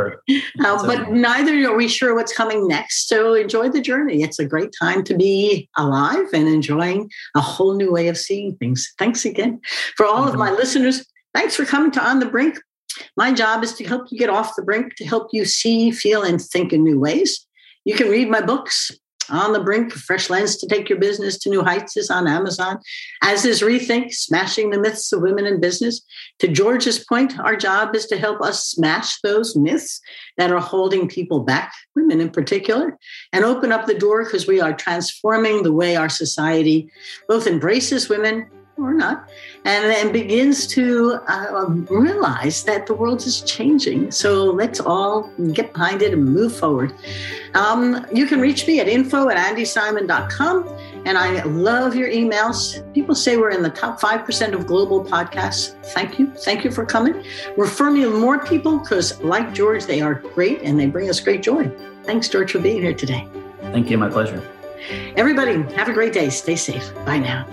Uh, 0.60 0.86
but 0.86 1.10
neither 1.10 1.52
are 1.68 1.76
we 1.76 1.88
sure 1.88 2.14
what's 2.14 2.32
coming 2.32 2.68
next. 2.68 3.08
So 3.08 3.34
enjoy 3.34 3.70
the 3.70 3.80
journey. 3.80 4.22
It's 4.22 4.38
a 4.38 4.44
great 4.44 4.70
time 4.80 5.02
to 5.04 5.16
be 5.16 5.68
alive 5.76 6.26
and 6.32 6.46
enjoying 6.46 7.10
a 7.34 7.40
whole 7.40 7.74
new 7.74 7.92
way 7.92 8.08
of 8.08 8.16
seeing 8.16 8.56
things. 8.56 8.92
Thanks 8.98 9.24
again 9.24 9.60
for 9.96 10.06
all 10.06 10.22
mm-hmm. 10.22 10.28
of 10.28 10.36
my 10.36 10.52
listeners. 10.52 11.04
Thanks 11.34 11.56
for 11.56 11.64
coming 11.64 11.90
to 11.92 12.04
On 12.04 12.20
the 12.20 12.26
Brink. 12.26 12.58
My 13.16 13.32
job 13.32 13.62
is 13.62 13.74
to 13.74 13.84
help 13.84 14.10
you 14.10 14.18
get 14.18 14.30
off 14.30 14.56
the 14.56 14.62
brink, 14.62 14.96
to 14.96 15.04
help 15.04 15.28
you 15.32 15.44
see, 15.44 15.90
feel, 15.90 16.22
and 16.22 16.40
think 16.40 16.72
in 16.72 16.84
new 16.84 16.98
ways. 16.98 17.46
You 17.84 17.94
can 17.94 18.08
read 18.08 18.28
my 18.28 18.40
books. 18.40 18.90
On 19.30 19.52
the 19.52 19.60
Brink, 19.60 19.94
of 19.94 20.00
Fresh 20.00 20.28
Lens 20.28 20.56
to 20.56 20.66
Take 20.66 20.88
Your 20.88 20.98
Business 20.98 21.38
to 21.38 21.50
New 21.50 21.62
Heights 21.62 21.96
is 21.96 22.10
on 22.10 22.26
Amazon, 22.26 22.78
as 23.22 23.44
is 23.44 23.62
Rethink, 23.62 24.12
Smashing 24.12 24.70
the 24.70 24.80
Myths 24.80 25.12
of 25.12 25.22
Women 25.22 25.46
in 25.46 25.60
Business. 25.60 26.02
To 26.40 26.48
George's 26.48 27.04
point, 27.04 27.38
our 27.38 27.54
job 27.54 27.94
is 27.94 28.06
to 28.06 28.18
help 28.18 28.40
us 28.40 28.66
smash 28.66 29.20
those 29.20 29.54
myths 29.56 30.00
that 30.36 30.50
are 30.50 30.60
holding 30.60 31.08
people 31.08 31.40
back, 31.40 31.72
women 31.94 32.20
in 32.20 32.30
particular, 32.30 32.98
and 33.32 33.44
open 33.44 33.70
up 33.70 33.86
the 33.86 33.98
door 33.98 34.24
because 34.24 34.46
we 34.46 34.60
are 34.60 34.72
transforming 34.72 35.62
the 35.62 35.72
way 35.72 35.94
our 35.94 36.08
society 36.08 36.90
both 37.28 37.46
embraces 37.46 38.08
women 38.08 38.50
or 38.76 38.94
not, 38.94 39.28
and 39.64 39.84
then 39.84 40.12
begins 40.12 40.66
to 40.68 41.18
uh, 41.28 41.66
realize 41.90 42.64
that 42.64 42.86
the 42.86 42.94
world 42.94 43.22
is 43.26 43.42
changing. 43.42 44.10
So 44.10 44.44
let's 44.44 44.80
all 44.80 45.30
get 45.52 45.72
behind 45.72 46.02
it 46.02 46.12
and 46.12 46.24
move 46.24 46.56
forward. 46.56 46.94
Um, 47.54 48.06
you 48.12 48.26
can 48.26 48.40
reach 48.40 48.66
me 48.66 48.80
at 48.80 48.88
info 48.88 49.28
at 49.28 49.36
andisimon.com. 49.36 50.68
And 51.06 51.16
I 51.16 51.42
love 51.44 51.96
your 51.96 52.10
emails. 52.10 52.82
People 52.92 53.14
say 53.14 53.36
we're 53.38 53.50
in 53.50 53.62
the 53.62 53.70
top 53.70 54.00
5% 54.00 54.52
of 54.52 54.66
global 54.66 55.02
podcasts. 55.02 55.72
Thank 55.94 56.18
you. 56.18 56.26
Thank 56.44 56.62
you 56.62 56.70
for 56.70 56.84
coming. 56.84 57.24
Refer 57.56 57.90
me 57.90 58.02
to 58.02 58.10
more 58.10 58.44
people 58.44 58.78
because, 58.78 59.18
like 59.22 59.54
George, 59.54 59.86
they 59.86 60.02
are 60.02 60.14
great 60.14 60.60
and 60.60 60.78
they 60.78 60.86
bring 60.86 61.08
us 61.08 61.18
great 61.18 61.42
joy. 61.42 61.70
Thanks, 62.04 62.28
George, 62.28 62.52
for 62.52 62.58
being 62.58 62.82
here 62.82 62.94
today. 62.94 63.26
Thank 63.72 63.90
you. 63.90 63.96
My 63.96 64.10
pleasure. 64.10 64.46
Everybody, 65.16 65.62
have 65.74 65.88
a 65.88 65.92
great 65.92 66.12
day. 66.12 66.28
Stay 66.28 66.56
safe. 66.56 66.92
Bye 67.06 67.18
now. 67.18 67.46